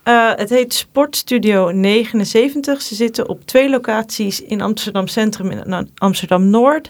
Eh, 0.04 0.30
het 0.36 0.50
heet 0.50 0.74
Sportstudio 0.74 1.72
79. 1.72 2.82
Ze 2.82 2.96
zitten 2.96 3.30
op 3.30 3.46
twee 3.46 3.70
locaties 3.70 4.42
in 4.42 4.62
Amsterdam 4.62 5.08
Centrum 5.08 5.50
en 5.52 5.90
Amsterdam 5.98 6.50
Noord. 6.50 6.90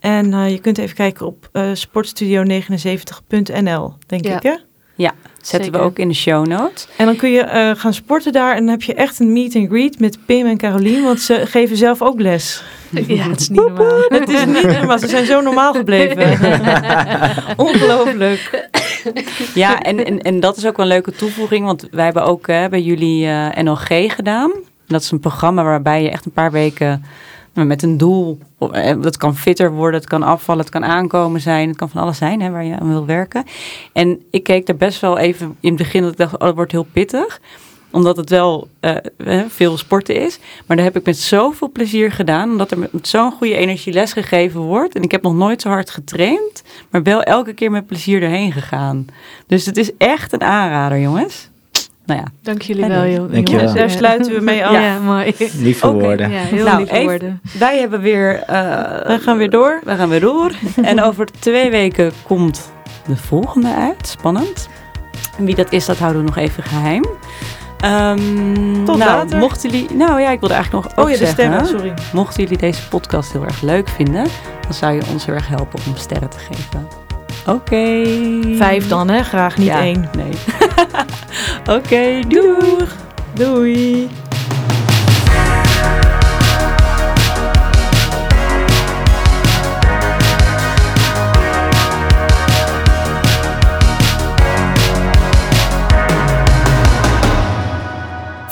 En 0.00 0.32
eh, 0.34 0.50
je 0.50 0.58
kunt 0.58 0.78
even 0.78 0.96
kijken 0.96 1.26
op 1.26 1.48
eh 1.52 1.70
sportstudio79.nl, 1.72 3.94
denk 4.06 4.24
Ja. 4.26 4.36
ik 4.36 4.42
hè? 4.42 4.54
zetten 5.42 5.72
we 5.72 5.78
ook 5.78 5.98
in 5.98 6.08
de 6.08 6.14
show 6.14 6.46
notes. 6.46 6.88
En 6.96 7.06
dan 7.06 7.16
kun 7.16 7.30
je 7.30 7.40
eh, 7.40 7.70
gaan 7.76 7.94
sporten 7.94 8.32
daar 8.32 8.52
en 8.54 8.58
dan 8.58 8.68
heb 8.68 8.82
je 8.82 8.94
echt 8.94 9.20
een 9.20 9.32
meet 9.32 9.56
and 9.56 9.68
greet 9.68 10.00
met 10.00 10.18
Pim 10.26 10.46
en 10.46 10.56
Carolien, 10.56 11.02
want 11.02 11.20
ze 11.20 11.46
geven 11.46 11.76
zelf 11.76 12.02
ook 12.02 12.20
les. 12.20 12.62
Ja, 13.06 13.28
het 13.28 13.40
is 13.40 13.48
niet 13.48 13.60
normaal. 13.60 14.00
Het 14.08 14.28
is 14.28 14.44
niet 14.44 14.62
normaal, 14.62 14.98
ze 14.98 15.08
zijn 15.08 15.26
zo 15.26 15.40
normaal 15.40 15.72
gebleven. 15.74 16.26
Ongelooflijk. 17.66 18.68
Ja, 19.54 19.80
en, 19.80 20.22
en, 20.22 20.40
dat 20.40 20.56
is 20.56 20.66
ook 20.66 20.76
wel 20.76 20.86
een 20.86 20.92
leuke 20.92 21.12
toevoeging, 21.12 21.64
want 21.64 21.88
wij 21.90 22.04
hebben 22.04 22.24
ook 22.24 22.48
eh, 22.48 22.66
bij 22.66 22.82
jullie 22.82 23.26
eh, 23.26 23.62
NLG 23.62 24.14
gedaan. 24.14 24.52
Dat 24.86 25.02
is 25.02 25.10
een 25.10 25.20
programma 25.20 25.64
waarbij 25.64 26.02
je 26.02 26.10
echt 26.10 26.24
een 26.24 26.32
paar 26.32 26.50
weken 26.50 27.04
nou, 27.54 27.66
met 27.66 27.82
een 27.82 27.96
doel, 27.96 28.38
eh, 28.72 28.94
dat 29.00 29.16
kan 29.16 29.36
fitter 29.36 29.72
worden, 29.72 30.00
het 30.00 30.08
kan 30.08 30.22
afvallen, 30.22 30.62
het 30.62 30.72
kan 30.72 30.84
aankomen 30.84 31.40
zijn, 31.40 31.68
het 31.68 31.76
kan 31.76 31.88
van 31.88 32.02
alles 32.02 32.18
zijn 32.18 32.40
hè, 32.40 32.50
waar 32.50 32.64
je 32.64 32.78
aan 32.78 32.88
wil 32.88 33.06
werken. 33.06 33.44
En 33.92 34.22
ik 34.30 34.42
keek 34.42 34.68
er 34.68 34.76
best 34.76 35.00
wel 35.00 35.18
even 35.18 35.56
in 35.60 35.68
het 35.68 35.78
begin 35.78 36.02
dat 36.02 36.12
ik 36.12 36.18
dacht, 36.18 36.34
oh, 36.34 36.40
dat 36.40 36.54
wordt 36.54 36.72
heel 36.72 36.86
pittig 36.92 37.40
omdat 37.90 38.16
het 38.16 38.30
wel 38.30 38.68
eh, 38.80 38.96
veel 39.48 39.76
sporten 39.78 40.14
is. 40.24 40.38
Maar 40.66 40.76
dat 40.76 40.86
heb 40.86 40.96
ik 40.96 41.04
met 41.06 41.18
zoveel 41.18 41.70
plezier 41.70 42.12
gedaan. 42.12 42.50
Omdat 42.50 42.70
er 42.70 42.78
met 42.78 42.90
zo'n 43.08 43.32
goede 43.32 43.54
energie 43.56 43.92
les 43.92 44.12
gegeven 44.12 44.60
wordt. 44.60 44.94
En 44.94 45.02
ik 45.02 45.10
heb 45.10 45.22
nog 45.22 45.34
nooit 45.34 45.62
zo 45.62 45.68
hard 45.68 45.90
getraind. 45.90 46.62
Maar 46.90 47.02
wel 47.02 47.22
elke 47.22 47.52
keer 47.52 47.70
met 47.70 47.86
plezier 47.86 48.22
erheen 48.22 48.52
gegaan. 48.52 49.06
Dus 49.46 49.66
het 49.66 49.76
is 49.76 49.90
echt 49.98 50.32
een 50.32 50.42
aanrader, 50.42 50.98
jongens. 51.00 51.48
Nou 52.06 52.20
ja, 52.20 52.26
Dank 52.42 52.62
jullie 52.62 52.84
wel, 52.86 53.06
joh. 53.06 53.32
Dankjewel. 53.32 53.44
jongens. 53.64 53.74
Daar 53.74 53.90
sluiten 53.90 54.34
we 54.34 54.40
mee 54.40 54.66
af. 54.66 54.72
Ja, 54.72 54.98
mooi. 54.98 55.34
Lieve 55.58 55.92
woorden. 55.92 56.30
Ja, 56.30 56.38
heel 56.38 56.64
Nou, 56.64 56.76
lieve 56.78 56.92
even- 56.92 57.08
woorden. 57.08 57.40
wij 57.58 57.78
hebben 57.78 58.00
weer... 58.00 58.42
eh, 58.42 58.56
We 59.06 59.18
gaan 59.20 59.36
weer 59.36 59.50
door. 59.50 59.80
We 59.84 59.94
gaan 59.96 60.08
weer 60.08 60.20
door. 60.20 60.50
en 60.82 61.02
over 61.02 61.26
twee 61.38 61.70
weken 61.70 62.12
komt 62.26 62.72
de 63.06 63.16
volgende 63.16 63.74
uit. 63.74 64.06
Spannend. 64.08 64.68
En 65.38 65.44
wie 65.44 65.54
dat 65.54 65.72
is, 65.72 65.86
dat 65.86 65.98
houden 65.98 66.20
we 66.22 66.26
nog 66.28 66.36
even 66.36 66.62
geheim. 66.62 67.04
Ehm, 67.80 68.84
Tot 68.84 68.96
nou, 68.98 69.10
later. 69.10 69.38
mochten 69.38 69.70
jullie... 69.70 69.94
Nou 69.96 70.20
ja, 70.20 70.30
ik 70.30 70.40
wilde 70.40 70.54
eigenlijk 70.54 70.84
nog 70.84 70.96
Oh 70.96 71.04
ook 71.04 71.10
ja, 71.10 71.18
de 71.18 71.26
zeggen, 71.26 71.44
sterren, 71.44 71.66
sorry. 71.66 71.94
Mochten 72.12 72.42
jullie 72.42 72.58
deze 72.58 72.88
podcast 72.88 73.32
heel 73.32 73.44
erg 73.44 73.60
leuk 73.62 73.88
vinden, 73.88 74.26
dan 74.62 74.74
zou 74.74 74.92
je 74.94 75.02
ons 75.12 75.26
heel 75.26 75.34
erg 75.34 75.48
helpen 75.48 75.78
om 75.86 75.96
sterren 75.96 76.30
te 76.30 76.38
geven. 76.38 76.88
Oké. 77.46 78.02
Vijf 78.56 78.88
dan, 78.88 79.08
hè? 79.08 79.22
Graag 79.22 79.56
niet 79.56 79.66
Ja, 79.66 79.80
één. 79.80 80.10
Nee. 80.16 80.32
Oké, 81.76 82.20
doeg. 82.28 82.94
Doei. 83.34 84.08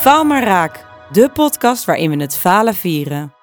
Vouw 0.07 0.25
maar 0.25 0.43
raak. 0.43 0.85
De 1.13 1.31
podcast 1.31 1.85
waarin 1.85 2.11
we 2.11 2.17
het 2.17 2.37
falen 2.37 2.75
vieren. 2.75 3.36